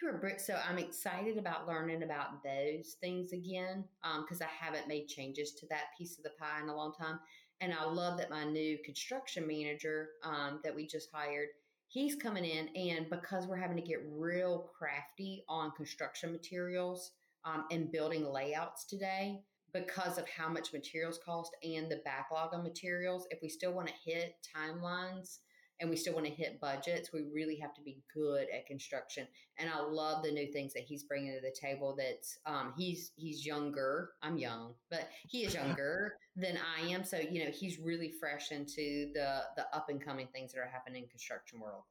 you're 0.00 0.16
a 0.16 0.18
Brit, 0.18 0.40
so 0.40 0.58
I'm 0.68 0.78
excited 0.78 1.38
about 1.38 1.68
learning 1.68 2.02
about 2.02 2.42
those 2.42 2.96
things 3.00 3.32
again 3.32 3.84
because 4.20 4.40
um, 4.40 4.48
I 4.48 4.64
haven't 4.64 4.88
made 4.88 5.06
changes 5.08 5.52
to 5.52 5.66
that 5.68 5.96
piece 5.96 6.18
of 6.18 6.24
the 6.24 6.30
pie 6.38 6.60
in 6.62 6.68
a 6.68 6.76
long 6.76 6.92
time. 6.92 7.20
And 7.60 7.72
I 7.72 7.84
love 7.84 8.18
that 8.18 8.30
my 8.30 8.44
new 8.44 8.78
construction 8.84 9.46
manager 9.46 10.08
um, 10.24 10.60
that 10.64 10.74
we 10.74 10.86
just 10.86 11.10
hired, 11.12 11.48
he's 11.94 12.16
coming 12.16 12.44
in, 12.44 12.68
and 12.74 13.08
because 13.08 13.46
we're 13.46 13.56
having 13.56 13.76
to 13.76 13.82
get 13.82 14.04
real 14.10 14.68
crafty 14.76 15.44
on 15.48 15.70
construction 15.70 16.32
materials 16.32 17.12
um, 17.44 17.66
and 17.70 17.92
building 17.92 18.26
layouts 18.26 18.84
today, 18.84 19.40
because 19.72 20.18
of 20.18 20.28
how 20.28 20.48
much 20.48 20.72
materials 20.72 21.20
cost 21.24 21.52
and 21.62 21.88
the 21.88 22.00
backlog 22.04 22.52
of 22.52 22.64
materials, 22.64 23.28
if 23.30 23.38
we 23.42 23.48
still 23.48 23.72
want 23.72 23.86
to 23.86 23.94
hit 24.04 24.34
timelines 24.56 25.38
and 25.80 25.90
we 25.90 25.96
still 25.96 26.14
want 26.14 26.26
to 26.26 26.32
hit 26.32 26.60
budgets, 26.60 27.12
we 27.12 27.24
really 27.32 27.56
have 27.56 27.74
to 27.74 27.80
be 27.82 28.02
good 28.12 28.46
at 28.54 28.66
construction. 28.66 29.26
And 29.58 29.68
I 29.68 29.80
love 29.80 30.22
the 30.22 30.30
new 30.30 30.50
things 30.52 30.72
that 30.74 30.84
he's 30.84 31.04
bringing 31.04 31.32
to 31.32 31.40
the 31.40 31.54
table. 31.54 31.96
That's 31.96 32.38
um, 32.46 32.72
he's 32.76 33.12
he's 33.16 33.44
younger. 33.44 34.12
I'm 34.22 34.38
young, 34.38 34.74
but 34.90 35.08
he 35.28 35.44
is 35.44 35.54
younger 35.54 36.16
than 36.36 36.58
I 36.58 36.88
am. 36.88 37.04
So 37.04 37.18
you 37.18 37.44
know 37.44 37.50
he's 37.50 37.78
really 37.78 38.12
fresh 38.20 38.52
into 38.52 39.10
the 39.14 39.42
the 39.56 39.66
up 39.74 39.88
and 39.88 40.04
coming 40.04 40.28
things 40.32 40.52
that 40.52 40.60
are 40.60 40.70
happening 40.70 41.04
in 41.04 41.08
construction 41.08 41.60
world. 41.60 41.82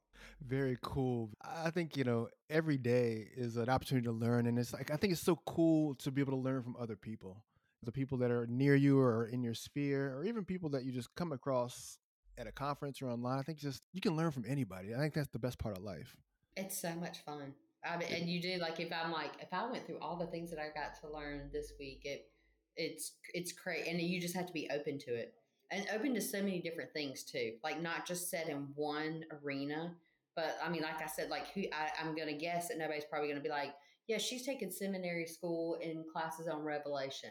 Very 0.46 0.78
cool. 0.82 1.30
I 1.42 1.70
think 1.70 1.96
you 1.96 2.04
know 2.04 2.28
every 2.48 2.78
day 2.78 3.28
is 3.36 3.56
an 3.56 3.68
opportunity 3.68 4.06
to 4.06 4.12
learn, 4.12 4.46
and 4.46 4.58
it's 4.58 4.72
like 4.72 4.90
I 4.90 4.96
think 4.96 5.12
it's 5.12 5.22
so 5.22 5.38
cool 5.46 5.94
to 5.96 6.10
be 6.10 6.20
able 6.20 6.32
to 6.32 6.38
learn 6.38 6.62
from 6.62 6.76
other 6.78 6.96
people 6.96 7.42
the 7.84 7.92
people 7.92 8.16
that 8.16 8.30
are 8.30 8.46
near 8.46 8.74
you 8.74 8.98
or 8.98 9.26
in 9.26 9.42
your 9.42 9.52
sphere, 9.54 10.16
or 10.16 10.24
even 10.24 10.44
people 10.44 10.70
that 10.70 10.84
you 10.84 10.92
just 10.92 11.14
come 11.14 11.32
across 11.32 11.98
at 12.38 12.46
a 12.46 12.52
conference 12.52 13.00
or 13.02 13.08
online. 13.08 13.38
I 13.38 13.42
think 13.42 13.58
just 13.58 13.82
you 13.92 14.00
can 14.00 14.16
learn 14.16 14.30
from 14.30 14.44
anybody. 14.46 14.94
I 14.94 14.98
think 14.98 15.14
that's 15.14 15.28
the 15.28 15.38
best 15.38 15.58
part 15.58 15.76
of 15.76 15.84
life. 15.84 16.16
It's 16.56 16.78
so 16.78 16.94
much 16.94 17.18
fun. 17.24 17.54
I 17.84 17.96
mean, 17.96 18.08
and 18.10 18.28
you 18.28 18.40
do 18.40 18.56
like 18.58 18.80
if 18.80 18.92
I'm 18.92 19.12
like 19.12 19.32
if 19.40 19.52
I 19.52 19.70
went 19.70 19.86
through 19.86 19.98
all 20.00 20.16
the 20.16 20.26
things 20.26 20.50
that 20.50 20.58
I 20.58 20.68
got 20.74 21.00
to 21.02 21.14
learn 21.14 21.50
this 21.52 21.72
week, 21.78 22.02
it 22.04 22.28
it's 22.76 23.12
it's 23.32 23.52
great, 23.52 23.86
and 23.86 24.00
you 24.00 24.20
just 24.20 24.34
have 24.34 24.46
to 24.46 24.52
be 24.52 24.68
open 24.72 24.98
to 25.00 25.14
it 25.14 25.34
and 25.70 25.86
open 25.94 26.14
to 26.14 26.20
so 26.20 26.38
many 26.38 26.60
different 26.60 26.92
things 26.92 27.24
too. 27.24 27.52
Like 27.62 27.82
not 27.82 28.06
just 28.06 28.30
set 28.30 28.48
in 28.48 28.68
one 28.74 29.24
arena, 29.42 29.94
but 30.36 30.56
I 30.62 30.68
mean, 30.68 30.82
like 30.82 31.02
I 31.02 31.06
said, 31.06 31.30
like 31.30 31.48
who 31.52 31.62
I, 31.72 31.90
I'm 32.00 32.14
gonna 32.14 32.36
guess 32.36 32.68
that 32.68 32.78
nobody's 32.78 33.04
probably 33.04 33.28
gonna 33.28 33.40
be 33.40 33.48
like, 33.48 33.74
yeah, 34.06 34.18
she's 34.18 34.46
taking 34.46 34.70
seminary 34.70 35.26
school 35.26 35.76
in 35.80 36.04
classes 36.10 36.48
on 36.48 36.62
Revelation. 36.62 37.30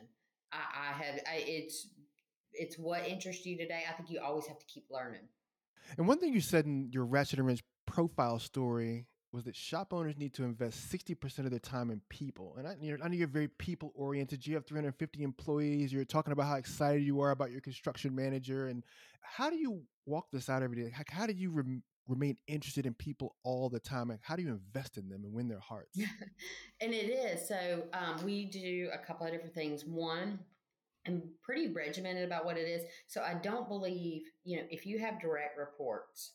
I, 0.52 0.89
I 0.89 1.04
have 1.04 1.16
I, 1.30 1.44
it's 1.48 1.88
it's 2.54 2.78
what 2.78 3.08
interests 3.08 3.46
you 3.46 3.58
today. 3.58 3.84
I 3.89 3.94
think 3.94 4.10
you 4.10 4.20
always 4.20 4.46
have 4.48 4.60
to 4.60 4.66
keep 4.66 4.86
learning. 4.89 5.28
And 5.98 6.08
one 6.08 6.20
thing 6.20 6.34
you 6.34 6.42
said 6.42 6.66
in 6.66 6.89
your 6.92 7.06
Ratchet 7.06 7.39
and 7.39 7.48
Wrench 7.48 7.63
profile 7.86 8.39
story 8.39 9.08
was 9.34 9.46
that 9.46 9.56
shop 9.56 9.94
owners 9.94 10.16
need 10.18 10.34
to 10.36 10.44
invest 10.44 10.92
60% 10.92 11.39
of 11.39 11.50
their 11.50 11.60
time 11.60 11.89
in 11.89 12.00
people. 12.08 12.56
And 12.58 12.68
I, 12.68 12.76
you 12.80 12.92
know, 12.92 13.04
I 13.04 13.08
know 13.08 13.16
you're 13.16 13.28
very 13.28 13.48
people 13.48 13.92
oriented. 13.96 14.46
You 14.46 14.54
have 14.54 14.66
350 14.66 15.24
employees. 15.24 15.92
You're 15.92 16.06
talking 16.06 16.32
about 16.32 16.46
how 16.46 16.56
excited 16.56 17.02
you 17.02 17.20
are 17.22 17.32
about 17.32 17.52
your 17.52 17.60
construction 17.60 18.16
manager. 18.16 18.68
And 18.68 18.84
how 19.22 19.50
do 19.50 19.56
you 19.58 19.82
walk 20.06 20.28
this 20.32 20.50
out 20.50 20.62
every 20.62 20.84
day? 20.84 20.92
How, 20.92 21.04
how 21.10 21.26
do 21.26 21.34
you 21.34 21.50
rem- 21.50 21.82
remain 22.08 22.38
interested 22.48 22.86
in 22.86 22.94
people 22.94 23.36
all 23.44 23.70
the 23.70 23.80
time? 23.80 24.10
Like, 24.10 24.20
how 24.22 24.36
do 24.36 24.43
you 24.43 24.49
invest 24.49 24.97
in 24.97 25.10
them 25.10 25.24
and 25.24 25.34
win 25.34 25.47
their 25.47 25.60
hearts? 25.68 25.97
and 26.80 26.93
it 26.93 27.10
is. 27.10 27.47
So 27.47 27.86
um, 27.91 28.24
we 28.24 28.45
do 28.45 28.89
a 28.93 28.99
couple 28.99 29.26
of 29.26 29.32
different 29.34 29.56
things. 29.56 29.84
One, 29.84 30.38
I'm 31.08 31.24
pretty 31.41 31.72
regimented 31.72 32.26
about 32.26 32.45
what 32.45 32.58
it 32.58 32.68
is. 32.68 32.84
So 33.08 33.22
I 33.22 33.36
don't 33.36 33.68
believe, 33.68 34.24
you 34.43 34.58
know, 34.58 34.64
if 34.70 34.86
you 34.86 34.99
have 34.99 35.20
direct 35.20 35.58
reports, 35.58 36.32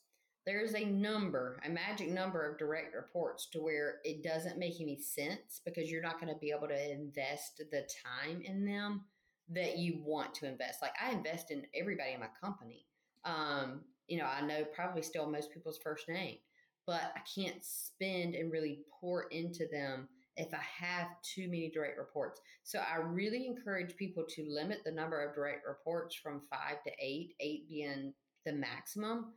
there's 0.46 0.74
a 0.74 0.84
number, 0.84 1.58
a 1.64 1.68
magic 1.68 2.08
number 2.08 2.48
of 2.48 2.58
direct 2.58 2.94
reports 2.94 3.48
to 3.52 3.60
where 3.60 3.96
it 4.04 4.22
doesn't 4.22 4.58
make 4.58 4.80
any 4.80 4.98
sense 4.98 5.60
because 5.64 5.90
you're 5.90 6.02
not 6.02 6.20
going 6.20 6.32
to 6.32 6.40
be 6.40 6.52
able 6.56 6.68
to 6.68 6.90
invest 6.90 7.62
the 7.70 7.86
time 8.02 8.40
in 8.42 8.64
them 8.64 9.04
that 9.50 9.78
you 9.78 10.02
want 10.04 10.34
to 10.34 10.46
invest. 10.46 10.80
Like 10.82 10.94
I 11.02 11.12
invest 11.12 11.50
in 11.50 11.66
everybody 11.78 12.12
in 12.12 12.20
my 12.20 12.28
company. 12.40 12.86
Um, 13.24 13.82
you 14.06 14.18
know, 14.18 14.24
I 14.24 14.40
know 14.40 14.64
probably 14.74 15.02
still 15.02 15.30
most 15.30 15.52
people's 15.52 15.80
first 15.82 16.08
name, 16.08 16.38
but 16.86 17.12
I 17.14 17.20
can't 17.34 17.62
spend 17.62 18.34
and 18.34 18.50
really 18.50 18.80
pour 19.00 19.24
into 19.24 19.66
them 19.70 20.08
if 20.38 20.54
I 20.54 20.84
have 20.84 21.08
too 21.22 21.48
many 21.48 21.68
direct 21.68 21.98
reports. 21.98 22.40
So 22.62 22.78
I 22.78 22.98
really 22.98 23.46
encourage 23.46 23.96
people 23.96 24.24
to 24.28 24.46
limit 24.48 24.78
the 24.84 24.92
number 24.92 25.20
of 25.20 25.34
direct 25.34 25.66
reports 25.66 26.14
from 26.14 26.42
five 26.48 26.82
to 26.84 26.92
eight, 27.00 27.34
eight 27.40 27.68
being 27.68 28.14
the 28.46 28.52
maximum, 28.52 29.32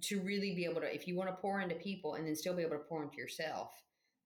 to 0.00 0.20
really 0.20 0.54
be 0.54 0.64
able 0.64 0.80
to, 0.80 0.92
if 0.92 1.06
you 1.06 1.16
want 1.16 1.28
to 1.28 1.36
pour 1.36 1.60
into 1.60 1.74
people 1.76 2.14
and 2.14 2.26
then 2.26 2.34
still 2.34 2.54
be 2.54 2.62
able 2.62 2.76
to 2.76 2.82
pour 2.88 3.04
into 3.04 3.18
yourself, 3.18 3.70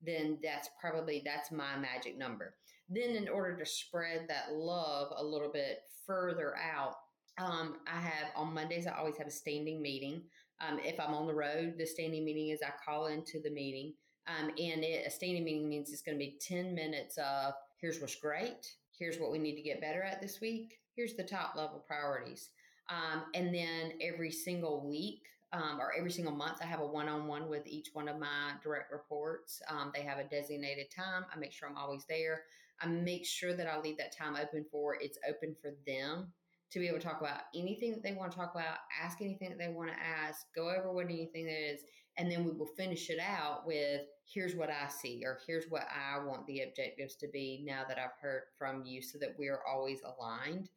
then 0.01 0.39
that's 0.43 0.71
probably 0.81 1.23
that's 1.25 1.51
my 1.51 1.77
magic 1.77 2.17
number. 2.17 2.55
Then 2.89 3.11
in 3.11 3.29
order 3.29 3.57
to 3.59 3.67
spread 3.67 4.27
that 4.29 4.55
love 4.55 5.13
a 5.17 5.25
little 5.25 5.51
bit 5.53 5.81
further 6.07 6.55
out, 6.57 6.95
um, 7.39 7.79
I 7.87 8.01
have 8.01 8.29
on 8.37 8.55
Mondays 8.55 8.87
I 8.87 8.97
always 8.97 9.17
have 9.17 9.27
a 9.27 9.33
standing 9.33 9.83
meeting. 9.83 10.23
Um, 10.61 10.79
if 10.83 11.01
I'm 11.01 11.15
on 11.15 11.27
the 11.27 11.35
road, 11.35 11.75
the 11.79 11.87
standing 11.87 12.25
meeting 12.25 12.51
is 12.51 12.61
I 12.63 12.71
call 12.85 13.07
into 13.07 13.41
the 13.43 13.51
meeting 13.51 13.95
um, 14.27 14.51
and 14.51 14.85
it, 14.85 15.07
a 15.07 15.11
standing 15.11 15.45
meeting 15.45 15.69
means 15.69 15.91
it's 15.91 16.03
going 16.03 16.19
to 16.19 16.25
be 16.25 16.39
10 16.41 16.75
minutes 16.75 17.19
of 17.19 17.55
here's 17.81 18.01
what's 18.01 18.15
great, 18.15 18.75
here's 18.97 19.19
what 19.19 19.33
we 19.33 19.39
need 19.39 19.57
to 19.57 19.63
get 19.63 19.81
better 19.81 20.03
at 20.03 20.21
this 20.21 20.41
week, 20.41 20.79
here's 20.95 21.15
the 21.15 21.25
top 21.25 21.55
level 21.57 21.83
priorities. 21.87 22.51
Um, 22.89 23.23
and 23.35 23.55
then 23.55 23.93
every 24.01 24.31
single 24.31 24.87
week 24.87 25.23
um, 25.53 25.79
or 25.81 25.93
every 25.97 26.11
single 26.11 26.35
month, 26.35 26.59
I 26.63 26.67
have 26.67 26.81
a 26.81 26.87
one 26.87 27.09
on 27.09 27.27
one 27.27 27.49
with 27.49 27.67
each 27.67 27.89
one 27.93 28.09
of 28.09 28.19
my 28.19 28.53
direct 28.63 28.93
reports. 28.93 29.61
Um, 29.69 29.93
they 29.95 30.03
have 30.03 30.19
a 30.19 30.25
designated 30.25 30.91
time. 30.91 31.25
I 31.35 31.39
make 31.39 31.53
sure 31.53 31.69
I'm 31.69 31.77
always 31.77 32.05
there. 32.09 32.43
I 32.81 32.87
make 32.87 33.25
sure 33.25 33.55
that 33.55 33.67
I 33.67 33.79
leave 33.81 33.97
that 33.99 34.17
time 34.17 34.37
open 34.37 34.65
for 34.71 34.97
it's 35.01 35.19
open 35.29 35.55
for 35.61 35.73
them 35.87 36.33
to 36.73 36.79
be 36.79 36.89
able 36.89 36.99
to 36.99 37.05
talk 37.05 37.21
about 37.21 37.43
anything 37.55 37.93
that 37.93 38.03
they 38.03 38.15
want 38.15 38.33
to 38.33 38.39
talk 38.39 38.55
about, 38.55 38.79
ask 39.03 39.21
anything 39.21 39.51
that 39.51 39.59
they 39.59 39.69
want 39.69 39.91
to 39.91 39.97
ask, 40.27 40.47
go 40.57 40.71
over 40.71 40.93
what 40.93 41.05
anything 41.05 41.47
that 41.47 41.73
is, 41.73 41.81
and 42.19 42.31
then 42.31 42.45
we 42.45 42.53
will 42.53 42.71
finish 42.77 43.11
it 43.11 43.19
out 43.21 43.67
with 43.67 44.03
here's 44.33 44.55
what 44.55 44.71
I 44.71 44.89
see 44.89 45.23
or 45.25 45.39
here's 45.47 45.67
what 45.69 45.87
I 45.91 46.23
want 46.25 46.47
the 46.47 46.63
objectives 46.63 47.17
to 47.17 47.29
be 47.29 47.63
now 47.67 47.83
that 47.89 47.99
I've 47.99 48.19
heard 48.21 48.43
from 48.59 48.85
you 48.85 49.03
so 49.03 49.19
that 49.19 49.35
we're 49.39 49.61
always 49.71 50.01
aligned. 50.03 50.69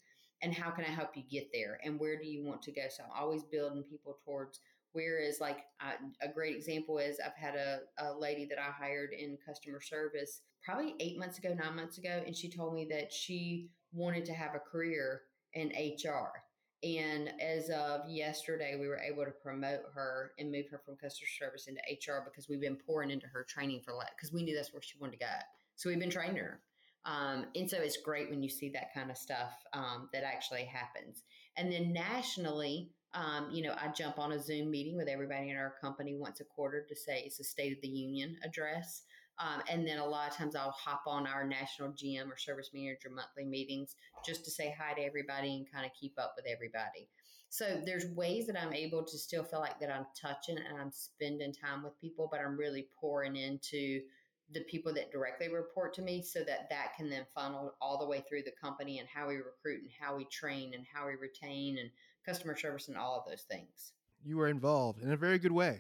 And 0.41 0.53
how 0.53 0.69
can 0.69 0.83
I 0.83 0.89
help 0.89 1.11
you 1.15 1.23
get 1.29 1.47
there? 1.53 1.79
And 1.83 1.99
where 1.99 2.17
do 2.17 2.27
you 2.27 2.45
want 2.45 2.61
to 2.63 2.71
go? 2.71 2.81
So 2.89 3.03
I'm 3.03 3.23
always 3.23 3.43
building 3.43 3.83
people 3.83 4.17
towards 4.25 4.59
Whereas, 4.95 5.41
like 5.41 5.57
uh, 5.81 5.91
a 6.21 6.29
great 6.29 6.55
example 6.55 6.99
is 6.99 7.17
I've 7.19 7.35
had 7.35 7.55
a, 7.55 7.79
a 7.97 8.17
lady 8.17 8.45
that 8.45 8.57
I 8.57 8.71
hired 8.71 9.09
in 9.11 9.37
customer 9.45 9.81
service 9.81 10.39
probably 10.63 10.95
eight 11.01 11.19
months 11.19 11.37
ago, 11.37 11.53
nine 11.53 11.75
months 11.75 11.97
ago, 11.97 12.23
and 12.25 12.33
she 12.33 12.49
told 12.49 12.73
me 12.73 12.87
that 12.91 13.11
she 13.11 13.67
wanted 13.91 14.23
to 14.27 14.33
have 14.33 14.55
a 14.55 14.59
career 14.59 15.23
in 15.55 15.69
HR. 15.69 16.43
And 16.83 17.31
as 17.41 17.69
of 17.69 18.07
yesterday, 18.07 18.77
we 18.79 18.87
were 18.87 18.99
able 18.99 19.25
to 19.25 19.31
promote 19.31 19.79
her 19.95 20.33
and 20.37 20.51
move 20.51 20.65
her 20.69 20.81
from 20.85 20.97
customer 20.97 21.27
service 21.39 21.67
into 21.67 21.81
HR 21.89 22.23
because 22.23 22.47
we've 22.47 22.61
been 22.61 22.75
pouring 22.75 23.09
into 23.09 23.25
her 23.27 23.43
training 23.43 23.81
for 23.83 23.93
like, 23.93 24.11
because 24.15 24.31
we 24.31 24.43
knew 24.43 24.55
that's 24.55 24.71
where 24.71 24.81
she 24.81 24.97
wanted 24.99 25.13
to 25.13 25.25
go. 25.25 25.31
So 25.75 25.89
we've 25.89 25.99
been 25.99 26.11
training 26.11 26.37
her. 26.37 26.59
Um, 27.05 27.45
and 27.55 27.69
so 27.69 27.77
it's 27.77 27.97
great 27.97 28.29
when 28.29 28.43
you 28.43 28.49
see 28.49 28.69
that 28.69 28.93
kind 28.93 29.09
of 29.09 29.17
stuff 29.17 29.53
um, 29.73 30.09
that 30.13 30.23
actually 30.23 30.65
happens. 30.65 31.23
And 31.57 31.71
then 31.71 31.93
nationally, 31.93 32.89
um, 33.13 33.49
you 33.51 33.63
know, 33.63 33.73
I 33.79 33.87
jump 33.89 34.19
on 34.19 34.33
a 34.33 34.39
Zoom 34.41 34.69
meeting 34.69 34.97
with 34.97 35.07
everybody 35.07 35.49
in 35.49 35.55
our 35.55 35.75
company 35.81 36.15
once 36.15 36.39
a 36.39 36.43
quarter 36.43 36.85
to 36.87 36.95
say 36.95 37.23
it's 37.25 37.39
a 37.39 37.43
State 37.43 37.71
of 37.71 37.81
the 37.81 37.87
Union 37.87 38.37
address. 38.43 39.03
Um, 39.39 39.61
and 39.69 39.87
then 39.87 39.99
a 39.99 40.05
lot 40.05 40.29
of 40.29 40.35
times 40.35 40.55
I'll 40.55 40.71
hop 40.71 41.03
on 41.07 41.27
our 41.27 41.45
national 41.45 41.89
GM 41.89 42.31
or 42.31 42.37
service 42.37 42.71
manager 42.73 43.09
monthly 43.13 43.45
meetings 43.45 43.95
just 44.25 44.45
to 44.45 44.51
say 44.51 44.73
hi 44.79 44.93
to 44.93 45.01
everybody 45.01 45.55
and 45.55 45.71
kind 45.71 45.85
of 45.85 45.91
keep 45.99 46.13
up 46.17 46.33
with 46.37 46.45
everybody. 46.47 47.09
So 47.49 47.81
there's 47.85 48.05
ways 48.07 48.47
that 48.47 48.61
I'm 48.61 48.73
able 48.73 49.03
to 49.03 49.17
still 49.17 49.43
feel 49.43 49.59
like 49.59 49.79
that 49.79 49.89
I'm 49.89 50.05
touching 50.19 50.57
and 50.57 50.79
I'm 50.79 50.91
spending 50.91 51.53
time 51.53 51.83
with 51.83 51.99
people, 51.99 52.27
but 52.31 52.41
I'm 52.41 52.57
really 52.57 52.87
pouring 52.99 53.35
into 53.35 54.01
the 54.53 54.61
people 54.61 54.93
that 54.93 55.11
directly 55.11 55.49
report 55.49 55.93
to 55.95 56.01
me 56.01 56.21
so 56.21 56.39
that 56.39 56.69
that 56.69 56.95
can 56.95 57.09
then 57.09 57.25
funnel 57.33 57.75
all 57.81 57.97
the 57.97 58.05
way 58.05 58.23
through 58.27 58.43
the 58.43 58.51
company 58.61 58.99
and 58.99 59.07
how 59.13 59.27
we 59.27 59.37
recruit 59.37 59.81
and 59.81 59.91
how 59.99 60.15
we 60.15 60.25
train 60.25 60.73
and 60.73 60.85
how 60.93 61.07
we 61.07 61.15
retain 61.15 61.77
and 61.79 61.89
customer 62.25 62.55
service 62.55 62.87
and 62.87 62.97
all 62.97 63.17
of 63.17 63.29
those 63.29 63.43
things. 63.43 63.93
You 64.23 64.37
were 64.37 64.47
involved 64.47 65.01
in 65.01 65.11
a 65.11 65.17
very 65.17 65.39
good 65.39 65.51
way 65.51 65.79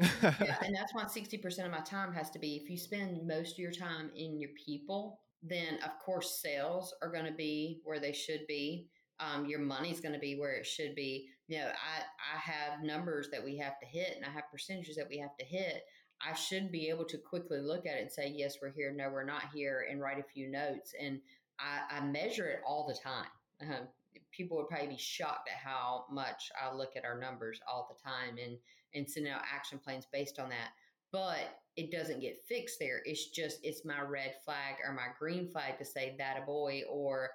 yeah, 0.00 0.56
and 0.64 0.74
that's 0.74 0.94
why 0.94 1.04
60% 1.04 1.64
of 1.64 1.70
my 1.70 1.80
time 1.80 2.12
has 2.12 2.30
to 2.30 2.38
be 2.38 2.56
if 2.56 2.70
you 2.70 2.76
spend 2.76 3.26
most 3.26 3.52
of 3.52 3.58
your 3.58 3.72
time 3.72 4.10
in 4.14 4.38
your 4.38 4.50
people, 4.64 5.20
then 5.42 5.78
of 5.84 5.98
course 5.98 6.40
sales 6.42 6.94
are 7.02 7.10
going 7.10 7.24
to 7.24 7.32
be 7.32 7.80
where 7.84 8.00
they 8.00 8.12
should 8.12 8.46
be. 8.46 8.88
Um, 9.20 9.46
your 9.46 9.58
money's 9.58 10.00
going 10.00 10.14
to 10.14 10.20
be 10.20 10.38
where 10.38 10.54
it 10.54 10.66
should 10.66 10.94
be. 10.94 11.28
You 11.48 11.58
know, 11.58 11.66
I, 11.66 12.36
I 12.36 12.38
have 12.38 12.82
numbers 12.82 13.28
that 13.32 13.44
we 13.44 13.56
have 13.58 13.78
to 13.80 13.86
hit 13.86 14.14
and 14.16 14.24
I 14.24 14.30
have 14.30 14.50
percentages 14.50 14.96
that 14.96 15.08
we 15.08 15.18
have 15.18 15.36
to 15.38 15.44
hit. 15.44 15.82
I 16.20 16.34
should 16.34 16.70
be 16.70 16.88
able 16.88 17.04
to 17.06 17.18
quickly 17.18 17.60
look 17.60 17.86
at 17.86 17.96
it 17.96 18.02
and 18.02 18.10
say, 18.10 18.32
yes, 18.34 18.56
we're 18.60 18.72
here. 18.72 18.92
No, 18.92 19.08
we're 19.10 19.24
not 19.24 19.44
here 19.54 19.86
and 19.90 20.00
write 20.00 20.18
a 20.18 20.32
few 20.32 20.50
notes. 20.50 20.94
And 21.00 21.20
I, 21.58 21.98
I 21.98 22.00
measure 22.04 22.46
it 22.46 22.60
all 22.66 22.86
the 22.86 22.98
time. 23.02 23.28
Uh, 23.60 23.86
people 24.32 24.56
would 24.56 24.68
probably 24.68 24.88
be 24.88 24.98
shocked 24.98 25.48
at 25.48 25.58
how 25.58 26.04
much 26.10 26.50
I 26.60 26.74
look 26.74 26.90
at 26.96 27.04
our 27.04 27.18
numbers 27.18 27.60
all 27.70 27.88
the 27.88 28.10
time 28.10 28.36
and 28.42 28.56
and 28.94 29.08
send 29.08 29.28
out 29.28 29.42
action 29.52 29.78
plans 29.78 30.06
based 30.12 30.38
on 30.38 30.48
that. 30.48 30.70
But 31.12 31.60
it 31.76 31.90
doesn't 31.90 32.20
get 32.20 32.42
fixed 32.48 32.78
there. 32.78 33.00
It's 33.04 33.30
just 33.30 33.60
it's 33.62 33.84
my 33.84 34.00
red 34.00 34.34
flag 34.44 34.76
or 34.84 34.92
my 34.92 35.08
green 35.18 35.50
flag 35.50 35.78
to 35.78 35.84
say 35.84 36.14
that 36.18 36.38
a 36.42 36.46
boy 36.46 36.82
or 36.90 37.30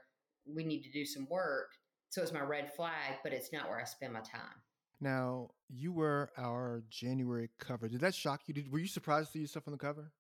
we 0.46 0.64
need 0.64 0.84
to 0.84 0.92
do 0.92 1.06
some 1.06 1.28
work. 1.30 1.72
So 2.10 2.22
it's 2.22 2.34
my 2.34 2.42
red 2.42 2.74
flag, 2.76 3.16
but 3.24 3.34
it's 3.34 3.52
not 3.52 3.68
where 3.68 3.80
I 3.80 3.86
spend 3.86 4.14
my 4.14 4.20
time. 4.20 4.62
Now 5.02 5.50
you 5.70 5.92
were 5.92 6.30
our 6.38 6.84
January 6.90 7.50
cover. 7.60 7.88
Did 7.88 8.02
that 8.02 8.14
shock 8.14 8.42
you? 8.48 8.54
Did, 8.54 8.72
were 8.72 8.80
you 8.80 8.88
surprised 8.88 9.28
to 9.28 9.34
see 9.34 9.40
yourself 9.40 9.68
on 9.68 9.72
the 9.72 9.78
cover? 9.78 10.12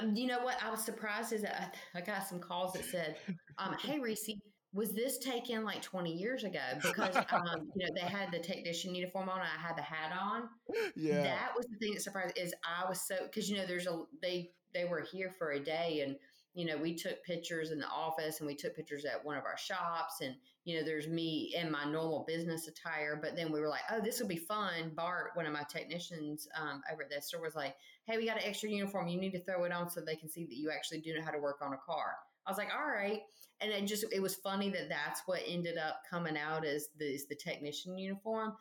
Um, 0.00 0.14
you 0.14 0.26
know 0.26 0.40
what? 0.42 0.56
I 0.62 0.70
was 0.70 0.80
surprised 0.80 1.32
is 1.32 1.42
that 1.42 1.76
I 1.94 2.00
got 2.00 2.26
some 2.26 2.38
calls 2.38 2.72
that 2.74 2.84
said, 2.84 3.16
um, 3.58 3.76
"Hey, 3.80 3.98
Reese, 3.98 4.30
was 4.72 4.92
this 4.92 5.18
taken 5.18 5.64
like 5.64 5.82
20 5.82 6.12
years 6.12 6.44
ago? 6.44 6.60
Because 6.80 7.16
um, 7.32 7.68
you 7.74 7.86
know 7.86 7.92
they 7.94 8.06
had 8.06 8.30
the 8.32 8.38
technician 8.38 8.94
uniform 8.94 9.28
on 9.28 9.38
and 9.40 9.48
i 9.48 9.60
had 9.60 9.76
the 9.76 9.82
hat 9.82 10.12
on. 10.18 10.48
Yeah. 10.94 11.22
That 11.22 11.52
was 11.56 11.66
the 11.66 11.76
thing 11.78 11.94
that 11.94 12.02
surprised 12.02 12.38
is 12.38 12.54
i 12.64 12.88
was 12.88 13.02
so 13.02 13.16
because 13.24 13.48
you 13.50 13.56
know 13.56 13.66
there's 13.66 13.86
a 13.86 14.02
they 14.22 14.50
they 14.72 14.84
were 14.84 15.00
here 15.00 15.30
for 15.30 15.52
a 15.52 15.60
day 15.60 16.02
and 16.06 16.16
you 16.54 16.66
know 16.66 16.76
we 16.76 16.94
took 16.94 17.22
pictures 17.24 17.70
in 17.70 17.78
the 17.78 17.86
office 17.86 18.40
and 18.40 18.46
we 18.46 18.54
took 18.54 18.74
pictures 18.74 19.04
at 19.04 19.24
one 19.24 19.36
of 19.36 19.44
our 19.44 19.56
shops 19.56 20.20
and 20.20 20.34
you 20.64 20.76
know 20.76 20.84
there's 20.84 21.08
me 21.08 21.54
in 21.56 21.70
my 21.70 21.84
normal 21.84 22.24
business 22.26 22.68
attire 22.68 23.18
but 23.20 23.34
then 23.34 23.50
we 23.50 23.60
were 23.60 23.68
like 23.68 23.82
oh 23.90 24.00
this 24.00 24.20
will 24.20 24.28
be 24.28 24.36
fun. 24.36 24.92
Bart 24.94 25.30
one 25.34 25.46
of 25.46 25.52
my 25.52 25.64
technicians 25.68 26.46
um, 26.60 26.82
over 26.92 27.02
at 27.02 27.10
that 27.10 27.24
store 27.24 27.42
was 27.42 27.56
like 27.56 27.74
hey 28.06 28.16
we 28.16 28.26
got 28.26 28.36
an 28.36 28.44
extra 28.44 28.68
uniform. 28.68 29.08
You 29.08 29.20
need 29.20 29.32
to 29.32 29.42
throw 29.42 29.64
it 29.64 29.72
on 29.72 29.90
so 29.90 30.00
they 30.00 30.16
can 30.16 30.28
see 30.28 30.44
that 30.44 30.56
you 30.56 30.70
actually 30.70 31.00
do 31.00 31.14
know 31.14 31.24
how 31.24 31.32
to 31.32 31.38
work 31.38 31.58
on 31.60 31.72
a 31.72 31.78
car. 31.78 32.14
I 32.46 32.50
was 32.50 32.58
like 32.58 32.70
all 32.76 32.86
right 32.86 33.22
and 33.60 33.70
it 33.70 33.86
just 33.86 34.04
it 34.12 34.20
was 34.20 34.34
funny 34.36 34.70
that 34.70 34.88
that's 34.88 35.22
what 35.26 35.40
ended 35.46 35.76
up 35.76 36.02
coming 36.08 36.36
out 36.36 36.64
as 36.64 36.88
the, 36.98 37.18
the 37.28 37.34
technician 37.34 37.98
uniform. 37.98 38.54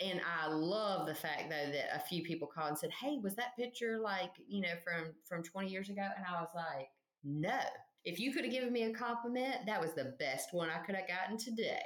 And 0.00 0.20
i 0.42 0.48
love 0.48 1.06
the 1.06 1.14
fact 1.14 1.50
though 1.50 1.70
that 1.72 1.94
a 1.94 2.00
few 2.00 2.22
people 2.22 2.48
called 2.48 2.70
and 2.70 2.78
said 2.78 2.90
hey 2.90 3.18
was 3.22 3.34
that 3.36 3.56
picture 3.56 3.98
like 3.98 4.30
you 4.48 4.62
know 4.62 4.74
from 4.82 5.12
from 5.24 5.42
20 5.42 5.68
years 5.68 5.90
ago? 5.90 6.02
And 6.16 6.24
i 6.26 6.40
was 6.40 6.50
like 6.54 6.88
no. 7.22 7.60
If 8.02 8.18
you 8.18 8.32
could 8.32 8.44
have 8.44 8.52
given 8.52 8.72
me 8.72 8.84
a 8.84 8.94
compliment 8.94 9.66
that 9.66 9.80
was 9.80 9.92
the 9.92 10.14
best 10.18 10.52
one 10.52 10.68
i 10.70 10.78
could 10.78 10.94
have 10.94 11.08
gotten 11.08 11.36
today. 11.36 11.82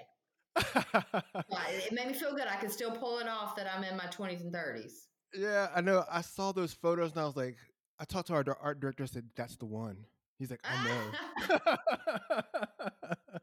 It 1.87 1.93
made 1.93 2.07
me 2.07 2.15
feel 2.15 2.35
good. 2.35 2.47
I 2.47 2.57
could 2.57 2.71
still 2.71 2.93
pull 2.93 3.19
it 3.19 3.29
off 3.29 3.57
that 3.57 3.67
i'm 3.75 3.85
in 3.85 3.97
my 3.97 4.07
20s 4.07 4.41
and 4.41 4.53
30s 4.55 4.93
yeah 5.37 5.69
i 5.75 5.81
know. 5.81 6.05
I 6.11 6.21
saw 6.21 6.53
those 6.53 6.73
photos 6.73 7.11
and 7.11 7.21
i 7.21 7.25
was 7.25 7.37
like 7.37 7.57
i 7.99 8.05
talked 8.05 8.29
to 8.29 8.35
our 8.35 8.45
art 8.63 8.81
director 8.81 9.03
I 9.03 9.07
said 9.07 9.25
that's 9.35 9.57
the 9.57 9.67
one 9.67 10.07
He's 10.39 10.51
like, 10.51 10.61
I 10.65 10.85
know. 10.85 11.77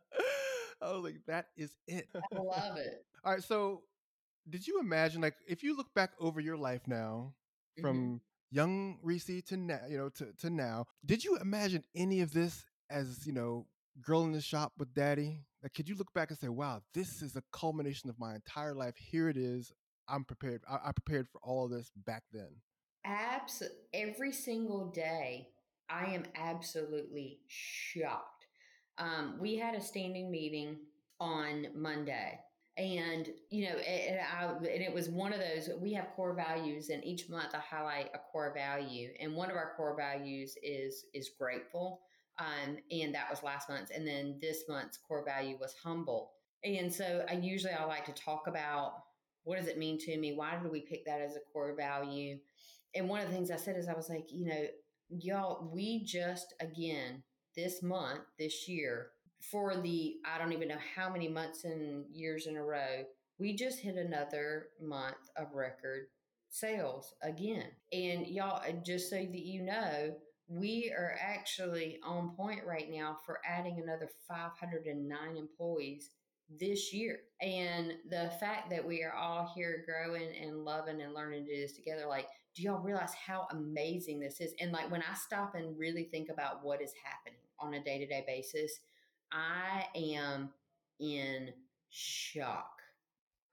I 0.82 0.92
was 0.92 1.04
like, 1.04 1.18
that 1.28 1.48
is 1.56 1.72
it. 1.88 2.08
I 2.16 2.38
love 2.38 2.78
it. 2.78 3.06
All 3.24 3.34
right. 3.34 3.44
So, 3.44 3.84
did 4.50 4.68
you 4.68 4.80
imagine, 4.80 5.22
like, 5.22 5.36
if 5.48 5.64
you 5.64 5.78
look 5.78 5.94
back 5.94 6.12
over 6.20 6.40
your 6.42 6.58
life 6.58 6.82
now, 6.88 7.34
from 7.80 7.98
mm-hmm. 7.98 8.16
young 8.50 8.98
Reese 9.04 9.44
to 9.48 9.58
now, 9.58 9.80
you 9.88 9.98
know, 9.98 10.10
to, 10.10 10.28
to 10.40 10.50
now, 10.50 10.86
did 11.06 11.24
you 11.24 11.38
imagine 11.38 11.84
any 11.96 12.22
of 12.22 12.34
this 12.34 12.66
as, 12.90 13.26
you 13.26 13.34
know, 13.34 13.68
girl 14.02 14.24
in 14.24 14.32
the 14.32 14.42
shop 14.42 14.74
with 14.78 14.94
daddy? 14.94 15.40
Like, 15.62 15.74
could 15.74 15.88
you 15.88 15.96
look 15.96 16.12
back 16.14 16.30
and 16.30 16.40
say, 16.40 16.50
wow, 16.50 16.82
this 16.94 17.22
is 17.22 17.36
a 17.36 17.44
culmination 17.54 18.10
of 18.10 18.20
my 18.20 18.34
entire 18.34 18.74
life. 18.74 18.96
Here 18.98 19.30
it 19.30 19.38
is. 19.38 19.72
I'm 20.10 20.26
prepared. 20.26 20.64
I, 20.70 20.90
I 20.90 20.92
prepared 20.92 21.28
for 21.32 21.40
all 21.44 21.66
of 21.66 21.72
this 21.72 21.92
back 21.96 22.24
then. 22.34 22.50
Absolutely. 23.06 23.78
Every 23.94 24.32
single 24.32 24.88
day, 24.88 25.50
I 25.92 26.06
am 26.14 26.24
absolutely 26.36 27.40
shocked. 27.48 28.46
Um, 28.98 29.38
we 29.40 29.58
had 29.58 29.76
a 29.76 29.82
standing 29.82 30.32
meeting 30.32 30.78
on 31.20 31.68
Monday, 31.76 32.40
And 32.78 33.30
you 33.50 33.66
know, 33.70 33.76
and, 33.78 34.20
I, 34.22 34.46
and 34.46 34.66
it 34.82 34.94
was 34.94 35.10
one 35.10 35.34
of 35.34 35.40
those. 35.40 35.70
We 35.80 35.94
have 35.94 36.10
core 36.16 36.34
values, 36.34 36.90
and 36.90 37.04
each 37.04 37.30
month 37.30 37.54
I 37.54 37.60
highlight 37.60 38.12
a 38.14 38.20
core 38.32 38.54
value. 38.54 39.10
And 39.20 39.36
one 39.36 39.50
of 39.52 39.58
our 39.58 39.74
core 39.76 39.96
values 39.96 40.56
is 40.64 41.06
is 41.14 41.32
grateful, 41.38 42.02
um, 42.40 42.78
and 42.92 43.14
that 43.14 43.30
was 43.30 43.44
last 43.44 43.70
month's. 43.70 43.92
And 43.92 44.08
then 44.08 44.38
this 44.42 44.64
month's 44.70 44.98
core 44.98 45.26
value 45.26 45.58
was 45.60 45.76
humble. 45.84 46.32
And 46.64 46.94
so 46.94 47.26
I 47.30 47.34
usually 47.34 47.74
I 47.74 47.84
like 47.86 48.06
to 48.06 48.14
talk 48.14 48.48
about 48.48 48.94
what 49.44 49.58
does 49.58 49.68
it 49.68 49.78
mean 49.78 49.98
to 50.00 50.18
me? 50.18 50.34
Why 50.34 50.58
did 50.62 50.72
we 50.72 50.82
pick 50.82 51.06
that 51.06 51.22
as 51.22 51.36
a 51.36 51.40
core 51.52 51.76
value? 51.76 52.38
And 52.94 53.10
one 53.10 53.22
of 53.22 53.28
the 53.28 53.34
things 53.34 53.52
I 53.52 53.56
said 53.58 53.78
is 53.78 53.88
I 53.88 53.94
was 53.94 54.10
like, 54.10 54.26
you 54.32 54.46
know, 54.46 54.64
y'all, 55.20 55.70
we 55.72 56.04
just 56.04 56.54
again 56.60 57.24
this 57.56 57.84
month, 57.84 58.22
this 58.40 58.68
year, 58.68 59.10
for 59.52 59.76
the 59.76 60.16
I 60.26 60.38
don't 60.38 60.54
even 60.54 60.68
know 60.68 60.78
how 60.96 61.12
many 61.12 61.28
months 61.28 61.64
and 61.64 62.06
years 62.12 62.48
in 62.48 62.58
a 62.58 62.64
row, 62.64 63.04
we 63.40 63.56
just 63.56 63.80
hit 63.80 63.96
another 63.96 64.68
month 64.82 65.30
of 65.36 65.54
record 65.54 66.08
sales 66.50 67.14
again. 67.24 67.68
And 67.92 68.28
y'all, 68.28 68.62
uh, 68.62 68.74
just 68.86 69.10
so 69.10 69.16
that 69.16 69.46
you 69.46 69.64
know, 69.64 70.14
we 70.48 70.94
are 70.96 71.16
actually 71.20 71.98
on 72.04 72.36
point 72.36 72.62
right 72.68 72.90
now 72.92 73.18
for 73.26 73.40
adding 73.48 73.82
another 73.82 74.10
509 74.28 75.38
employees 75.38 76.10
this 76.60 76.94
year. 76.94 77.20
And 77.42 77.94
the 78.10 78.32
fact 78.40 78.70
that 78.70 78.86
we 78.86 79.04
are 79.04 79.14
all 79.14 79.52
here 79.56 79.86
growing 79.86 80.30
and 80.42 80.64
loving 80.64 81.02
and 81.02 81.14
learning 81.14 81.46
to 81.46 81.56
do 81.56 81.62
this 81.62 81.74
together, 81.74 82.06
like, 82.08 82.28
do 82.56 82.64
y'all 82.64 82.80
realize 82.82 83.14
how 83.14 83.48
amazing 83.52 84.20
this 84.20 84.42
is? 84.42 84.54
And 84.60 84.72
like 84.72 84.92
when 84.92 85.02
I 85.02 85.14
stop 85.16 85.56
and 85.56 85.78
really 85.78 86.04
think 86.06 86.30
about 86.30 86.64
what 86.64 86.82
is 86.82 86.92
happening 87.04 87.40
on 87.60 87.76
a 87.76 87.84
day 87.84 88.00
to 88.00 88.06
day 88.06 88.24
basis, 88.28 88.80
I 89.32 89.86
am 89.96 90.50
in 91.00 91.52
shock. 91.90 92.68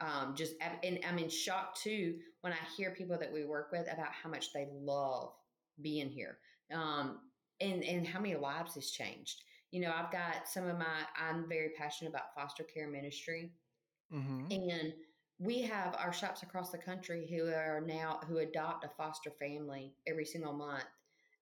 Um, 0.00 0.34
just 0.36 0.54
and 0.82 1.00
I'm 1.08 1.18
in 1.18 1.28
shock 1.28 1.76
too 1.76 2.16
when 2.40 2.52
I 2.52 2.76
hear 2.76 2.92
people 2.92 3.18
that 3.18 3.32
we 3.32 3.44
work 3.44 3.70
with 3.72 3.92
about 3.92 4.12
how 4.12 4.30
much 4.30 4.52
they 4.52 4.68
love 4.72 5.32
being 5.80 6.08
here, 6.08 6.38
um, 6.72 7.18
and 7.60 7.82
and 7.82 8.06
how 8.06 8.20
many 8.20 8.36
lives 8.36 8.74
has 8.74 8.90
changed 8.90 9.42
you 9.70 9.80
know, 9.80 9.92
I've 9.94 10.10
got 10.10 10.48
some 10.48 10.66
of 10.66 10.78
my, 10.78 11.04
I'm 11.20 11.48
very 11.48 11.70
passionate 11.76 12.10
about 12.10 12.34
foster 12.34 12.64
care 12.64 12.88
ministry. 12.88 13.52
Mm-hmm. 14.12 14.50
And 14.50 14.92
we 15.38 15.62
have 15.62 15.94
our 15.98 16.12
shops 16.12 16.42
across 16.42 16.70
the 16.70 16.78
country 16.78 17.26
who 17.30 17.46
are 17.48 17.82
now, 17.84 18.20
who 18.26 18.38
adopt 18.38 18.84
a 18.84 18.90
foster 18.96 19.30
family 19.38 19.92
every 20.06 20.24
single 20.24 20.52
month. 20.52 20.84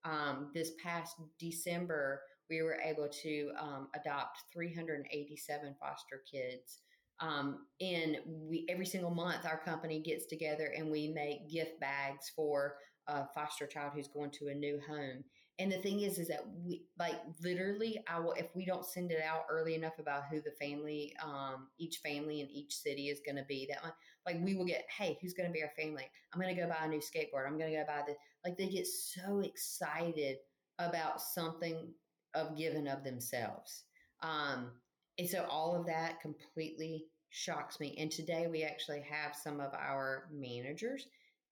Um, 0.05 0.51
this 0.55 0.72
past 0.83 1.16
December, 1.39 2.22
we 2.51 2.62
were 2.62 2.79
able 2.85 3.09
to 3.09 3.51
um, 3.59 3.89
adopt 3.95 4.43
387 4.53 5.74
foster 5.81 6.22
kids. 6.31 6.81
Um, 7.18 7.66
and 7.81 8.18
we 8.27 8.66
every 8.68 8.87
single 8.87 9.11
month, 9.11 9.47
our 9.47 9.59
company 9.59 10.01
gets 10.01 10.27
together 10.27 10.72
and 10.77 10.91
we 10.91 11.09
make 11.09 11.51
gift 11.51 11.81
bags 11.81 12.31
for 12.35 12.77
a 13.07 13.27
foster 13.35 13.66
child 13.66 13.93
who's 13.95 14.09
going 14.09 14.31
to 14.33 14.49
a 14.49 14.55
new 14.55 14.81
home. 14.87 15.24
And 15.59 15.72
the 15.72 15.78
thing 15.78 16.00
is, 16.00 16.18
is 16.18 16.28
that 16.28 16.44
we 16.64 16.84
like 16.98 17.16
literally, 17.42 18.02
I 18.07 18.20
will 18.20 18.32
if 18.32 18.54
we 18.54 18.66
don't 18.66 18.84
send 18.84 19.11
it 19.11 19.22
out 19.22 19.46
early 19.50 19.74
enough 19.74 19.98
about 19.98 20.24
who 20.30 20.40
the 20.40 20.50
family, 20.61 21.14
um, 21.24 21.68
each 21.78 21.98
family 21.98 22.42
in 22.42 22.50
each 22.50 22.74
city 22.74 23.09
is 23.09 23.20
going 23.24 23.36
to 23.36 23.44
be. 23.44 23.66
That 23.70 23.82
one, 23.82 23.92
like 24.26 24.36
we 24.44 24.54
will 24.54 24.66
get, 24.66 24.84
hey, 24.96 25.18
who's 25.20 25.32
going 25.32 25.48
to 25.48 25.52
be 25.52 25.62
our 25.62 25.72
family? 25.76 26.04
I'm 26.32 26.40
going 26.40 26.54
to 26.54 26.61
go 26.61 26.68
buy 26.68 26.84
a 26.84 26.88
new 26.88 27.00
skateboard. 27.00 27.46
I'm 27.46 27.59
going 27.59 27.70
to 27.72 27.78
go 27.78 27.84
buy 27.86 28.02
this. 28.07 28.16
Like 28.44 28.59
they 28.59 28.68
get 28.68 28.86
so 28.86 29.40
excited 29.40 30.36
about 30.78 31.22
something 31.22 31.88
of 32.34 32.57
giving 32.57 32.86
of 32.86 33.02
themselves. 33.02 33.84
Um, 34.22 34.72
and 35.18 35.28
so 35.28 35.46
all 35.48 35.74
of 35.74 35.86
that 35.86 36.20
completely 36.20 37.07
shocks 37.30 37.80
me. 37.80 37.96
And 37.98 38.11
today 38.11 38.46
we 38.50 38.62
actually 38.62 39.02
have 39.09 39.34
some 39.34 39.61
of 39.61 39.72
our 39.72 40.28
managers 40.30 41.07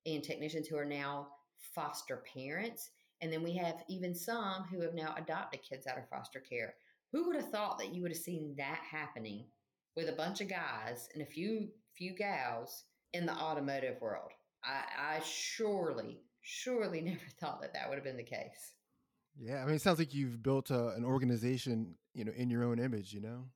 and 0.05 0.23
technicians 0.23 0.69
who 0.69 0.77
are 0.77 0.85
now 0.85 1.29
foster 1.75 2.23
parents 2.35 2.91
and 3.25 3.33
then 3.33 3.43
we 3.43 3.57
have 3.57 3.83
even 3.89 4.15
some 4.15 4.65
who 4.65 4.83
have 4.83 4.93
now 4.93 5.15
adopted 5.17 5.63
kids 5.63 5.87
out 5.87 5.97
of 5.97 6.07
foster 6.11 6.41
care. 6.41 6.75
Who 7.11 7.27
would 7.27 7.37
have 7.37 7.49
thought 7.49 7.79
that 7.79 7.95
you 7.95 8.03
would 8.03 8.11
have 8.11 8.21
seen 8.21 8.55
that 8.59 8.81
happening 8.89 9.47
with 9.97 10.11
a 10.11 10.13
bunch 10.13 10.43
of 10.43 10.51
guys 10.51 11.09
and 11.15 11.23
a 11.23 11.27
few 11.27 11.69
few 11.97 12.15
gals 12.15 12.85
in 13.15 13.25
the 13.25 13.33
automotive 13.33 13.99
world? 14.03 14.31
I, 14.63 15.17
I 15.17 15.21
surely, 15.21 16.21
surely 16.43 17.01
never 17.01 17.19
thought 17.41 17.63
that 17.63 17.73
that 17.73 17.89
would 17.89 17.95
have 17.95 18.05
been 18.05 18.19
the 18.19 18.23
case. 18.23 18.75
Yeah, 19.41 19.63
I 19.63 19.65
mean, 19.65 19.77
it 19.77 19.81
sounds 19.81 19.99
like 19.99 20.13
you've 20.13 20.43
built 20.43 20.71
a, 20.71 20.91
an 20.91 21.05
organization, 21.05 21.95
you 22.13 22.27
know, 22.27 22.33
in 22.37 22.51
your 22.51 22.63
own 22.63 22.79
image. 22.79 23.15
You 23.15 23.23
know. 23.23 23.47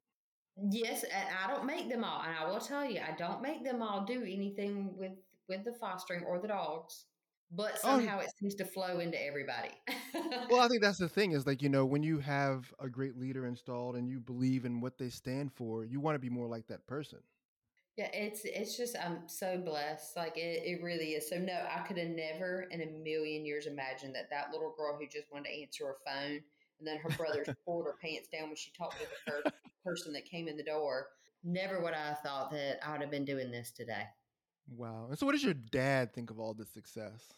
Yes, 0.70 1.02
and 1.02 1.28
I 1.44 1.46
don't 1.46 1.66
make 1.66 1.90
them 1.90 2.04
all, 2.04 2.22
and 2.22 2.34
I 2.34 2.50
will 2.50 2.58
tell 2.58 2.90
you, 2.90 3.00
I 3.00 3.14
don't 3.18 3.42
make 3.42 3.64
them 3.64 3.82
all 3.82 4.06
do 4.06 4.22
anything 4.22 4.96
with 4.96 5.12
with 5.46 5.66
the 5.66 5.74
fostering 5.74 6.24
or 6.24 6.38
the 6.38 6.48
dogs 6.48 7.04
but 7.50 7.78
somehow 7.78 8.18
oh. 8.18 8.22
it 8.22 8.30
seems 8.38 8.54
to 8.56 8.64
flow 8.64 8.98
into 8.98 9.20
everybody. 9.24 9.70
well, 10.50 10.60
I 10.60 10.68
think 10.68 10.82
that's 10.82 10.98
the 10.98 11.08
thing 11.08 11.32
is 11.32 11.46
like, 11.46 11.62
you 11.62 11.68
know, 11.68 11.86
when 11.86 12.02
you 12.02 12.18
have 12.18 12.72
a 12.78 12.88
great 12.88 13.16
leader 13.16 13.46
installed 13.46 13.96
and 13.96 14.08
you 14.08 14.20
believe 14.20 14.64
in 14.64 14.80
what 14.80 14.98
they 14.98 15.08
stand 15.08 15.52
for, 15.52 15.84
you 15.84 16.00
want 16.00 16.14
to 16.14 16.18
be 16.18 16.28
more 16.28 16.46
like 16.46 16.66
that 16.68 16.86
person. 16.86 17.20
Yeah, 17.96 18.10
it's 18.12 18.42
it's 18.44 18.76
just 18.76 18.96
I'm 18.96 19.26
so 19.26 19.58
blessed. 19.58 20.16
Like 20.16 20.36
it, 20.36 20.62
it 20.64 20.82
really 20.84 21.14
is. 21.14 21.28
So 21.28 21.36
no, 21.36 21.66
I 21.74 21.80
could 21.80 21.98
have 21.98 22.10
never 22.10 22.68
in 22.70 22.80
a 22.80 22.86
million 23.02 23.44
years 23.44 23.66
imagined 23.66 24.14
that 24.14 24.30
that 24.30 24.52
little 24.52 24.72
girl 24.76 24.96
who 24.96 25.06
just 25.08 25.32
wanted 25.32 25.48
to 25.48 25.62
answer 25.62 25.86
her 25.86 25.96
phone 26.06 26.40
and 26.78 26.86
then 26.86 26.98
her 26.98 27.10
brothers 27.16 27.48
pulled 27.64 27.86
her 27.86 27.96
pants 28.00 28.28
down 28.28 28.48
when 28.48 28.56
she 28.56 28.70
talked 28.70 29.00
to 29.00 29.06
the 29.06 29.32
first 29.32 29.56
person 29.84 30.12
that 30.12 30.26
came 30.26 30.46
in 30.46 30.56
the 30.56 30.62
door. 30.62 31.08
Never 31.42 31.82
would 31.82 31.92
I 31.92 32.08
have 32.08 32.20
thought 32.20 32.52
that 32.52 32.78
I 32.86 32.92
would 32.92 33.00
have 33.00 33.10
been 33.10 33.24
doing 33.24 33.50
this 33.50 33.72
today. 33.72 34.04
Wow. 34.76 35.06
And 35.08 35.18
so, 35.18 35.26
what 35.26 35.32
does 35.32 35.44
your 35.44 35.54
dad 35.54 36.12
think 36.12 36.30
of 36.30 36.38
all 36.38 36.54
this 36.54 36.70
success? 36.70 37.32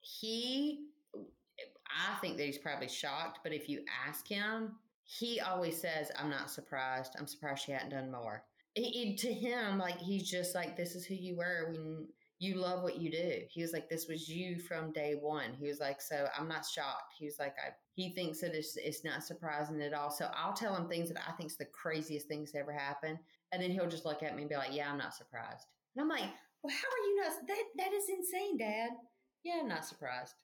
He, 0.00 0.86
I 1.14 2.18
think 2.20 2.36
that 2.36 2.44
he's 2.44 2.58
probably 2.58 2.88
shocked, 2.88 3.40
but 3.42 3.52
if 3.52 3.68
you 3.68 3.82
ask 4.06 4.26
him, 4.28 4.72
he 5.04 5.40
always 5.40 5.80
says, 5.80 6.10
I'm 6.18 6.30
not 6.30 6.50
surprised. 6.50 7.14
I'm 7.18 7.26
surprised 7.26 7.64
she 7.64 7.72
hadn't 7.72 7.90
done 7.90 8.10
more. 8.10 8.44
To 8.76 9.32
him, 9.32 9.78
like, 9.78 9.98
he's 9.98 10.28
just 10.28 10.54
like, 10.54 10.76
this 10.76 10.94
is 10.94 11.06
who 11.06 11.14
you 11.14 11.36
were 11.36 11.70
when 11.70 12.08
you 12.38 12.56
love 12.56 12.82
what 12.82 13.00
you 13.00 13.10
do. 13.10 13.40
He 13.48 13.62
was 13.62 13.72
like, 13.72 13.88
this 13.88 14.06
was 14.08 14.28
you 14.28 14.58
from 14.58 14.92
day 14.92 15.14
one. 15.18 15.54
He 15.58 15.66
was 15.66 15.80
like, 15.80 16.02
so 16.02 16.28
I'm 16.38 16.46
not 16.46 16.66
shocked. 16.66 17.14
He 17.18 17.24
was 17.24 17.38
like, 17.38 17.54
I, 17.64 17.70
he 17.94 18.10
thinks 18.14 18.40
that 18.40 18.54
it's, 18.54 18.76
it's 18.76 19.04
not 19.04 19.24
surprising 19.24 19.80
at 19.80 19.94
all. 19.94 20.10
So 20.10 20.30
I'll 20.36 20.52
tell 20.52 20.76
him 20.76 20.88
things 20.88 21.08
that 21.08 21.22
I 21.26 21.32
think's 21.32 21.56
the 21.56 21.64
craziest 21.64 22.28
things 22.28 22.52
that 22.52 22.58
ever 22.58 22.72
happened. 22.72 23.18
And 23.52 23.62
then 23.62 23.70
he'll 23.70 23.88
just 23.88 24.04
look 24.04 24.22
at 24.22 24.34
me 24.34 24.42
and 24.42 24.50
be 24.50 24.56
like, 24.56 24.74
yeah, 24.74 24.90
I'm 24.90 24.98
not 24.98 25.14
surprised. 25.14 25.66
And 25.94 26.02
I'm 26.02 26.08
like, 26.08 26.30
well, 26.66 26.74
how 26.74 26.88
are 26.88 27.06
you 27.06 27.16
not? 27.22 27.46
That 27.46 27.64
that 27.76 27.92
is 27.92 28.08
insane, 28.08 28.58
Dad. 28.58 28.90
Yeah, 29.44 29.60
I'm 29.60 29.68
not 29.68 29.84
surprised. 29.84 30.34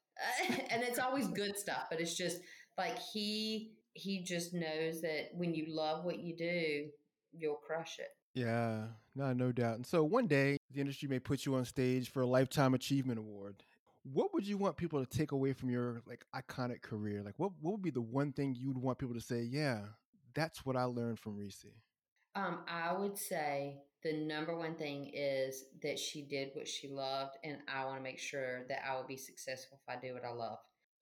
and 0.71 0.83
it's 0.83 0.99
always 0.99 1.27
good 1.29 1.57
stuff, 1.59 1.87
but 1.91 2.01
it's 2.01 2.17
just 2.17 2.39
like 2.79 2.99
he 3.13 3.73
he 3.95 4.23
just 4.23 4.55
knows 4.55 5.01
that 5.03 5.31
when 5.35 5.55
you 5.55 5.67
love 5.69 6.05
what 6.05 6.21
you 6.21 6.37
do, 6.37 6.89
you'll 7.33 7.57
crush 7.57 7.99
it. 7.99 8.09
Yeah, 8.35 8.87
no, 9.15 9.33
no 9.33 9.53
doubt. 9.53 9.77
And 9.77 9.87
so 9.87 10.05
one 10.05 10.27
day 10.27 10.57
the 10.73 10.81
industry 10.81 11.09
may 11.09 11.19
put 11.19 11.45
you 11.45 11.55
on 11.55 11.65
stage 11.65 12.11
for 12.11 12.23
a 12.23 12.27
lifetime 12.27 12.75
achievement 12.75 13.19
award. 13.19 13.63
What 14.05 14.33
would 14.33 14.47
you 14.47 14.57
want 14.57 14.77
people 14.77 15.05
to 15.05 15.19
take 15.19 15.33
away 15.33 15.53
from 15.53 15.71
your 15.71 16.03
like 16.07 16.25
iconic 16.35 16.83
career? 16.83 17.23
Like 17.25 17.35
what 17.39 17.53
what 17.61 17.73
would 17.73 17.83
be 17.83 17.91
the 17.91 18.01
one 18.01 18.33
thing 18.33 18.55
you 18.59 18.69
would 18.69 18.79
want 18.79 18.99
people 18.99 19.15
to 19.15 19.21
say, 19.21 19.43
yeah, 19.43 19.81
that's 20.35 20.65
what 20.65 20.77
I 20.77 20.85
learned 20.85 21.19
from 21.19 21.37
Reese? 21.37 21.65
Um, 22.35 22.61
I 22.69 22.93
would 22.93 23.19
say 23.19 23.79
the 24.03 24.13
number 24.13 24.57
one 24.57 24.75
thing 24.75 25.11
is 25.15 25.65
that 25.83 25.99
she 25.99 26.23
did 26.23 26.51
what 26.55 26.67
she 26.67 26.89
loved, 26.89 27.37
and 27.45 27.59
I 27.73 27.85
want 27.85 27.99
to 27.99 28.03
make 28.03 28.19
sure 28.19 28.67
that 28.69 28.81
I 28.89 28.97
will 28.97 29.07
be 29.07 29.17
successful 29.17 29.81
if 29.81 29.95
I 29.95 30.01
do 30.01 30.15
what 30.15 30.25
I 30.25 30.33
love. 30.33 30.59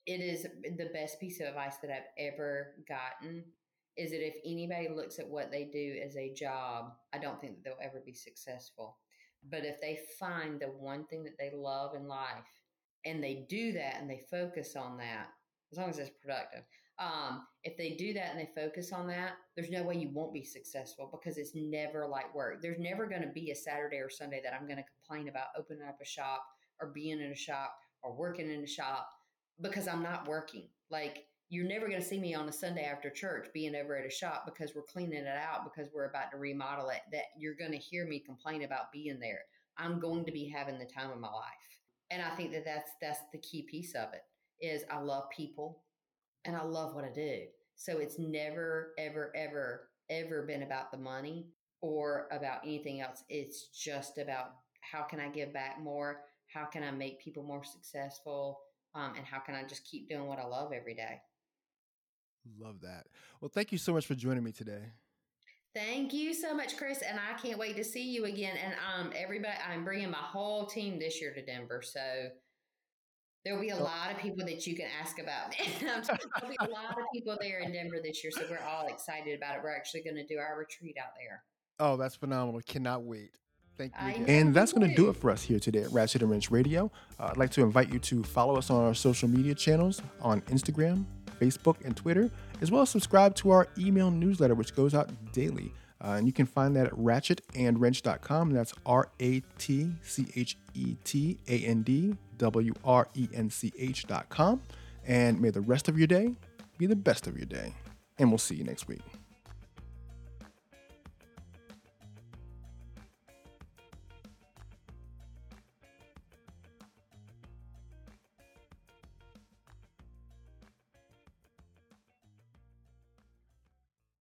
It 0.06 0.20
is 0.20 0.42
the 0.42 0.90
best 0.92 1.20
piece 1.20 1.40
of 1.40 1.46
advice 1.46 1.76
that 1.82 1.90
I've 1.90 2.32
ever 2.32 2.74
gotten. 2.88 3.44
Is 3.96 4.12
that 4.12 4.26
if 4.26 4.34
anybody 4.46 4.88
looks 4.88 5.18
at 5.18 5.28
what 5.28 5.50
they 5.50 5.64
do 5.64 6.00
as 6.04 6.16
a 6.16 6.32
job, 6.32 6.92
I 7.12 7.18
don't 7.18 7.40
think 7.40 7.56
that 7.56 7.64
they'll 7.64 7.86
ever 7.86 8.00
be 8.04 8.14
successful. 8.14 8.96
But 9.50 9.64
if 9.64 9.80
they 9.80 10.00
find 10.18 10.60
the 10.60 10.66
one 10.66 11.06
thing 11.06 11.24
that 11.24 11.36
they 11.38 11.50
love 11.54 11.94
in 11.94 12.06
life 12.06 12.46
and 13.04 13.22
they 13.22 13.46
do 13.48 13.72
that 13.72 13.96
and 14.00 14.08
they 14.08 14.22
focus 14.30 14.76
on 14.76 14.98
that, 14.98 15.28
as 15.72 15.78
long 15.78 15.90
as 15.90 15.98
it's 15.98 16.10
productive, 16.22 16.64
um, 17.00 17.46
if 17.64 17.76
they 17.78 17.90
do 17.90 18.12
that 18.12 18.30
and 18.30 18.38
they 18.38 18.50
focus 18.54 18.92
on 18.92 19.06
that, 19.08 19.32
there's 19.56 19.70
no 19.70 19.82
way 19.82 19.96
you 19.96 20.10
won't 20.12 20.34
be 20.34 20.44
successful 20.44 21.08
because 21.10 21.38
it's 21.38 21.52
never 21.54 22.06
like 22.06 22.34
work. 22.34 22.60
There's 22.60 22.78
never 22.78 23.06
going 23.06 23.22
to 23.22 23.28
be 23.28 23.50
a 23.50 23.56
Saturday 23.56 23.96
or 23.96 24.10
Sunday 24.10 24.40
that 24.44 24.52
I'm 24.52 24.66
going 24.66 24.76
to 24.76 24.84
complain 24.84 25.28
about 25.28 25.46
opening 25.58 25.88
up 25.88 25.98
a 26.00 26.04
shop 26.04 26.44
or 26.80 26.88
being 26.88 27.20
in 27.20 27.32
a 27.32 27.36
shop 27.36 27.74
or 28.02 28.14
working 28.14 28.50
in 28.50 28.62
a 28.62 28.66
shop 28.66 29.10
because 29.62 29.88
I'm 29.88 30.02
not 30.02 30.28
working. 30.28 30.68
Like 30.90 31.24
you're 31.48 31.66
never 31.66 31.88
going 31.88 32.00
to 32.00 32.06
see 32.06 32.20
me 32.20 32.34
on 32.34 32.48
a 32.48 32.52
Sunday 32.52 32.84
after 32.84 33.08
church 33.08 33.48
being 33.54 33.74
over 33.74 33.96
at 33.96 34.06
a 34.06 34.10
shop 34.10 34.44
because 34.44 34.74
we're 34.74 34.82
cleaning 34.82 35.24
it 35.24 35.26
out 35.26 35.64
because 35.64 35.90
we're 35.94 36.08
about 36.08 36.30
to 36.32 36.38
remodel 36.38 36.90
it. 36.90 37.00
That 37.12 37.24
you're 37.38 37.56
going 37.56 37.72
to 37.72 37.78
hear 37.78 38.06
me 38.06 38.20
complain 38.20 38.62
about 38.62 38.92
being 38.92 39.18
there. 39.18 39.40
I'm 39.78 40.00
going 40.00 40.26
to 40.26 40.32
be 40.32 40.48
having 40.48 40.78
the 40.78 40.84
time 40.84 41.10
of 41.10 41.18
my 41.18 41.28
life. 41.28 41.44
And 42.10 42.22
I 42.22 42.34
think 42.36 42.52
that 42.52 42.64
that's 42.66 42.90
that's 43.00 43.20
the 43.32 43.38
key 43.38 43.66
piece 43.70 43.94
of 43.94 44.08
it 44.12 44.22
is 44.64 44.84
I 44.90 45.00
love 45.00 45.24
people 45.34 45.82
and 46.44 46.56
I 46.56 46.62
love 46.62 46.94
what 46.94 47.04
I 47.04 47.10
do. 47.12 47.42
So 47.76 47.98
it's 47.98 48.18
never, 48.18 48.92
ever, 48.98 49.32
ever, 49.34 49.88
ever 50.08 50.42
been 50.42 50.62
about 50.62 50.90
the 50.90 50.98
money. 50.98 51.46
or 51.82 52.28
about 52.30 52.60
anything 52.62 53.00
else. 53.00 53.24
It's 53.30 53.68
just 53.68 54.18
about 54.18 54.52
how 54.82 55.02
can 55.02 55.18
I 55.18 55.28
give 55.28 55.52
back 55.52 55.80
more? 55.80 56.20
How 56.52 56.66
can 56.66 56.82
I 56.82 56.90
make 56.90 57.20
people 57.24 57.42
more 57.42 57.64
successful? 57.64 58.60
Um, 58.94 59.14
and 59.16 59.24
how 59.24 59.38
can 59.38 59.54
I 59.54 59.62
just 59.64 59.84
keep 59.84 60.06
doing 60.06 60.26
what 60.26 60.38
I 60.38 60.44
love 60.44 60.72
every 60.72 60.94
day? 60.94 61.22
Love 62.58 62.80
that. 62.82 63.06
Well, 63.40 63.50
thank 63.54 63.72
you 63.72 63.78
so 63.78 63.94
much 63.94 64.06
for 64.06 64.14
joining 64.14 64.44
me 64.44 64.52
today. 64.52 64.92
Thank 65.74 66.12
you 66.12 66.34
so 66.34 66.52
much, 66.52 66.76
Chris, 66.76 67.00
and 67.00 67.18
I 67.18 67.38
can't 67.40 67.58
wait 67.58 67.76
to 67.76 67.84
see 67.84 68.10
you 68.10 68.24
again. 68.26 68.56
And 68.62 68.74
um, 68.94 69.12
everybody, 69.16 69.54
I'm 69.66 69.84
bringing 69.84 70.10
my 70.10 70.18
whole 70.18 70.66
team 70.66 70.98
this 70.98 71.20
year 71.20 71.32
to 71.32 71.42
Denver, 71.42 71.80
so 71.80 72.00
there'll 73.44 73.60
be 73.60 73.70
a 73.70 73.76
lot 73.76 74.10
of 74.10 74.18
people 74.18 74.44
that 74.44 74.66
you 74.66 74.76
can 74.76 74.86
ask 75.00 75.18
about. 75.18 75.54
there'll 75.80 76.00
be 76.48 76.56
a 76.60 76.70
lot 76.70 76.98
of 76.98 77.04
people 77.12 77.36
there 77.40 77.60
in 77.60 77.72
Denver 77.72 77.98
this 78.02 78.22
year, 78.22 78.30
so 78.30 78.42
we're 78.48 78.58
all 78.68 78.86
excited 78.88 79.36
about 79.36 79.56
it. 79.56 79.62
We're 79.62 79.74
actually 79.74 80.02
going 80.02 80.16
to 80.16 80.26
do 80.26 80.38
our 80.38 80.58
retreat 80.58 80.96
out 81.02 81.12
there. 81.16 81.42
Oh, 81.78 81.96
that's 81.96 82.14
phenomenal! 82.14 82.60
Cannot 82.66 83.02
wait. 83.04 83.30
Thank 83.78 84.18
you. 84.18 84.24
And 84.26 84.52
that's 84.52 84.74
going 84.74 84.86
to 84.90 84.94
do 84.94 85.08
it 85.08 85.16
for 85.16 85.30
us 85.30 85.42
here 85.42 85.58
today 85.58 85.82
at 85.84 85.90
Ratchet 85.90 86.20
and 86.20 86.30
Wrench 86.30 86.50
Radio. 86.50 86.92
Uh, 87.18 87.28
I'd 87.30 87.38
like 87.38 87.50
to 87.52 87.62
invite 87.62 87.90
you 87.90 87.98
to 87.98 88.22
follow 88.22 88.56
us 88.56 88.68
on 88.68 88.84
our 88.84 88.92
social 88.92 89.26
media 89.26 89.54
channels 89.54 90.02
on 90.20 90.42
Instagram, 90.42 91.06
Facebook, 91.40 91.82
and 91.82 91.96
Twitter, 91.96 92.30
as 92.60 92.70
well 92.70 92.82
as 92.82 92.90
subscribe 92.90 93.34
to 93.36 93.50
our 93.50 93.68
email 93.78 94.10
newsletter, 94.10 94.54
which 94.54 94.74
goes 94.76 94.94
out 94.94 95.10
daily. 95.32 95.72
Uh, 96.02 96.16
and 96.18 96.26
you 96.26 96.32
can 96.32 96.44
find 96.44 96.76
that 96.76 96.88
at 96.88 96.92
ratchetandwrench.com. 96.92 98.52
That's 98.52 98.74
R 98.84 99.08
A 99.18 99.40
T 99.56 99.92
C 100.02 100.26
H 100.36 100.58
E 100.74 100.96
T 101.02 101.38
A 101.48 101.58
N 101.60 101.82
D 101.82 102.16
W 102.40 102.74
R 102.84 103.06
E 103.14 103.28
N 103.32 103.48
C 103.50 103.72
H.com. 103.78 104.60
And 105.06 105.40
may 105.40 105.50
the 105.50 105.60
rest 105.60 105.88
of 105.88 105.96
your 105.96 106.06
day 106.06 106.34
be 106.78 106.86
the 106.86 106.96
best 106.96 107.26
of 107.26 107.36
your 107.36 107.46
day. 107.46 107.74
And 108.18 108.30
we'll 108.30 108.38
see 108.38 108.56
you 108.56 108.64
next 108.64 108.88
week. 108.88 109.02